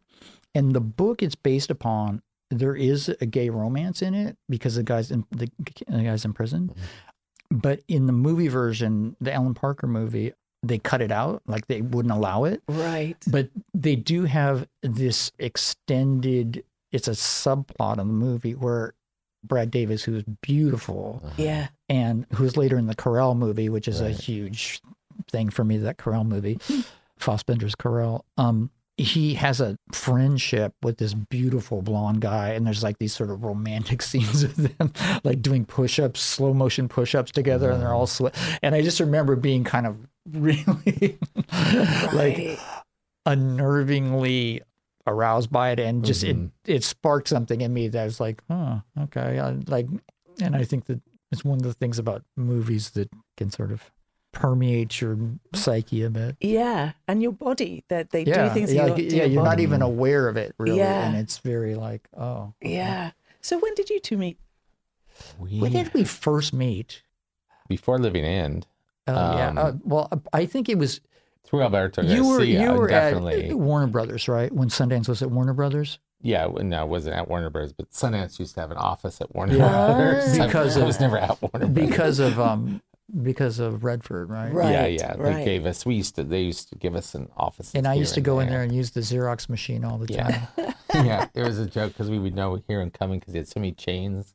and 0.53 0.73
the 0.73 0.81
book 0.81 1.23
it's 1.23 1.35
based 1.35 1.71
upon 1.71 2.21
there 2.59 2.75
is 2.75 3.09
a 3.21 3.25
gay 3.25 3.49
romance 3.49 4.01
in 4.01 4.13
it 4.13 4.37
because 4.49 4.75
the 4.75 4.83
guys 4.83 5.11
in 5.11 5.25
the, 5.31 5.49
the 5.87 6.03
guys 6.03 6.25
in 6.25 6.33
prison. 6.33 6.69
Mm-hmm. 6.69 7.57
But 7.57 7.81
in 7.87 8.07
the 8.07 8.13
movie 8.13 8.47
version, 8.47 9.15
the 9.21 9.31
Alan 9.31 9.53
Parker 9.53 9.85
movie, 9.85 10.33
they 10.63 10.79
cut 10.79 11.01
it 11.01 11.11
out 11.11 11.43
like 11.45 11.67
they 11.67 11.81
wouldn't 11.81 12.13
allow 12.13 12.45
it. 12.45 12.63
Right. 12.67 13.17
But 13.27 13.49
they 13.73 13.95
do 13.95 14.23
have 14.23 14.67
this 14.81 15.31
extended. 15.37 16.63
It's 16.91 17.07
a 17.07 17.11
subplot 17.11 17.99
in 17.99 18.07
the 18.07 18.13
movie 18.13 18.55
where 18.55 18.93
Brad 19.43 19.69
Davis, 19.69 20.03
who's 20.03 20.23
beautiful, 20.41 21.21
uh-huh. 21.23 21.33
Yeah. 21.37 21.67
and 21.89 22.25
who's 22.33 22.57
later 22.57 22.77
in 22.77 22.87
the 22.87 22.95
Querelle 22.95 23.37
movie, 23.37 23.69
which 23.69 23.87
is 23.87 24.01
a 24.01 24.09
huge 24.09 24.81
thing 25.29 25.49
for 25.49 25.63
me. 25.63 25.77
That 25.77 25.97
Querelle 25.97 26.25
movie, 26.25 26.59
hmm. 26.65 26.81
Fassbinder's 27.19 27.75
Querelle. 27.75 28.23
Um, 28.37 28.71
he 28.97 29.33
has 29.33 29.59
a 29.59 29.77
friendship 29.91 30.73
with 30.83 30.97
this 30.97 31.13
beautiful 31.13 31.81
blonde 31.81 32.21
guy, 32.21 32.49
and 32.49 32.65
there's 32.65 32.83
like 32.83 32.99
these 32.99 33.13
sort 33.13 33.31
of 33.31 33.43
romantic 33.43 34.01
scenes 34.09 34.43
of 34.43 34.55
them 34.55 34.93
like 35.23 35.41
doing 35.41 35.65
push-ups, 35.65 36.21
slow 36.21 36.53
motion 36.53 36.87
push-ups 36.87 37.31
together, 37.31 37.71
and 37.71 37.81
they're 37.81 37.93
all 37.93 38.07
sweat. 38.07 38.35
And 38.61 38.75
I 38.75 38.81
just 38.81 38.99
remember 38.99 39.35
being 39.35 39.63
kind 39.63 39.87
of 39.87 39.97
really 40.31 41.17
like 42.13 42.59
unnervingly 43.27 44.61
aroused 45.05 45.51
by 45.51 45.71
it 45.71 45.79
and 45.79 46.05
just 46.05 46.23
Mm-hmm. 46.23 46.47
it 46.65 46.75
it 46.75 46.83
sparked 46.83 47.27
something 47.27 47.59
in 47.61 47.73
me 47.73 47.89
that 47.89 48.05
was 48.05 48.19
like 48.21 48.41
oh 48.49 48.81
okay 49.01 49.37
I, 49.39 49.51
like 49.67 49.87
and 50.41 50.55
i 50.55 50.63
think 50.63 50.85
that 50.85 51.01
it's 51.31 51.43
one 51.43 51.57
of 51.57 51.63
the 51.63 51.73
things 51.73 51.99
about 51.99 52.23
movies 52.37 52.91
that 52.91 53.09
can 53.35 53.51
sort 53.51 53.73
of 53.73 53.91
permeate 54.33 54.99
your 54.99 55.17
psyche 55.53 56.03
a 56.03 56.09
bit 56.09 56.35
Yeah. 56.41 56.91
And 57.07 57.21
your 57.23 57.31
body, 57.31 57.83
that 57.87 58.09
they 58.09 58.23
yeah 58.25 58.47
do 58.49 58.53
things 58.53 58.73
yeah, 58.73 58.85
like, 58.87 58.97
your, 58.97 59.07
yeah 59.07 59.15
your 59.23 59.27
you're 59.27 59.43
not 59.43 59.59
even 59.61 59.81
aware 59.81 60.27
of 60.27 60.35
it 60.35 60.53
really 60.57 60.79
Yeah. 60.79 61.07
and 61.07 61.15
it's 61.15 61.37
very 61.37 61.75
like 61.75 62.07
oh 62.17 62.53
Yeah. 62.61 63.11
So 63.41 63.57
when 63.59 63.73
did 63.75 63.89
you 63.89 63.99
two 63.99 64.17
meet? 64.17 64.37
We, 65.39 65.59
when 65.59 65.71
did 65.71 65.93
we 65.93 66.03
first 66.03 66.53
meet 66.53 67.03
before 67.69 67.97
Living 67.99 68.25
End, 68.25 68.65
uh, 69.07 69.11
Um, 69.11 69.37
yeah 69.37 69.61
uh, 69.61 69.71
well 69.83 70.09
i 70.33 70.45
think 70.45 70.67
it 70.69 70.77
was 70.77 70.99
through 71.45 71.61
Alberto 71.61 72.01
you 72.01 72.27
were 72.27 72.43
you 72.43 72.71
were 72.73 72.87
definitely. 72.87 73.49
at 73.49 73.55
warner 73.55 73.87
brothers 73.87 74.27
right 74.27 74.51
when 74.51 74.69
sundance 74.69 75.07
was 75.07 75.21
at 75.21 75.29
warner 75.31 75.53
brothers 75.53 75.99
Yeah, 76.21 76.47
no, 76.47 76.83
it 76.83 76.89
wasn't 76.89 77.15
at 77.17 77.27
Warner 77.27 77.49
Brothers, 77.49 77.73
but 77.73 77.91
Sundance 77.91 78.39
used 78.39 78.53
to 78.55 78.61
have 78.61 78.71
an 78.71 78.77
office 78.77 79.19
at 79.19 79.35
Warner 79.35 79.57
Yeah. 79.57 79.67
Brothers. 79.67 80.37
Because 80.45 80.77
I 80.77 80.79
of- 80.81 80.87
was 80.87 80.99
never 81.01 81.17
at 81.17 81.35
Warner 81.41 81.67
Brothers. 81.67 81.89
because 81.89 82.19
of 82.19 82.39
um 82.39 82.81
because 83.21 83.59
of 83.59 83.83
redford 83.83 84.29
right 84.29 84.53
Right. 84.53 84.71
yeah, 84.71 84.85
yeah, 84.87 85.15
they 85.15 85.21
right. 85.23 85.45
gave 85.45 85.65
us. 85.65 85.85
We 85.85 85.95
used 85.95 86.15
to. 86.15 86.23
They 86.23 86.41
used 86.41 86.69
to 86.69 86.75
give 86.75 86.95
us 86.95 87.15
an 87.15 87.29
office. 87.35 87.73
And 87.75 87.87
I 87.87 87.95
used 87.95 88.13
to 88.15 88.21
go 88.21 88.39
in 88.39 88.47
there 88.47 88.57
there. 88.59 88.63
and 88.63 88.73
use 88.73 88.91
the 88.91 89.01
Xerox 89.01 89.49
machine 89.49 89.83
all 89.83 89.97
the 89.97 90.07
time. 90.07 90.41
Yeah, 90.57 90.73
yeah. 90.93 91.27
It 91.33 91.43
was 91.43 91.59
a 91.59 91.65
joke 91.65 91.93
because 91.93 92.09
we 92.09 92.19
would 92.19 92.35
know 92.35 92.55
hear 92.67 92.81
him 92.81 92.91
coming 92.91 93.19
because 93.19 93.33
he 93.33 93.37
had 93.39 93.47
so 93.47 93.59
many 93.59 93.73
chains 93.73 94.33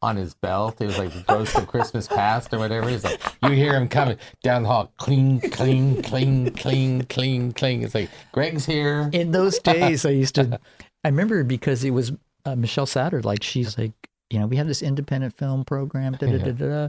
on 0.00 0.16
his 0.16 0.34
belt. 0.34 0.80
It 0.80 0.86
was 0.86 0.96
like 0.98 1.12
the 1.12 1.20
ghost 1.22 1.56
of 1.56 1.66
Christmas 1.66 2.06
past 2.06 2.54
or 2.54 2.58
whatever. 2.58 2.88
He's 2.88 3.04
like, 3.04 3.20
you 3.42 3.50
hear 3.50 3.74
him 3.74 3.88
coming 3.88 4.16
down 4.42 4.62
the 4.62 4.68
hall, 4.68 4.92
cling, 4.96 5.40
cling, 5.50 6.02
cling, 6.02 6.52
cling, 6.52 7.04
cling, 7.06 7.52
cling. 7.52 7.82
It's 7.82 7.94
like 7.94 8.10
Gregg's 8.32 8.64
here. 8.64 9.10
In 9.12 9.32
those 9.32 9.58
days, 9.74 10.06
I 10.06 10.10
used 10.10 10.36
to, 10.36 10.58
I 11.04 11.08
remember 11.08 11.42
because 11.44 11.82
it 11.84 11.90
was 11.90 12.12
uh, 12.46 12.54
Michelle 12.54 12.86
Satter. 12.86 13.24
Like 13.24 13.42
she's 13.42 13.76
like, 13.76 13.92
you 14.30 14.38
know, 14.38 14.46
we 14.46 14.56
have 14.56 14.66
this 14.66 14.82
independent 14.82 15.36
film 15.36 15.64
program, 15.64 16.12
da 16.12 16.26
da 16.26 16.38
da 16.38 16.52
da, 16.52 16.66
da 16.68 16.88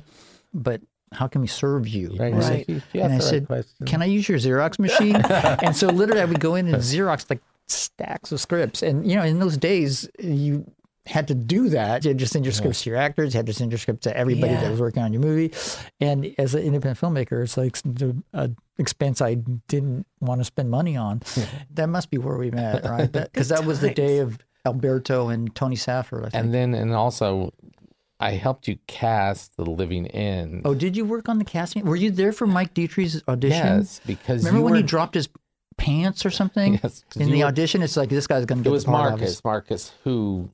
but 0.53 0.81
how 1.11 1.27
can 1.27 1.41
we 1.41 1.47
serve 1.47 1.87
you? 1.87 2.09
Right. 2.19 2.33
And 2.33 2.35
I 2.35 2.37
Right. 2.49 2.65
said, 2.65 2.65
She- 2.67 2.83
she 2.91 2.99
and 3.01 3.13
I 3.13 3.17
right 3.17 3.65
said, 3.65 3.87
can 3.87 4.01
I 4.01 4.05
use 4.05 4.27
your 4.29 4.37
Xerox 4.37 4.79
machine? 4.79 5.15
and 5.63 5.75
so 5.75 5.87
literally, 5.87 6.21
I 6.21 6.25
would 6.25 6.39
go 6.39 6.55
in 6.55 6.67
and 6.67 6.77
Xerox 6.77 7.29
like 7.29 7.41
stacks 7.67 8.31
of 8.31 8.39
scripts, 8.39 8.81
and 8.83 9.09
you 9.09 9.15
know, 9.15 9.23
in 9.23 9.39
those 9.39 9.57
days, 9.57 10.09
you 10.19 10.69
had 11.05 11.27
to 11.27 11.33
do 11.33 11.69
that. 11.69 12.03
You 12.05 12.09
had 12.09 12.19
to 12.19 12.27
send 12.27 12.45
your 12.45 12.51
scripts 12.51 12.83
to 12.83 12.89
your 12.91 12.99
actors, 12.99 13.33
you 13.33 13.37
had 13.39 13.47
to 13.47 13.53
send 13.53 13.71
your 13.71 13.79
script 13.79 14.03
to 14.03 14.15
everybody 14.15 14.53
Yeah. 14.53 14.61
that 14.61 14.71
was 14.71 14.79
working 14.79 15.01
on 15.01 15.11
your 15.11 15.21
movie. 15.23 15.51
And 15.99 16.33
as 16.37 16.53
an 16.53 16.61
independent 16.61 16.99
filmmaker, 16.99 17.43
it's 17.43 17.57
like 17.57 17.77
uh, 18.33 18.49
expense 18.77 19.19
I 19.21 19.35
didn't 19.67 20.05
want 20.19 20.41
to 20.41 20.45
spend 20.45 20.69
money 20.69 20.95
on. 20.95 21.21
That 21.73 21.89
must 21.89 22.11
be 22.11 22.17
where 22.19 22.37
we 22.37 22.51
met, 22.51 22.83
right? 22.85 23.11
Because 23.11 23.47
that, 23.49 23.65
was 23.65 23.79
the 23.81 23.89
day 23.91 24.19
of 24.19 24.37
Alberto 24.67 25.29
and 25.29 25.53
Tony 25.55 25.75
Safford, 25.77 26.25
I 26.25 26.29
think. 26.29 26.43
And 26.43 26.53
then, 26.53 26.73
and 26.75 26.93
also, 26.93 27.53
I 28.19 28.31
helped 28.31 28.67
you 28.67 28.77
cast 28.87 29.55
The 29.55 29.63
Living 29.65 30.07
End. 30.07 30.63
oh, 30.65 30.73
did 30.73 30.97
you 30.97 31.05
work 31.05 31.29
on 31.29 31.37
the 31.39 31.45
casting? 31.45 31.85
Were 31.85 31.95
you 31.95 32.11
there 32.11 32.31
for 32.33 32.45
Mike 32.47 32.73
Dytri's 32.73 33.23
audition? 33.27 33.65
yes, 33.79 34.01
because 34.05 34.43
Remember 34.43 34.59
you 34.59 34.63
when 34.65 34.71
were, 34.73 34.77
he 34.77 34.83
dropped 34.83 35.13
his 35.15 35.29
pants 35.77 36.25
or 36.25 36.29
something 36.29 36.73
Yes, 36.83 37.05
'cause 37.09 37.21
in 37.21 37.31
the 37.31 37.39
were- 37.39 37.47
audition? 37.47 37.81
It's 37.81 37.95
like 37.95 38.09
this 38.09 38.27
guy's 38.27 38.45
going 38.45 38.59
to 38.59 38.63
get 38.63 38.69
It 38.69 38.73
was 38.73 38.83
the 38.83 38.91
part, 38.91 39.11
Marcus, 39.11 39.43
Marcus, 39.43 39.93
who 40.03 40.49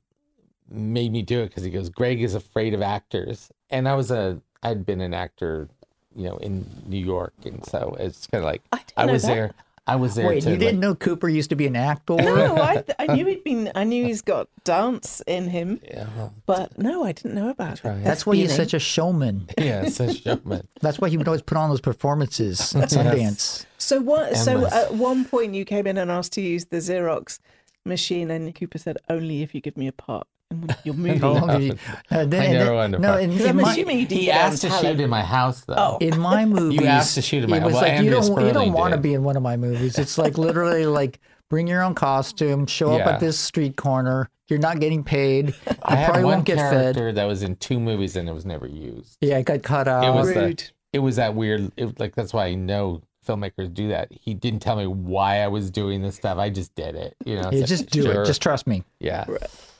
made 0.70 1.10
me 1.12 1.22
do 1.22 1.40
it 1.40 1.48
because 1.48 1.64
he 1.64 1.70
goes, 1.70 1.88
Gregg 1.88 2.22
is 2.22 2.34
afraid 2.34 2.72
of 2.74 2.82
actors, 2.82 3.50
and 3.70 3.88
I 3.88 3.94
was 3.94 4.10
a, 4.10 4.40
I'd 4.62 4.86
been 4.86 5.00
an 5.00 5.14
actor, 5.14 5.68
you 6.14 6.24
know, 6.28 6.36
in 6.36 6.66
New 6.86 7.04
York, 7.04 7.34
and 7.44 7.64
so 7.66 7.96
it's 7.98 8.26
kind 8.28 8.42
of 8.44 8.46
like 8.46 8.62
I 8.72 8.80
I 8.96 9.06
was 9.06 9.22
that. 9.22 9.28
there. 9.28 9.54
I 9.88 9.96
was 9.96 10.16
there 10.16 10.26
Wait, 10.26 10.42
to 10.42 10.50
you 10.50 10.56
didn't 10.56 10.80
like- 10.80 10.80
know 10.80 10.94
Cooper 10.96 11.28
used 11.28 11.50
to 11.50 11.56
be 11.56 11.66
an 11.66 11.76
actor? 11.76 12.16
No, 12.16 12.56
I, 12.56 12.82
I 12.98 13.06
knew 13.14 13.24
he'd 13.26 13.44
been. 13.44 13.70
I 13.74 13.84
knew 13.84 14.04
he's 14.04 14.20
got 14.22 14.48
dance 14.64 15.22
in 15.28 15.48
him, 15.48 15.80
Yeah, 15.84 16.06
well, 16.16 16.34
but 16.44 16.76
no, 16.76 17.04
I 17.04 17.12
didn't 17.12 17.34
know 17.34 17.50
about 17.50 17.78
it. 17.78 17.84
right. 17.84 18.02
That's 18.02 18.26
why 18.26 18.34
he's 18.36 18.54
such 18.54 18.74
a 18.74 18.78
showman. 18.80 19.48
yeah, 19.58 19.82
it's 19.82 20.00
a 20.00 20.12
showman. 20.12 20.66
That's 20.80 20.98
why 20.98 21.08
he 21.08 21.16
would 21.16 21.28
always 21.28 21.42
put 21.42 21.56
on 21.56 21.70
those 21.70 21.80
performances 21.80 22.74
at 22.74 22.88
Sundance. 22.88 23.64
So 23.78 24.00
what? 24.00 24.36
So 24.36 24.66
at 24.66 24.94
one 24.94 25.24
point 25.24 25.54
you 25.54 25.64
came 25.64 25.86
in 25.86 25.98
and 25.98 26.10
asked 26.10 26.32
to 26.32 26.40
use 26.40 26.64
the 26.66 26.78
Xerox 26.78 27.38
machine, 27.84 28.30
and 28.30 28.52
Cooper 28.54 28.78
said, 28.78 28.96
"Only 29.08 29.42
if 29.42 29.54
you 29.54 29.60
give 29.60 29.76
me 29.76 29.86
a 29.86 29.92
part 29.92 30.26
in 30.26 30.35
your 30.84 30.94
movie." 30.94 31.20
Oh, 31.22 31.58
did 31.58 31.60
he- 31.60 31.70
uh, 32.10 32.24
then- 32.24 32.42
I 32.42 32.46
never 32.52 32.64
then- 32.64 32.74
wanted 32.74 33.00
no, 33.00 33.08
part. 33.08 33.22
in 33.22 33.46
I'm 33.48 33.56
my, 33.56 33.72
assuming 33.72 33.98
you 34.00 34.06
didn't 34.06 34.20
He 34.22 34.30
asked 34.30 34.62
to 34.62 34.70
shoot 34.70 35.00
in 35.00 35.10
my 35.10 35.22
house, 35.22 35.62
though. 35.62 35.74
Oh. 35.76 35.98
in 36.00 36.18
my 36.18 36.44
movies, 36.46 36.82
asked 36.82 37.14
to 37.16 37.22
shoot 37.22 37.44
in 37.44 37.50
my- 37.50 37.58
house. 37.60 37.72
well, 37.72 37.82
like 37.82 38.02
you 38.02 38.10
don't 38.10 38.46
you 38.46 38.52
don't 38.52 38.72
want 38.72 38.92
to 38.92 38.98
be 39.00 39.14
in 39.14 39.22
one 39.24 39.36
of 39.36 39.42
my 39.42 39.56
movies. 39.56 39.98
It's 39.98 40.18
like 40.18 40.38
literally 40.38 40.86
like 40.86 41.18
bring 41.50 41.66
your 41.66 41.82
own 41.82 41.94
costume, 41.94 42.66
show 42.66 42.92
up 42.92 43.06
at 43.06 43.20
this 43.20 43.38
street 43.38 43.76
corner. 43.76 44.28
You're 44.48 44.60
not 44.60 44.78
getting 44.78 45.02
paid. 45.02 45.48
You 45.48 45.54
I 45.82 45.96
had 45.96 46.04
probably 46.06 46.24
one 46.24 46.34
won't 46.34 46.44
get 46.46 46.58
fed. 46.58 46.70
character 46.94 47.12
that 47.12 47.24
was 47.24 47.42
in 47.42 47.56
two 47.56 47.80
movies 47.80 48.14
and 48.14 48.28
it 48.28 48.32
was 48.32 48.46
never 48.46 48.68
used. 48.68 49.16
Yeah, 49.20 49.38
it 49.38 49.44
got 49.44 49.64
cut 49.64 49.88
out. 49.88 50.04
It 50.04 50.10
was 50.14 50.28
Rude. 50.28 50.58
the, 50.58 50.70
it 50.92 50.98
was 51.00 51.16
that 51.16 51.34
weird. 51.34 51.72
It, 51.76 51.98
like 51.98 52.14
that's 52.14 52.32
why 52.32 52.46
I 52.46 52.54
know 52.54 53.02
filmmakers 53.26 53.72
do 53.72 53.88
that. 53.88 54.08
He 54.10 54.34
didn't 54.34 54.60
tell 54.60 54.76
me 54.76 54.86
why 54.86 55.40
I 55.40 55.48
was 55.48 55.70
doing 55.70 56.02
this 56.02 56.16
stuff. 56.16 56.38
I 56.38 56.50
just 56.50 56.74
did 56.74 56.94
it. 56.94 57.16
You 57.24 57.36
know, 57.36 57.50
yeah, 57.52 57.60
it's 57.60 57.68
just 57.68 57.90
do 57.90 58.02
sure. 58.02 58.22
it. 58.22 58.26
Just 58.26 58.42
trust 58.42 58.66
me. 58.66 58.84
yeah, 59.00 59.26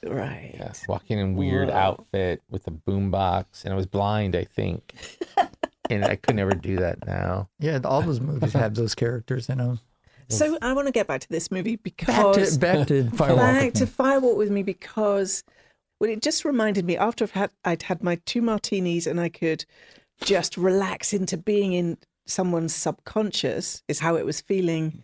right. 0.05 0.55
yeah. 0.55 0.73
Walking 0.89 1.19
in 1.19 1.35
weird 1.37 1.71
outfit 1.71 2.43
with 2.51 2.67
a 2.67 2.71
boombox, 2.71 3.65
and 3.65 3.73
I 3.73 3.77
was 3.77 3.87
blind, 3.87 4.35
I 4.35 4.45
think, 4.45 4.95
and 5.91 6.05
I 6.05 6.17
could 6.17 6.37
never 6.37 6.53
do 6.53 6.77
that 6.77 7.07
now. 7.07 7.49
Yeah, 7.59 7.79
all 7.85 8.03
those 8.03 8.21
movies 8.21 8.53
have 8.53 8.75
those 8.75 8.95
characters 8.95 9.49
in 9.49 9.59
them. 9.59 9.81
So 10.29 10.59
I 10.61 10.73
want 10.73 10.89
to 10.89 10.93
get 10.93 11.07
back 11.07 11.21
to 11.21 11.29
this 11.29 11.51
movie 11.51 11.77
Back 11.77 11.85
because 11.85 12.55
to 12.55 12.61
back 12.61 12.89
to 12.89 13.11
Fire 13.17 13.31
Walk. 13.31 13.39
back 13.39 13.65
with 13.67 13.75
to 13.75 13.85
Me. 13.85 13.91
Fire 13.91 14.21
Walk 14.21 14.37
with 14.37 14.51
me 14.51 14.63
because 14.63 15.45
well, 16.01 16.11
it 16.11 16.21
just 16.21 16.45
reminded 16.45 16.85
me 16.85 16.97
after 16.97 17.25
I've 17.25 17.31
had 17.31 17.51
I'd 17.65 17.83
had 17.83 18.03
my 18.03 18.17
two 18.27 18.43
martinis 18.43 19.07
and 19.07 19.21
I 19.21 19.29
could 19.29 19.65
just 20.21 20.57
relax 20.57 21.13
into 21.13 21.37
being 21.37 21.73
in 21.75 21.99
someone's 22.27 22.75
subconscious 22.75 23.83
is 23.89 24.01
how 24.01 24.17
it 24.17 24.27
was 24.27 24.41
feeling. 24.41 24.91
Hmm. 24.91 24.99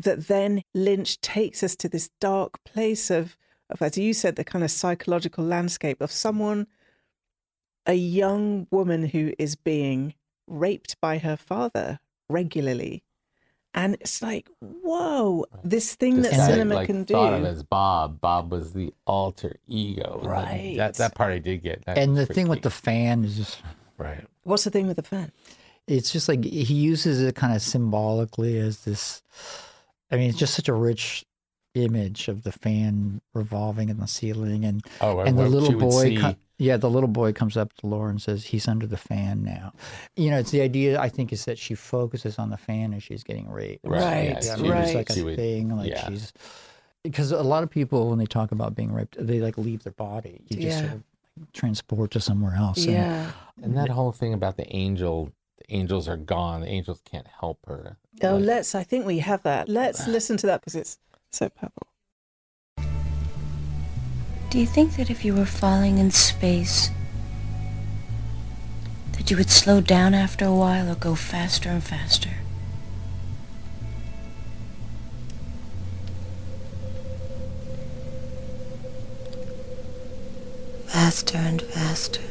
That 0.00 0.28
then 0.28 0.62
Lynch 0.74 1.20
takes 1.20 1.64
us 1.64 1.74
to 1.74 1.88
this 1.88 2.10
dark 2.20 2.62
place 2.62 3.10
of, 3.10 3.36
of 3.68 3.82
as 3.82 3.98
you 3.98 4.14
said, 4.14 4.36
the 4.36 4.44
kind 4.44 4.62
of 4.62 4.70
psychological 4.70 5.44
landscape 5.44 6.00
of 6.00 6.12
someone, 6.12 6.68
a 7.84 7.94
young 7.94 8.68
woman 8.70 9.06
who 9.08 9.32
is 9.40 9.56
being 9.56 10.14
raped 10.46 11.00
by 11.00 11.18
her 11.18 11.36
father 11.36 11.98
regularly. 12.28 13.02
And 13.74 13.96
it's 14.00 14.22
like, 14.22 14.48
whoa, 14.60 15.46
this 15.62 15.94
thing 15.94 16.22
This 16.22 16.30
that 16.30 16.36
guy, 16.36 16.46
cinema 16.46 16.74
like, 16.76 16.86
can 16.86 17.04
thought 17.04 17.34
of 17.34 17.44
as 17.44 17.62
Bob. 17.62 18.20
Bob 18.20 18.50
was 18.50 18.72
the 18.72 18.92
alter 19.06 19.56
ego. 19.66 20.20
Right. 20.24 20.74
That 20.76 20.94
that 20.94 21.14
part 21.14 21.32
I 21.32 21.38
did 21.38 21.62
get. 21.62 21.84
That 21.84 21.98
And 21.98 22.16
the 22.16 22.26
freaked 22.26 22.34
thing 22.34 22.48
with 22.48 22.62
the 22.62 22.70
fan 22.70 23.24
is 23.24 23.36
just 23.36 23.62
right. 23.96 24.26
What's 24.44 24.64
the 24.64 24.70
thing 24.70 24.86
with 24.86 24.96
the 24.96 25.02
fan? 25.02 25.32
It's 25.88 26.12
just 26.12 26.28
like 26.28 26.44
he 26.44 26.74
uses 26.74 27.20
it 27.22 27.34
kind 27.34 27.54
of 27.56 27.62
symbolically 27.62 28.58
as 28.58 28.84
this 28.84 29.22
i 30.10 30.16
mean 30.16 30.28
it's 30.30 30.38
just 30.38 30.54
such 30.54 30.68
a 30.68 30.74
rich 30.74 31.24
image 31.74 32.28
of 32.28 32.42
the 32.42 32.52
fan 32.52 33.20
revolving 33.34 33.88
in 33.88 33.98
the 33.98 34.06
ceiling 34.08 34.64
and 34.64 34.84
Oh, 35.00 35.20
and 35.20 35.38
the 35.38 35.48
little 35.48 35.78
boy 35.78 36.02
see- 36.10 36.16
co- 36.16 36.34
yeah 36.58 36.76
the 36.76 36.90
little 36.90 37.08
boy 37.08 37.32
comes 37.32 37.56
up 37.56 37.72
to 37.74 37.86
laura 37.86 38.10
and 38.10 38.20
says 38.20 38.44
he's 38.46 38.66
under 38.66 38.86
the 38.86 38.96
fan 38.96 39.44
now 39.44 39.72
you 40.16 40.30
know 40.30 40.38
it's 40.38 40.50
the 40.50 40.60
idea 40.60 40.98
i 41.00 41.08
think 41.08 41.32
is 41.32 41.44
that 41.44 41.58
she 41.58 41.74
focuses 41.74 42.38
on 42.38 42.50
the 42.50 42.56
fan 42.56 42.92
as 42.94 43.02
she's 43.02 43.22
getting 43.22 43.48
raped 43.48 43.84
Right, 43.84 44.00
yeah, 44.00 44.22
yeah, 44.22 44.40
she 44.40 44.50
I 44.50 44.56
mean, 44.56 44.70
right. 44.72 44.84
it's 44.86 44.94
like 44.94 45.16
a 45.16 45.24
would- 45.24 45.36
thing 45.36 45.76
like 45.76 45.90
yeah. 45.90 46.08
she's 46.08 46.32
because 47.04 47.30
a 47.32 47.42
lot 47.42 47.62
of 47.62 47.70
people 47.70 48.08
when 48.10 48.18
they 48.18 48.26
talk 48.26 48.50
about 48.50 48.74
being 48.74 48.92
raped 48.92 49.16
they 49.24 49.40
like 49.40 49.56
leave 49.56 49.84
their 49.84 49.92
body 49.92 50.40
you 50.48 50.56
just 50.56 50.66
Yeah. 50.68 50.80
sort 50.80 50.92
of 50.94 51.02
transport 51.52 52.10
to 52.12 52.20
somewhere 52.20 52.54
else 52.56 52.78
and- 52.84 52.92
Yeah. 52.94 53.30
And 53.62 53.76
that 53.76 53.88
whole 53.88 54.10
thing 54.12 54.34
about 54.34 54.56
the 54.56 54.72
angel, 54.74 55.32
the 55.58 55.74
angels 55.74 56.08
are 56.08 56.16
gone. 56.16 56.60
The 56.62 56.68
angels 56.68 57.00
can't 57.04 57.26
help 57.40 57.58
her. 57.66 57.98
Oh, 58.22 58.36
Like, 58.36 58.44
let's, 58.44 58.74
I 58.74 58.82
think 58.84 59.06
we 59.06 59.18
have 59.18 59.42
that. 59.42 59.68
Let's 59.68 60.06
listen 60.16 60.36
to 60.38 60.46
that 60.46 60.60
because 60.60 60.74
it's 60.74 60.98
so 61.30 61.48
powerful. 61.48 61.86
Do 64.50 64.58
you 64.58 64.66
think 64.66 64.96
that 64.96 65.10
if 65.10 65.24
you 65.26 65.34
were 65.34 65.44
falling 65.44 65.98
in 65.98 66.10
space, 66.10 66.88
that 69.12 69.30
you 69.30 69.36
would 69.36 69.50
slow 69.50 69.80
down 69.82 70.14
after 70.14 70.46
a 70.46 70.54
while 70.54 70.90
or 70.90 70.94
go 70.94 71.14
faster 71.14 71.68
and 71.68 71.82
faster? 71.84 72.30
Faster 80.86 81.38
and 81.38 81.60
faster. 81.62 82.22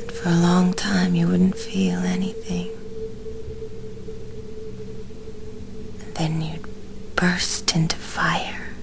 And 0.00 0.07
for 0.18 0.30
a 0.30 0.34
long 0.34 0.72
time, 0.74 1.14
you 1.14 1.28
wouldn't 1.28 1.56
feel 1.56 2.00
anything. 2.00 2.70
And 6.00 6.14
then 6.16 6.42
you'd 6.42 6.66
burst 7.14 7.72
into 7.76 7.94
fire. 7.96 8.74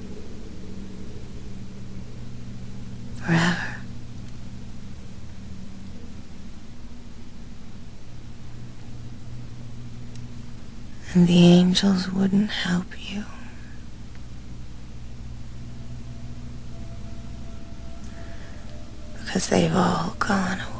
Forever. 3.17 3.75
And 11.13 11.27
the 11.27 11.45
angels 11.47 12.09
wouldn't 12.09 12.49
help 12.49 12.85
you. 13.11 13.25
Because 19.19 19.49
they've 19.49 19.75
all 19.75 20.15
gone 20.17 20.59
away. 20.61 20.74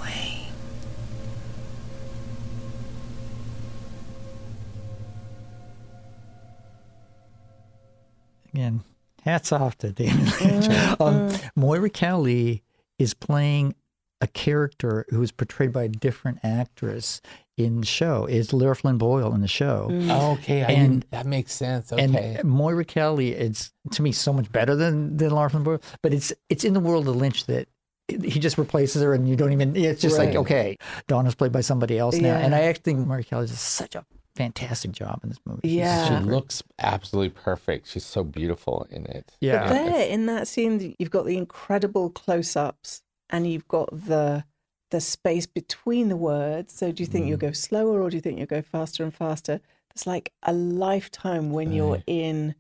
Again, 8.56 8.84
hats 9.24 9.52
off 9.52 9.78
to 9.80 9.92
David 9.92 10.32
Lynch. 10.42 10.68
Uh, 10.70 10.96
um, 11.00 11.28
uh. 11.28 11.38
Moira 11.56 11.90
Kelly 11.90 12.64
is 13.00 13.14
playing 13.14 13.76
a 14.22 14.28
character 14.28 15.06
who 15.10 15.22
is 15.22 15.32
portrayed 15.32 15.74
by 15.74 15.84
a 15.84 15.90
different 15.90 16.40
actress 16.44 17.22
in 17.58 17.82
the 17.82 17.86
show. 17.86 18.26
Is 18.26 18.54
Lara 18.54 18.76
Flynn 18.76 18.98
Boyle 18.98 19.34
in 19.34 19.42
the 19.42 19.48
show? 19.48 19.90
Mm. 19.92 20.10
Oh, 20.10 20.32
okay, 20.34 20.62
And- 20.62 21.02
didn't, 21.02 21.12
that 21.12 21.26
makes 21.26 21.54
sense. 21.54 21.92
Okay. 21.92 22.36
And 22.40 22.50
Moira 22.50 22.86
Kelly, 22.86 23.34
it's 23.34 23.72
to 23.92 24.02
me 24.02 24.12
so 24.14 24.32
much 24.32 24.50
better 24.52 24.76
than 24.76 25.18
than 25.18 25.32
Lara 25.32 25.50
Flynn 25.50 25.64
Boyle. 25.64 25.82
But 26.02 26.14
it's 26.14 26.32
it's 26.50 26.64
in 26.64 26.74
the 26.74 26.80
world 26.80 27.08
of 27.10 27.16
Lynch 27.18 27.46
that 27.48 27.68
he 28.08 28.40
just 28.40 28.58
replaces 28.58 29.02
her, 29.02 29.14
and 29.14 29.28
you 29.28 29.36
don't 29.36 29.52
even. 29.52 29.76
It's 29.76 30.02
just 30.02 30.18
like 30.18 30.28
Right. 30.30 30.38
okay, 30.38 30.78
Donna's 31.08 31.36
played 31.36 31.52
by 31.52 31.62
somebody 31.62 31.98
else 31.98 32.16
now, 32.16 32.36
and 32.36 32.54
I 32.56 32.62
actually 32.62 32.84
think 32.94 33.08
Moira 33.08 33.24
Kelly 33.24 33.48
does 33.48 33.60
such 33.60 33.96
a 33.96 34.06
fantastic 34.36 34.92
job 34.92 35.20
in 35.24 35.30
this 35.30 35.40
movie. 35.46 35.62
She's- 35.68 35.78
Yeah. 35.78 36.20
she 36.20 36.26
looks 36.26 36.62
absolutely 36.80 37.30
perfect. 37.42 37.88
She's 37.88 38.06
so 38.06 38.24
beautiful 38.24 38.86
in 38.90 39.06
it. 39.06 39.32
Yeah. 39.42 39.68
But 39.70 39.76
yeah. 39.76 39.84
there 39.92 40.08
in 40.08 40.26
that 40.28 40.48
scene, 40.48 40.96
you've 41.00 41.10
got 41.12 41.26
the 41.26 41.38
incredible 41.38 42.10
close-ups, 42.10 43.02
and 43.30 43.50
you've 43.52 43.68
got 43.68 43.90
the 43.92 44.46
the 44.92 45.02
space 45.02 45.46
between 45.48 46.10
the 46.10 46.16
words. 46.16 46.74
So, 46.74 46.92
do 46.92 47.02
you 47.02 47.08
think 47.08 47.26
you'll 47.28 47.38
go 47.40 47.52
slower, 47.52 48.02
or 48.02 48.10
do 48.10 48.18
you 48.18 48.22
think 48.22 48.38
you'll 48.38 48.46
go 48.48 48.62
faster 48.62 49.04
and 49.04 49.14
faster? 49.14 49.60
It's 49.92 50.06
like 50.06 50.32
a 50.44 50.54
lifetime 50.54 51.52
when 51.52 51.72
you're 51.74 52.04
in 52.06 52.54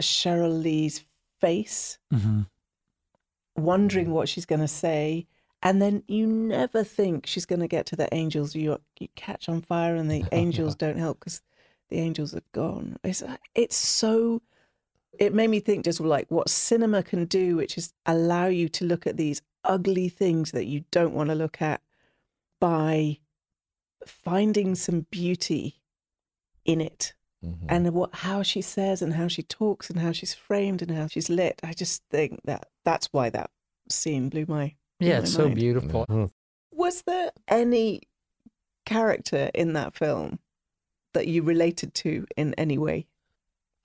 Sheryl 0.00 0.62
Lee's 0.62 1.02
face, 1.40 1.98
Mhm. 2.12 2.46
wondering 3.56 4.10
what 4.12 4.28
she's 4.28 4.46
going 4.46 4.60
to 4.60 4.68
say. 4.68 5.26
And 5.62 5.80
then 5.80 6.02
you 6.08 6.26
never 6.26 6.82
think 6.82 7.26
she's 7.26 7.46
going 7.46 7.60
to 7.60 7.68
get 7.68 7.86
to 7.86 7.96
the 7.96 8.12
angels. 8.12 8.54
You 8.56 8.78
you 8.98 9.08
catch 9.14 9.48
on 9.48 9.62
fire, 9.62 9.94
and 9.96 10.10
the 10.10 10.24
angels 10.32 10.74
don't 10.84 10.98
help 10.98 11.20
because 11.20 11.40
the 11.88 11.98
angels 11.98 12.34
are 12.34 12.42
gone. 12.52 12.96
It's 13.04 13.22
it's 13.54 13.76
so 13.76 14.42
It 15.18 15.34
made 15.34 15.50
me 15.50 15.60
think 15.60 15.84
just 15.84 16.00
like 16.00 16.30
what 16.30 16.48
cinema 16.48 17.02
can 17.02 17.26
do, 17.26 17.56
which 17.56 17.76
is 17.78 17.92
allow 18.06 18.46
you 18.46 18.68
to 18.70 18.84
look 18.84 19.06
at 19.06 19.16
these 19.18 19.42
ugly 19.64 20.08
things 20.08 20.50
that 20.52 20.64
you 20.66 20.84
don't 20.90 21.14
want 21.14 21.28
to 21.28 21.34
look 21.36 21.62
at 21.62 21.80
by 22.60 23.18
finding 24.06 24.74
some 24.74 25.06
beauty 25.10 25.80
in 26.64 26.80
it 26.80 27.14
Mhm. 27.44 27.66
and 27.68 27.92
what 27.92 28.14
how 28.14 28.42
she 28.42 28.62
says 28.62 29.02
and 29.02 29.14
how 29.14 29.28
she 29.28 29.42
talks 29.42 29.90
and 29.90 29.98
how 30.00 30.12
she's 30.12 30.34
framed 30.34 30.80
and 30.82 30.90
how 30.92 31.06
she's 31.08 31.28
lit. 31.28 31.60
I 31.62 31.72
just 31.72 32.02
think 32.10 32.40
that 32.44 32.68
that's 32.84 33.08
why 33.12 33.30
that 33.30 33.50
scene 33.88 34.28
blew 34.28 34.46
my. 34.48 34.74
Blew 35.02 35.10
Yeah, 35.10 35.18
it's 35.20 35.32
so 35.32 35.44
mind. 35.44 35.56
beautiful. 35.56 36.06
Mhm. 36.08 36.30
Was 36.72 37.02
there 37.02 37.30
any 37.48 38.02
character 38.86 39.50
in 39.54 39.72
that 39.74 39.94
film 39.94 40.38
that 41.14 41.26
you 41.28 41.42
related 41.42 41.94
to 41.94 42.26
in 42.36 42.54
any 42.54 42.78
way? 42.78 43.06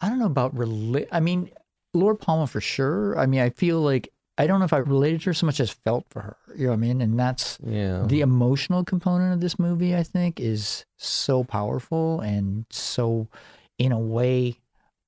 I 0.01 0.09
don't 0.09 0.19
know 0.19 0.25
about 0.27 0.55
relate. 0.57 1.07
I 1.11 1.19
mean, 1.19 1.49
Laura 1.93 2.15
Palmer 2.15 2.47
for 2.47 2.61
sure. 2.61 3.17
I 3.17 3.25
mean, 3.25 3.39
I 3.41 3.49
feel 3.49 3.81
like 3.81 4.09
I 4.39 4.45
don't 4.45 4.59
know 4.59 4.65
if 4.65 4.73
I 4.73 4.77
related 4.77 5.21
to 5.21 5.31
her 5.31 5.33
so 5.33 5.47
much 5.47 5.59
as 5.59 5.71
felt 5.71 6.05
for 6.09 6.21
her. 6.21 6.37
You 6.55 6.65
know 6.65 6.69
what 6.69 6.75
I 6.75 6.79
mean? 6.79 7.01
And 7.01 7.17
that's 7.19 7.57
Yeah. 7.65 8.03
the 8.05 8.21
emotional 8.21 8.83
component 8.83 9.33
of 9.33 9.41
this 9.41 9.57
movie. 9.57 9.95
I 9.95 10.03
think 10.03 10.39
is 10.39 10.85
so 10.97 11.43
powerful 11.43 12.19
and 12.21 12.65
so, 12.69 13.27
in 13.79 13.91
a 13.91 13.99
way, 13.99 14.59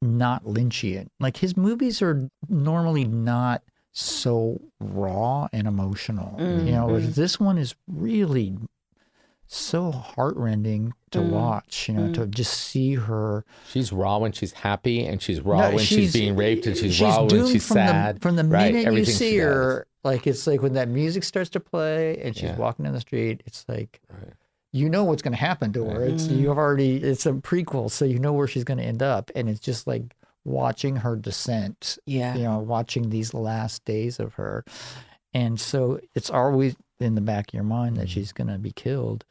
not 0.02 0.46
Lynchian. 0.46 1.10
Like 1.20 1.38
his 1.38 1.56
movies 1.56 2.02
are 2.02 2.28
normally 2.48 3.06
not 3.06 3.62
so 3.92 4.60
raw 4.80 5.48
and 5.52 5.68
emotional. 5.68 6.36
You 6.40 6.72
know, 6.72 6.88
mm-hmm. 6.88 7.12
this 7.12 7.40
one 7.40 7.58
is 7.58 7.76
really 7.88 8.58
so 9.48 9.92
heartrending 9.92 10.94
to 11.12 11.20
mm. 11.20 11.30
watch. 11.30 11.90
You 11.90 11.96
know, 11.96 12.14
to 12.14 12.22
mm. 12.22 12.30
just 12.30 12.54
see 12.54 12.96
her. 12.96 13.44
She's 13.70 13.92
raw 13.92 14.20
when 14.20 14.32
she's 14.32 14.54
happy, 14.54 15.06
and 15.06 15.22
she's 15.22 15.42
raw 15.42 15.70
No, 15.70 15.76
when 15.76 15.86
she's, 15.86 16.14
being 16.14 16.36
raped, 16.36 16.68
and 16.68 16.78
she's, 16.78 17.02
raw 17.02 17.24
when 17.24 17.48
she's 17.48 17.68
from 17.68 17.76
sad. 17.76 18.16
The, 18.18 18.20
from 18.22 18.36
the 18.36 18.44
right? 18.46 18.74
minute 18.74 18.94
you 18.94 19.06
see 19.06 19.32
she 19.32 19.38
does. 19.38 19.46
her, 19.46 19.88
like 20.04 20.28
it's 20.28 20.46
like 20.48 20.62
when 20.62 20.74
that 20.74 20.88
music 20.88 21.24
starts 21.24 21.50
to 21.52 21.60
play 21.60 22.22
and 22.22 22.36
she's 22.36 22.44
Yeah. 22.44 22.58
walking 22.58 22.86
down 22.86 22.94
the 22.94 23.02
street, 23.02 23.42
it's 23.46 23.66
like 23.68 24.00
Right. 24.10 24.34
you 24.72 24.88
know 24.88 25.04
what's 25.04 25.22
going 25.22 25.34
to 25.34 25.40
happen 25.40 25.74
to 25.74 25.86
her. 25.86 26.06
It's 26.06 26.28
you've 26.28 26.56
mm. 26.56 26.60
already 26.60 26.98
it's 26.98 27.26
a 27.26 27.34
prequel, 27.34 27.90
so 27.90 28.06
you 28.06 28.20
know 28.20 28.34
where 28.34 28.48
she's 28.48 28.64
going 28.64 28.78
to 28.78 28.84
end 28.86 29.02
up, 29.02 29.32
and 29.36 29.50
it's 29.50 29.60
just 29.60 29.88
like 29.88 30.16
watching 30.46 30.98
her 30.98 31.16
descent. 31.16 31.98
Yeah. 32.06 32.36
you 32.36 32.44
know, 32.44 32.60
watching 32.60 33.10
these 33.10 33.34
last 33.34 33.86
days 33.86 34.20
of 34.20 34.34
her, 34.36 34.64
and 35.34 35.60
so 35.60 36.00
it's 36.16 36.30
always 36.30 36.76
in 37.00 37.16
the 37.16 37.22
back 37.22 37.50
of 37.50 37.54
your 37.54 37.64
mind 37.64 37.98
that 37.98 38.08
mm-hmm. 38.08 38.14
she's 38.14 38.32
going 38.32 38.48
to 38.48 38.58
be 38.58 38.72
killed. 38.72 39.26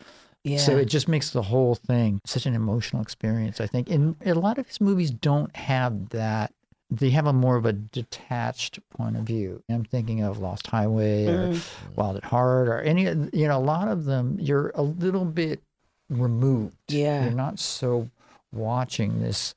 Yeah. 0.45 0.59
So 0.59 0.77
it 0.77 0.87
just 0.87 1.09
makes 1.09 1.31
the 1.31 1.43
whole 1.43 1.75
thing 1.75 2.21
such 2.25 2.47
an 2.47 2.55
emotional 2.55 3.03
experience, 3.03 3.61
I 3.61 3.67
think. 3.67 3.91
And 3.91 4.17
a 4.25 4.35
lot 4.35 4.59
of 4.59 4.67
his 4.67 4.81
movies 4.81 5.11
don't 5.11 5.55
have 5.57 6.11
that. 6.11 6.53
They 6.91 7.11
have 7.11 7.27
a 7.27 7.35
more 7.35 7.57
of 7.57 7.67
a 7.67 7.75
detached 7.75 8.79
point 8.89 9.17
of 9.17 9.25
view. 9.25 9.63
I'm 9.69 9.85
thinking 9.85 10.23
of 10.23 10.39
Lost 10.39 10.69
Highway 10.69 11.27
or 11.27 11.49
mm-hmm. 11.49 11.95
Wild 11.97 12.17
at 12.17 12.25
Heart 12.25 12.69
or 12.69 12.81
any, 12.81 13.03
you 13.05 13.47
know, 13.47 13.59
a 13.59 13.61
lot 13.61 13.89
of 13.89 14.05
them, 14.05 14.39
you're 14.41 14.73
a 14.75 14.83
little 14.83 15.27
bit 15.27 15.61
removed. 16.09 16.77
Yeah. 16.89 17.25
You're 17.25 17.35
not 17.35 17.59
so 17.59 18.09
watching 18.53 19.21
this 19.21 19.55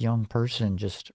young 0.00 0.24
person 0.24 0.76
just 0.76 1.10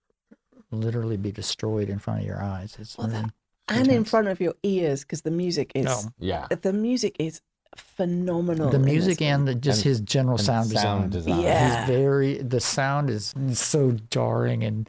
literally 0.72 1.18
be 1.18 1.32
destroyed 1.32 1.90
in 1.90 2.00
front 2.00 2.22
of 2.22 2.26
your 2.26 2.42
eyes. 2.42 2.76
It's 2.80 2.98
Well, 2.98 3.08
that- 3.08 3.32
and 3.68 3.88
in 3.88 4.04
front 4.04 4.28
of 4.28 4.40
your 4.40 4.54
ears 4.64 5.02
because 5.02 5.22
the 5.24 5.32
music 5.32 5.72
is 5.76 5.88
Oh. 5.90 6.10
Yeah. 6.20 6.48
the 6.62 6.74
music 6.74 7.16
is 7.20 7.42
phenomenal. 7.76 8.70
the 8.70 8.80
music 8.80 9.22
and 9.22 9.48
the, 9.48 9.56
just 9.56 9.80
And- 9.80 9.86
his 9.86 10.00
general 10.02 10.38
sound, 10.38 10.70
sound 10.70 11.12
design. 11.12 11.36
design. 11.36 11.42
Yeah. 11.42 11.80
He's 11.80 11.88
very 11.88 12.38
the 12.38 12.60
sound 12.60 13.10
is 13.10 13.34
so 13.54 13.98
jarring 14.10 14.64
and 14.64 14.88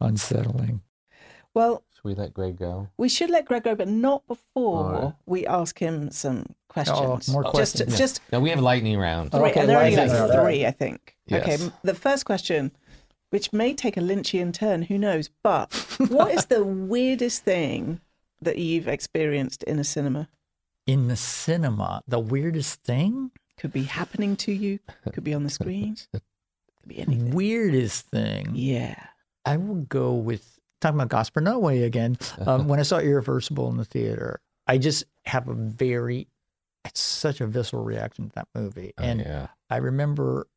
unsettling. 0.00 0.82
well, 1.54 1.82
Should 1.94 2.04
we 2.04 2.14
let 2.14 2.32
Gregg 2.34 2.58
go? 2.58 2.88
we 2.96 3.08
should 3.08 3.30
let 3.30 3.44
Gregg 3.46 3.64
go, 3.64 3.74
but 3.74 3.88
not 3.88 4.26
before 4.26 4.94
All 4.94 5.02
right. 5.06 5.14
we 5.26 5.46
ask 5.46 5.78
him 5.78 6.10
some 6.10 6.46
questions. 6.68 6.98
Oh, 7.28 7.32
more 7.32 7.42
Just, 7.44 7.54
questions. 7.54 7.98
just 7.98 8.20
No, 8.32 8.40
we 8.40 8.50
have 8.50 8.60
lightning 8.60 8.98
round. 8.98 9.32
three, 9.32 9.40
Okay, 9.50 9.60
and 9.60 9.68
there 9.68 9.78
are 9.78 9.84
only 9.84 9.96
like 9.96 10.32
three, 10.32 10.66
I 10.66 10.70
think. 10.70 11.16
Okay, 11.30 11.50
Yes. 11.52 11.62
m- 11.62 11.72
the 11.82 11.94
first 11.94 12.24
question, 12.24 12.72
which 13.32 13.50
may 13.50 13.72
take 13.72 13.96
a 13.96 14.00
Lynchian 14.00 14.52
turn, 14.52 14.82
who 14.82 14.98
knows? 14.98 15.30
But 15.42 15.72
what 16.08 16.32
is 16.32 16.44
the 16.46 16.62
weirdest 16.92 17.44
thing 17.44 18.00
that 18.42 18.58
you've 18.58 18.88
experienced 18.88 19.62
in 19.62 19.78
a 19.78 19.84
cinema? 19.84 20.28
In 20.86 21.08
the 21.08 21.16
cinema, 21.16 22.02
the 22.06 22.18
weirdest 22.18 22.82
thing, 22.82 23.30
Could 23.56 23.72
be 23.72 23.84
happening 23.84 24.36
to 24.36 24.52
you. 24.52 24.80
Could 25.12 25.24
be 25.24 25.32
on 25.32 25.44
the 25.44 25.50
screen. 25.50 25.96
Could 26.12 26.22
be 26.86 26.98
anything. 26.98 27.30
weirdest 27.30 28.06
thing. 28.08 28.50
Yeah. 28.54 29.02
I 29.46 29.56
will 29.56 29.76
go 29.76 30.12
with 30.12 30.58
talking 30.82 31.00
about 31.00 31.08
Gaspar 31.08 31.40
Noé 31.40 31.84
again. 31.86 32.18
Um, 32.44 32.68
when 32.68 32.80
I 32.80 32.82
saw 32.82 32.98
Irreversible 32.98 33.70
in 33.70 33.78
the 33.78 33.84
theater, 33.86 34.40
I 34.66 34.76
just 34.76 35.04
have 35.24 35.48
a 35.48 35.54
very, 35.54 36.28
it's 36.84 37.00
such 37.00 37.40
a 37.40 37.46
visceral 37.46 37.82
reaction 37.82 38.28
to 38.28 38.34
that 38.34 38.48
movie. 38.54 38.92
Oh, 38.98 39.02
and 39.02 39.20
yeah. 39.20 39.46
I 39.70 39.76
remember 39.78 40.48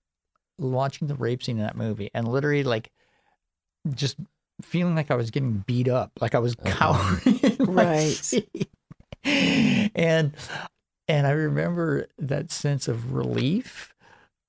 watching 0.58 1.08
the 1.08 1.16
rape 1.16 1.44
scene 1.44 1.58
in 1.58 1.64
that 1.64 1.78
movie 1.78 2.10
and 2.14 2.28
literally 2.28 2.64
like 2.64 2.92
just 3.94 4.18
feeling 4.62 4.96
like 4.96 5.12
I 5.12 5.16
was 5.16 5.32
getting 5.32 5.64
beat 5.68 5.88
up, 5.88 6.12
like 6.22 6.36
I 6.36 6.40
was 6.40 6.56
uh-huh. 6.64 6.76
cowering 6.76 7.40
in 7.40 7.74
my 7.74 7.84
Right. 7.84 8.14
seat. 8.14 8.70
And 9.96 10.36
and 11.08 11.26
I 11.26 11.32
remember 11.32 12.08
that 12.20 12.52
sense 12.52 12.88
of 12.88 13.14
relief 13.14 13.96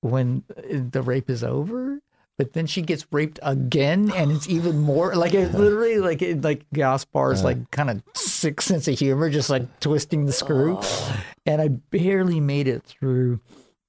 when 0.01 0.43
uh, 0.55 0.81
the 0.91 1.01
rape 1.01 1.29
is 1.31 1.43
over. 1.43 1.99
But 2.37 2.53
then 2.53 2.67
she 2.67 2.83
gets 2.83 3.07
raped 3.11 3.39
again, 3.41 4.11
and 4.15 4.31
it's 4.31 4.47
even 4.47 4.77
more 4.77 5.15
like 5.15 5.33
it 5.33 5.51
literally 5.55 5.97
like 5.97 6.21
it, 6.21 6.43
like 6.43 6.63
Gaspar's 6.75 7.43
like 7.43 7.57
uh. 7.57 7.65
kind 7.71 7.89
of 7.89 8.03
sick 8.13 8.61
sense 8.61 8.87
of 8.87 8.99
humor, 8.99 9.31
just 9.31 9.49
like 9.49 9.79
twisting 9.79 10.25
the 10.27 10.31
screw. 10.31 10.77
Oh. 10.79 11.23
And 11.47 11.59
I 11.59 11.69
barely 11.69 12.39
made 12.39 12.67
it 12.67 12.83
through 12.83 13.39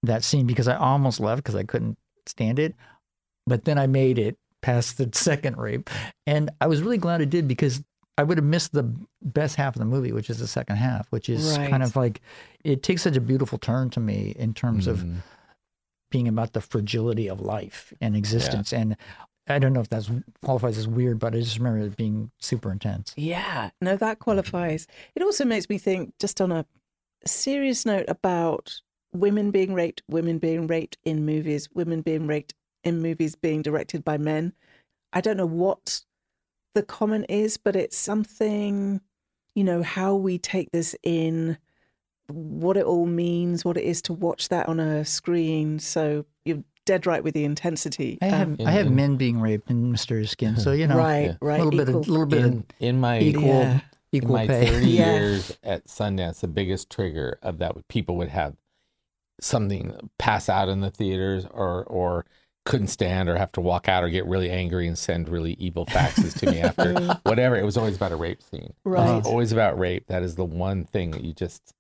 that 0.04 0.24
scene 0.24 0.46
because 0.46 0.68
I 0.68 0.76
almost 0.76 1.20
left 1.20 1.42
because 1.42 1.56
I 1.56 1.64
couldn't 1.64 1.98
stand 2.28 2.58
it. 2.58 2.74
But 3.46 3.64
then 3.64 3.78
I 3.78 3.86
made 3.86 4.18
it 4.18 4.36
past 4.62 4.98
the 4.98 5.08
second 5.12 5.56
rape. 5.56 5.88
And 6.26 6.50
I 6.60 6.66
was 6.66 6.82
really 6.82 6.98
glad 6.98 7.20
I 7.22 7.24
did 7.26 7.48
because 7.48 7.82
I 8.18 8.24
would 8.24 8.36
have 8.38 8.44
missed 8.44 8.72
the 8.72 8.92
best 9.22 9.54
half 9.56 9.76
of 9.76 9.78
the 9.78 9.84
movie, 9.86 10.12
which 10.12 10.28
is 10.28 10.38
the 10.38 10.48
second 10.48 10.76
half, 10.76 11.06
which 11.10 11.28
is 11.28 11.56
Right. 11.56 11.70
kind 11.70 11.82
of 11.82 11.94
like 11.96 12.20
it 12.64 12.82
takes 12.82 13.02
such 13.02 13.16
a 13.16 13.20
beautiful 13.20 13.58
turn 13.58 13.90
to 13.90 14.00
me 14.00 14.34
in 14.36 14.54
terms 14.54 14.86
of 14.88 14.98
Mhm. 14.98 15.22
being 16.10 16.26
about 16.28 16.52
the 16.52 16.60
fragility 16.60 17.28
of 17.28 17.40
life 17.40 17.92
and 18.00 18.16
existence. 18.16 18.72
And 18.72 18.96
I 19.46 19.58
don't 19.58 19.72
know 19.72 19.80
if 19.80 19.88
that 19.90 20.08
qualifies 20.42 20.76
as 20.76 20.88
weird, 20.88 21.18
but 21.18 21.34
I 21.34 21.38
just 21.40 21.56
remember 21.58 21.78
it 21.86 21.96
being 21.96 22.30
super 22.38 22.72
intense. 22.72 23.14
Yeah, 23.16 23.70
no, 23.80 23.96
that 23.96 24.18
qualifies. 24.18 24.86
It 25.14 25.22
also 25.22 25.44
makes 25.44 25.68
me 25.68 25.78
think, 25.78 26.12
just 26.18 26.40
on 26.40 26.50
a 26.52 26.66
serious 27.24 27.86
note, 27.86 28.06
about 28.08 28.80
women 29.18 29.50
being 29.50 29.74
raped, 29.74 30.02
women 30.08 30.38
being 30.38 30.66
raped 30.66 30.98
in 31.04 31.24
movies, 31.26 31.68
women 31.74 32.00
being 32.02 32.26
raped 32.26 32.54
in 32.84 33.00
movies 33.02 33.34
being 33.34 33.62
directed 33.62 34.04
by 34.04 34.18
men. 34.18 34.52
I 35.12 35.20
don't 35.20 35.36
know 35.36 35.46
what 35.46 36.00
the 36.74 36.82
comment 36.82 37.26
is, 37.28 37.56
but 37.56 37.74
it's 37.76 37.96
something, 37.96 39.00
you 39.54 39.64
know, 39.64 39.82
how 39.82 40.14
we 40.14 40.38
take 40.38 40.70
this 40.72 40.94
in, 41.02 41.58
what 42.28 42.76
it 42.76 42.84
all 42.84 43.06
means, 43.06 43.64
what 43.64 43.76
it 43.76 43.84
is 43.84 44.02
to 44.02 44.12
watch 44.12 44.48
that 44.50 44.68
on 44.68 44.78
a 44.80 45.04
screen. 45.04 45.78
So 45.78 46.24
you're 46.44 46.62
dead 46.84 47.06
right 47.06 47.24
with 47.24 47.34
the 47.34 47.44
intensity. 47.44 48.18
I 48.22 48.26
have 48.26 48.48
Um, 48.60 48.66
I 48.66 48.70
have 48.70 48.86
in- 48.86 48.94
men 48.96 49.16
being 49.16 49.40
raped 49.40 49.70
in 49.70 49.90
Mysterious 49.90 50.30
Skin, 50.30 50.56
so 50.56 50.72
you 50.72 50.86
know, 50.86 50.96
right, 50.96 51.24
yeah. 51.26 51.36
a 51.40 51.44
right. 51.44 51.58
little 51.62 51.70
bit, 51.78 51.88
equal- 51.88 52.00
of, 52.00 52.08
little 52.08 52.26
bit 52.26 52.44
In, 52.44 52.52
of 52.58 52.64
in 52.80 53.00
my 53.00 53.20
equal 53.20 53.42
Yeah. 53.44 53.72
in 53.74 53.82
equal 54.12 54.32
my 54.34 54.46
pay. 54.46 54.66
30 54.66 54.86
Yeah. 54.90 55.12
years 55.18 55.58
at 55.62 55.86
Sundance, 55.86 56.40
the 56.40 56.48
biggest 56.48 56.90
trigger 56.90 57.38
of 57.42 57.58
that 57.58 57.74
people 57.88 58.16
would 58.16 58.28
have 58.28 58.56
something 59.40 60.10
pass 60.18 60.48
out 60.48 60.68
in 60.68 60.80
the 60.80 60.90
theaters 60.90 61.46
or 61.50 61.84
or 61.84 62.24
couldn't 62.64 62.88
stand 62.88 63.28
or 63.30 63.36
have 63.36 63.50
to 63.52 63.60
walk 63.62 63.88
out 63.88 64.04
or 64.04 64.10
get 64.10 64.26
really 64.26 64.50
angry 64.50 64.86
and 64.86 64.98
send 64.98 65.26
really 65.28 65.52
evil 65.54 65.86
faxes 65.86 66.38
to 66.38 66.50
me 66.50 66.60
after 66.62 66.92
whatever. 67.22 67.56
It 67.56 67.64
was 67.64 67.76
always 67.78 67.96
about 67.96 68.12
a 68.12 68.16
rape 68.16 68.42
scene. 68.42 68.60
It 68.62 68.74
was 68.84 68.92
Right. 68.92 69.08
Uh-huh. 69.08 69.28
always 69.28 69.52
about 69.52 69.78
rape. 69.78 70.06
That 70.08 70.22
is 70.22 70.34
the 70.34 70.44
one 70.44 70.84
thing 70.84 71.12
that 71.12 71.22
you 71.24 71.32
just 71.32 71.72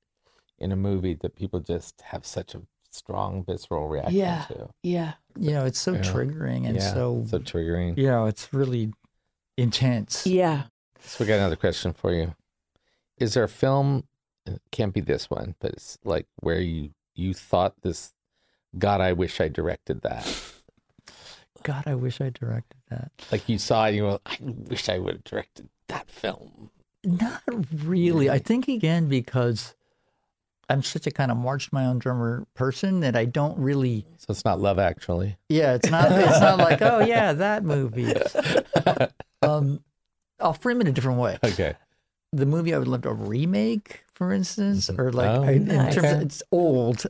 in 0.58 0.72
a 0.72 0.76
movie 0.76 1.14
that 1.14 1.36
people 1.36 1.60
just 1.60 2.00
have 2.00 2.24
such 2.24 2.54
a 2.54 2.62
strong 2.90 3.44
visceral 3.44 3.86
reaction 3.88 4.14
Yeah. 4.16 4.44
to. 4.48 4.68
yeah. 4.82 5.12
you 5.38 5.50
know, 5.52 5.66
it's 5.66 5.78
so 5.78 5.92
Yeah. 5.92 6.00
triggering 6.00 6.66
and 6.66 6.76
yeah, 6.76 6.94
so 6.94 7.24
so 7.28 7.38
triggering. 7.38 7.98
you 7.98 8.06
know, 8.06 8.24
it's 8.26 8.52
really 8.54 8.90
intense. 9.58 10.26
Yeah. 10.26 10.64
So 11.00 11.22
we 11.24 11.28
got 11.28 11.34
another 11.34 11.56
question 11.56 11.92
for 11.92 12.12
you. 12.14 12.34
Is 13.18 13.34
there 13.34 13.44
a 13.44 13.48
film? 13.48 14.04
It 14.46 14.60
can't 14.72 14.94
be 14.94 15.00
this 15.00 15.28
one, 15.28 15.54
but 15.60 15.72
it's 15.72 15.98
like 16.04 16.26
where 16.40 16.60
you 16.60 16.90
you 17.18 17.34
thought 17.34 17.74
this. 17.82 18.14
God, 18.78 19.00
I 19.00 19.12
wish 19.12 19.40
I 19.40 19.48
directed 19.48 20.02
that. 20.02 20.26
God, 21.62 21.84
I 21.86 21.94
wish 21.94 22.20
I 22.20 22.30
directed 22.30 22.78
that. 22.90 23.10
Like 23.32 23.48
you 23.48 23.58
saw 23.58 23.86
it, 23.86 23.94
you 23.94 24.02
go, 24.02 24.20
I 24.24 24.36
wish 24.40 24.88
I 24.88 24.98
would 24.98 25.14
have 25.14 25.24
directed 25.24 25.68
that 25.88 26.10
film. 26.10 26.70
Not 27.04 27.42
really. 27.84 28.30
I 28.30 28.38
think 28.38 28.68
again 28.68 29.08
because 29.08 29.74
I'm 30.68 30.82
such 30.82 31.06
a 31.06 31.10
kind 31.10 31.30
of 31.30 31.36
march 31.36 31.72
my 31.72 31.86
own 31.86 31.98
drummer 31.98 32.46
person 32.54 33.00
that 33.00 33.16
I 33.16 33.24
don't 33.24 33.58
really. 33.58 34.04
So 34.18 34.26
it's 34.30 34.44
not 34.44 34.60
Love 34.60 34.78
Actually. 34.78 35.36
Yeah, 35.48 35.74
it's 35.74 35.90
not. 35.90 36.12
It's 36.12 36.40
not 36.40 36.58
like 36.58 36.82
oh 36.82 37.00
yeah 37.00 37.32
that 37.34 37.64
movie. 37.64 38.12
um, 39.42 39.82
I'll 40.40 40.52
frame 40.52 40.80
it 40.80 40.88
a 40.88 40.92
different 40.92 41.18
way. 41.18 41.38
Okay. 41.42 41.74
The 42.32 42.46
movie 42.46 42.74
I 42.74 42.78
would 42.78 42.88
love 42.88 43.02
to 43.02 43.12
remake, 43.12 44.04
for 44.18 44.32
instance, 44.32 44.90
mm-hmm. 44.90 45.00
or 45.00 45.12
like 45.12 45.30
Oh, 45.30 45.44
I- 45.44 45.52
in 45.52 45.66
nice. 45.66 45.94
terms 45.94 46.12
of 46.12 46.20
it's 46.22 46.42
old, 46.50 47.06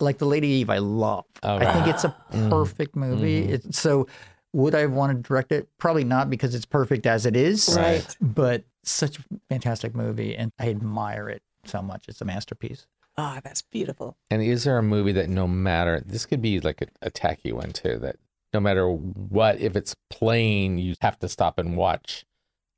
like 0.00 0.16
the 0.16 0.24
Lady 0.24 0.48
Eve. 0.48 0.70
I 0.70 0.78
love. 0.78 1.26
Oh, 1.42 1.56
I 1.56 1.72
think 1.72 1.86
it's 1.88 2.04
a 2.04 2.16
mm-hmm. 2.32 2.48
perfect 2.48 2.96
movie. 2.96 3.42
Mm-hmm. 3.42 3.54
It's 3.54 3.78
so. 3.78 4.08
Would 4.54 4.74
I 4.74 4.86
want 4.86 5.14
to 5.14 5.28
direct 5.28 5.52
it? 5.52 5.68
Probably 5.76 6.04
not 6.04 6.30
because 6.30 6.54
it's 6.54 6.64
perfect 6.64 7.04
as 7.04 7.26
it 7.26 7.36
is. 7.36 7.76
Right. 7.76 8.16
But 8.22 8.64
such 8.84 9.18
a 9.18 9.22
fantastic 9.50 9.94
movie, 9.94 10.34
and 10.34 10.50
I 10.58 10.70
admire 10.70 11.28
it 11.28 11.42
so 11.66 11.82
much. 11.82 12.06
It's 12.08 12.22
a 12.22 12.24
masterpiece. 12.24 12.86
Ah, 13.18 13.40
that's 13.44 13.60
beautiful. 13.60 14.16
And 14.30 14.42
is 14.42 14.64
there 14.64 14.78
a 14.78 14.82
movie 14.82 15.12
that 15.12 15.28
no 15.28 15.46
matter 15.46 16.02
this 16.04 16.24
could 16.24 16.40
be 16.40 16.60
like 16.60 16.80
a, 16.80 16.86
a 17.02 17.10
tacky 17.10 17.52
one 17.52 17.72
too 17.72 17.98
that 17.98 18.16
no 18.54 18.60
matter 18.60 18.88
what 18.88 19.58
if 19.60 19.76
it's 19.76 19.94
playing 20.10 20.78
you 20.78 20.94
have 21.00 21.18
to 21.18 21.28
stop 21.28 21.58
and 21.58 21.76
watch 21.76 22.24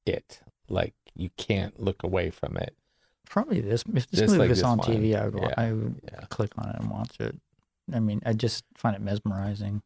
it 0.06 0.40
like 0.68 0.94
you 1.14 1.30
can't 1.36 1.80
look 1.80 2.02
away 2.02 2.30
from 2.30 2.56
it. 2.56 2.76
Probably 3.30 3.60
this. 3.60 3.82
If 3.94 4.08
this 4.10 4.20
Just 4.20 4.26
movie 4.32 4.38
like 4.40 4.48
was 4.50 4.58
this 4.58 4.64
on 4.66 4.78
one. 4.78 4.88
TV, 4.88 5.14
I 5.20 5.24
would, 5.26 5.34
wa- 5.34 5.48
Yeah. 5.48 5.54
I 5.56 5.72
would 5.72 6.00
Yeah. 6.12 6.20
click 6.30 6.50
on 6.58 6.68
it 6.70 6.76
and 6.80 6.90
watch 6.90 7.16
it. 7.20 7.36
I 7.92 8.00
mean, 8.00 8.20
I 8.26 8.32
just 8.32 8.64
find 8.76 8.94
it 8.96 9.02
mesmerizing. 9.02 9.82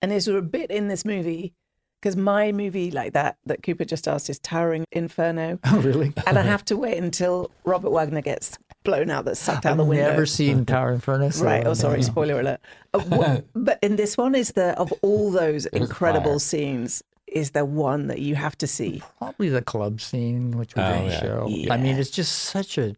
And 0.00 0.10
there's 0.10 0.28
a 0.28 0.40
bit 0.42 0.70
in 0.70 0.88
this 0.88 1.04
movie? 1.04 1.54
Because 2.00 2.16
my 2.16 2.50
movie 2.50 2.90
like 2.90 3.12
that 3.12 3.36
that 3.46 3.62
Cooper 3.62 3.84
just 3.84 4.08
asked 4.08 4.28
is 4.28 4.40
Towering 4.40 4.84
Inferno, 4.90 5.60
Oh, 5.66 5.80
really? 5.80 6.12
and 6.26 6.36
I 6.36 6.42
have 6.42 6.64
to 6.64 6.76
wait 6.76 6.98
until 6.98 7.50
Robert 7.64 7.90
Wagner 7.90 8.20
gets 8.22 8.58
blown 8.82 9.08
out, 9.08 9.24
that's 9.24 9.38
sucked 9.38 9.64
out 9.64 9.72
I've 9.72 9.76
the 9.78 9.84
window. 9.84 10.10
never 10.10 10.26
seen 10.26 10.66
Tower 10.66 10.92
Inferno. 10.94 11.30
so 11.30 11.44
Right. 11.44 11.64
I 11.64 11.68
Oh, 11.70 11.74
sorry. 11.74 11.98
don't 11.98 12.00
know. 12.00 12.06
Spoiler 12.12 12.40
alert. 12.40 12.60
Uh, 12.92 13.00
what- 13.02 13.44
but 13.54 13.78
in 13.82 13.94
this 13.94 14.16
one, 14.18 14.34
is 14.34 14.50
the 14.52 14.76
of 14.80 14.92
all 15.02 15.30
those 15.30 15.68
There's 15.70 15.80
incredible 15.80 16.32
fire. 16.32 16.38
scenes, 16.40 17.04
is 17.32 17.50
the 17.52 17.64
one 17.64 18.06
that 18.08 18.20
you 18.20 18.34
have 18.34 18.56
to 18.58 18.66
see? 18.66 19.02
Probably 19.18 19.48
the 19.48 19.62
club 19.62 20.00
scene, 20.00 20.52
which 20.58 20.74
we 20.76 20.82
Oh, 20.82 20.92
didn't 20.92 21.10
yeah. 21.12 21.20
show. 21.20 21.48
I 21.70 21.76
mean, 21.76 21.96
it's 21.98 22.10
just 22.10 22.32
such 22.32 22.78
a. 22.78 22.94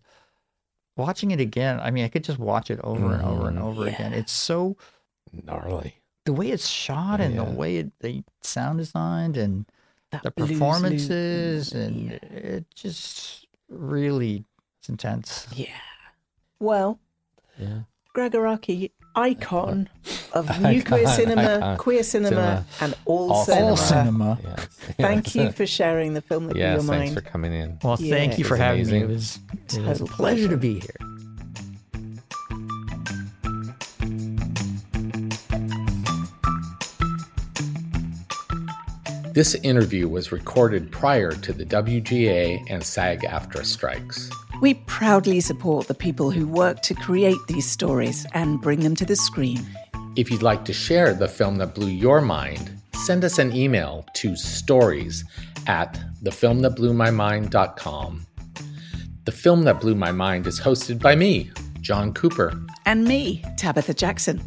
Watching 0.97 1.32
it 1.32 1.41
again, 1.41 1.80
I 1.80 1.91
mean, 1.91 2.05
I 2.05 2.09
could 2.09 2.22
just 2.24 2.39
watch 2.39 2.70
it 2.70 2.78
over 2.85 3.12
and 3.14 3.22
over 3.22 3.49
and 3.49 3.59
mm-hmm. 3.59 3.66
over 3.66 3.87
again. 3.89 4.12
It's 4.12 4.32
so 4.32 4.76
Gnarly. 5.32 5.97
the 6.24 6.32
way 6.32 6.51
it's 6.51 6.68
shot 6.68 7.20
and 7.20 7.37
the 7.37 7.43
way 7.45 7.78
it, 7.78 7.91
the 8.01 8.22
sound 8.43 8.78
designed 8.78 9.37
and 9.37 9.66
That 10.12 10.22
the 10.22 10.30
blues 10.30 10.51
loop. 10.51 10.59
performances 10.61 11.72
and 11.72 12.12
it 12.12 12.66
just 12.76 13.47
really 13.68 14.45
it's 14.78 14.89
intense. 14.89 15.49
Yeah. 15.53 15.66
Well, 16.61 17.01
Yeah. 17.59 17.80
Gregg 18.12 18.32
Araki, 18.32 18.93
icon 19.16 19.88
of 20.32 20.60
new 20.60 20.82
queer 20.82 21.06
cinema, 21.06 21.56
icon. 21.56 21.76
queer 21.78 22.02
cinema, 22.02 22.30
Cinema. 22.30 22.66
and 22.80 22.94
all, 23.04 23.32
All 23.32 23.44
cinema. 23.44 23.66
All 23.68 23.76
cinema. 23.76 24.38
Yes. 24.42 24.66
Thank 24.98 25.34
you 25.34 25.52
for 25.58 25.66
sharing 25.66 26.14
the 26.14 26.22
film 26.22 26.46
that 26.46 26.54
blew 26.54 26.62
Yes, 26.62 26.82
your 26.82 26.92
thanks 26.94 27.14
mind. 27.14 27.24
for 27.24 27.30
coming 27.30 27.52
in. 27.52 27.78
Well, 27.82 27.96
Yeah. 28.00 28.14
thank 28.16 28.38
you 28.38 28.44
for 28.44 28.54
was 28.54 28.60
having 28.60 28.90
me. 28.90 28.98
It 29.00 29.08
was, 29.08 29.38
it 29.52 29.82
was 29.82 30.00
a 30.00 30.04
Total 30.04 30.06
pleasure 30.08 30.48
to 30.48 30.56
be 30.56 30.80
here. 30.80 30.96
This 39.32 39.56
interview 39.56 40.08
was 40.08 40.30
recorded 40.30 40.92
prior 40.92 41.32
to 41.32 41.52
the 41.52 41.64
WGA 41.64 42.64
and 42.70 42.82
SAG 42.84 43.22
AFTRA 43.22 43.64
strikes. 43.64 44.30
We 44.64 44.72
proudly 44.72 45.40
support 45.40 45.88
the 45.88 45.94
people 45.94 46.30
who 46.30 46.48
work 46.48 46.80
to 46.84 46.94
create 46.94 47.36
these 47.48 47.70
stories 47.70 48.24
and 48.32 48.62
bring 48.62 48.80
them 48.80 48.96
to 48.96 49.04
the 49.04 49.14
screen. 49.14 49.60
If 50.16 50.30
you'd 50.30 50.42
like 50.42 50.64
to 50.64 50.72
share 50.72 51.12
the 51.12 51.28
film 51.28 51.56
that 51.56 51.74
blew 51.74 51.90
your 51.90 52.22
mind, 52.22 52.70
send 52.94 53.26
us 53.26 53.38
an 53.38 53.54
email 53.54 54.06
to 54.14 54.34
stories 54.34 55.22
at 55.66 56.02
thefilmthatblewmymind.com. 56.22 58.26
The 59.26 59.32
Film 59.32 59.64
That 59.64 59.82
Blew 59.82 59.94
My 59.94 60.12
Mind 60.12 60.46
is 60.46 60.58
hosted 60.58 60.98
by 60.98 61.14
me, 61.14 61.50
John 61.82 62.14
Cooper. 62.14 62.58
And 62.86 63.04
me, 63.04 63.44
Tabitha 63.58 63.92
Jackson. 63.92 64.40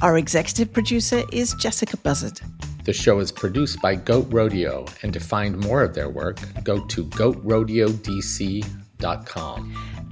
Our 0.00 0.18
executive 0.18 0.72
producer 0.72 1.22
is 1.32 1.54
Jessica 1.54 1.96
Buzzard. 1.96 2.40
The 2.86 2.92
show 2.92 3.20
is 3.20 3.30
produced 3.30 3.80
by 3.80 3.94
Goat 3.94 4.26
Rodeo, 4.30 4.86
and 5.04 5.12
to 5.12 5.20
find 5.20 5.58
more 5.58 5.84
of 5.84 5.94
their 5.94 6.08
work, 6.08 6.40
go 6.64 6.84
to 6.86 7.04
goatrodeodc.com. 7.04 8.79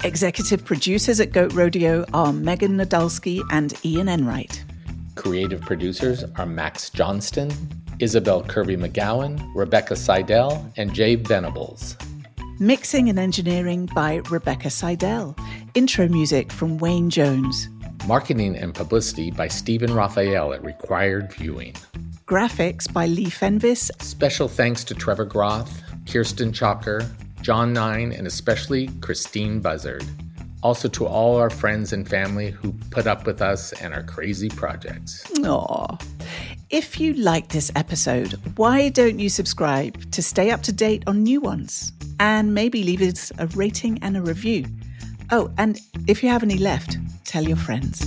Executive 0.04 0.64
producers 0.64 1.18
at 1.20 1.32
Goat 1.32 1.52
Rodeo 1.52 2.04
are 2.14 2.32
Megan 2.32 2.76
Nadolski 2.76 3.42
and 3.50 3.74
Ian 3.84 4.08
Enright. 4.08 4.64
Creative 5.16 5.60
producers 5.60 6.24
are 6.36 6.46
Max 6.46 6.90
Johnston, 6.90 7.52
Isabel 7.98 8.42
Kirby 8.44 8.76
McGowan, 8.76 9.50
Rebecca 9.54 9.96
Seidel, 9.96 10.70
and 10.76 10.94
Jay 10.94 11.16
Venables. 11.16 11.96
Mixing 12.60 13.08
and 13.08 13.18
engineering 13.18 13.86
by 13.94 14.20
Rebecca 14.30 14.70
Seidel. 14.70 15.36
Intro 15.74 16.08
music 16.08 16.52
from 16.52 16.78
Wayne 16.78 17.10
Jones. 17.10 17.68
Marketing 18.06 18.56
and 18.56 18.74
publicity 18.74 19.30
by 19.32 19.48
Stephen 19.48 19.92
Raphael 19.92 20.52
at 20.52 20.64
Required 20.64 21.32
Viewing. 21.32 21.74
Graphics 22.26 22.92
by 22.92 23.06
Lee 23.06 23.26
Fenvis. 23.26 23.90
Special 24.00 24.48
thanks 24.48 24.84
to 24.84 24.94
Trevor 24.94 25.24
Groth, 25.24 25.82
Kirsten 26.06 26.52
Chalker, 26.52 27.08
John 27.40 27.72
Nein, 27.72 28.12
and 28.12 28.26
especially 28.26 28.88
Christine 29.00 29.60
Buzzard. 29.60 30.04
Also 30.62 30.88
to 30.88 31.06
all 31.06 31.36
our 31.36 31.50
friends 31.50 31.92
and 31.92 32.08
family 32.08 32.50
who 32.50 32.72
put 32.90 33.06
up 33.06 33.26
with 33.26 33.40
us 33.40 33.72
and 33.74 33.94
our 33.94 34.02
crazy 34.02 34.48
projects. 34.48 35.24
Aw. 35.44 35.96
If 36.70 37.00
you 37.00 37.14
like 37.14 37.48
this 37.48 37.70
episode, 37.76 38.32
why 38.56 38.88
don't 38.88 39.18
you 39.18 39.28
subscribe 39.28 40.10
to 40.10 40.22
stay 40.22 40.50
up 40.50 40.62
to 40.64 40.72
date 40.72 41.04
on 41.06 41.22
new 41.22 41.40
ones? 41.40 41.92
And 42.20 42.52
maybe 42.52 42.82
leave 42.82 43.00
us 43.00 43.32
a 43.38 43.46
rating 43.48 44.02
and 44.02 44.16
a 44.16 44.20
review. 44.20 44.66
Oh, 45.30 45.50
and 45.58 45.80
if 46.08 46.22
you 46.22 46.28
have 46.28 46.42
any 46.42 46.58
left, 46.58 46.98
tell 47.24 47.44
your 47.44 47.56
friends. 47.56 48.02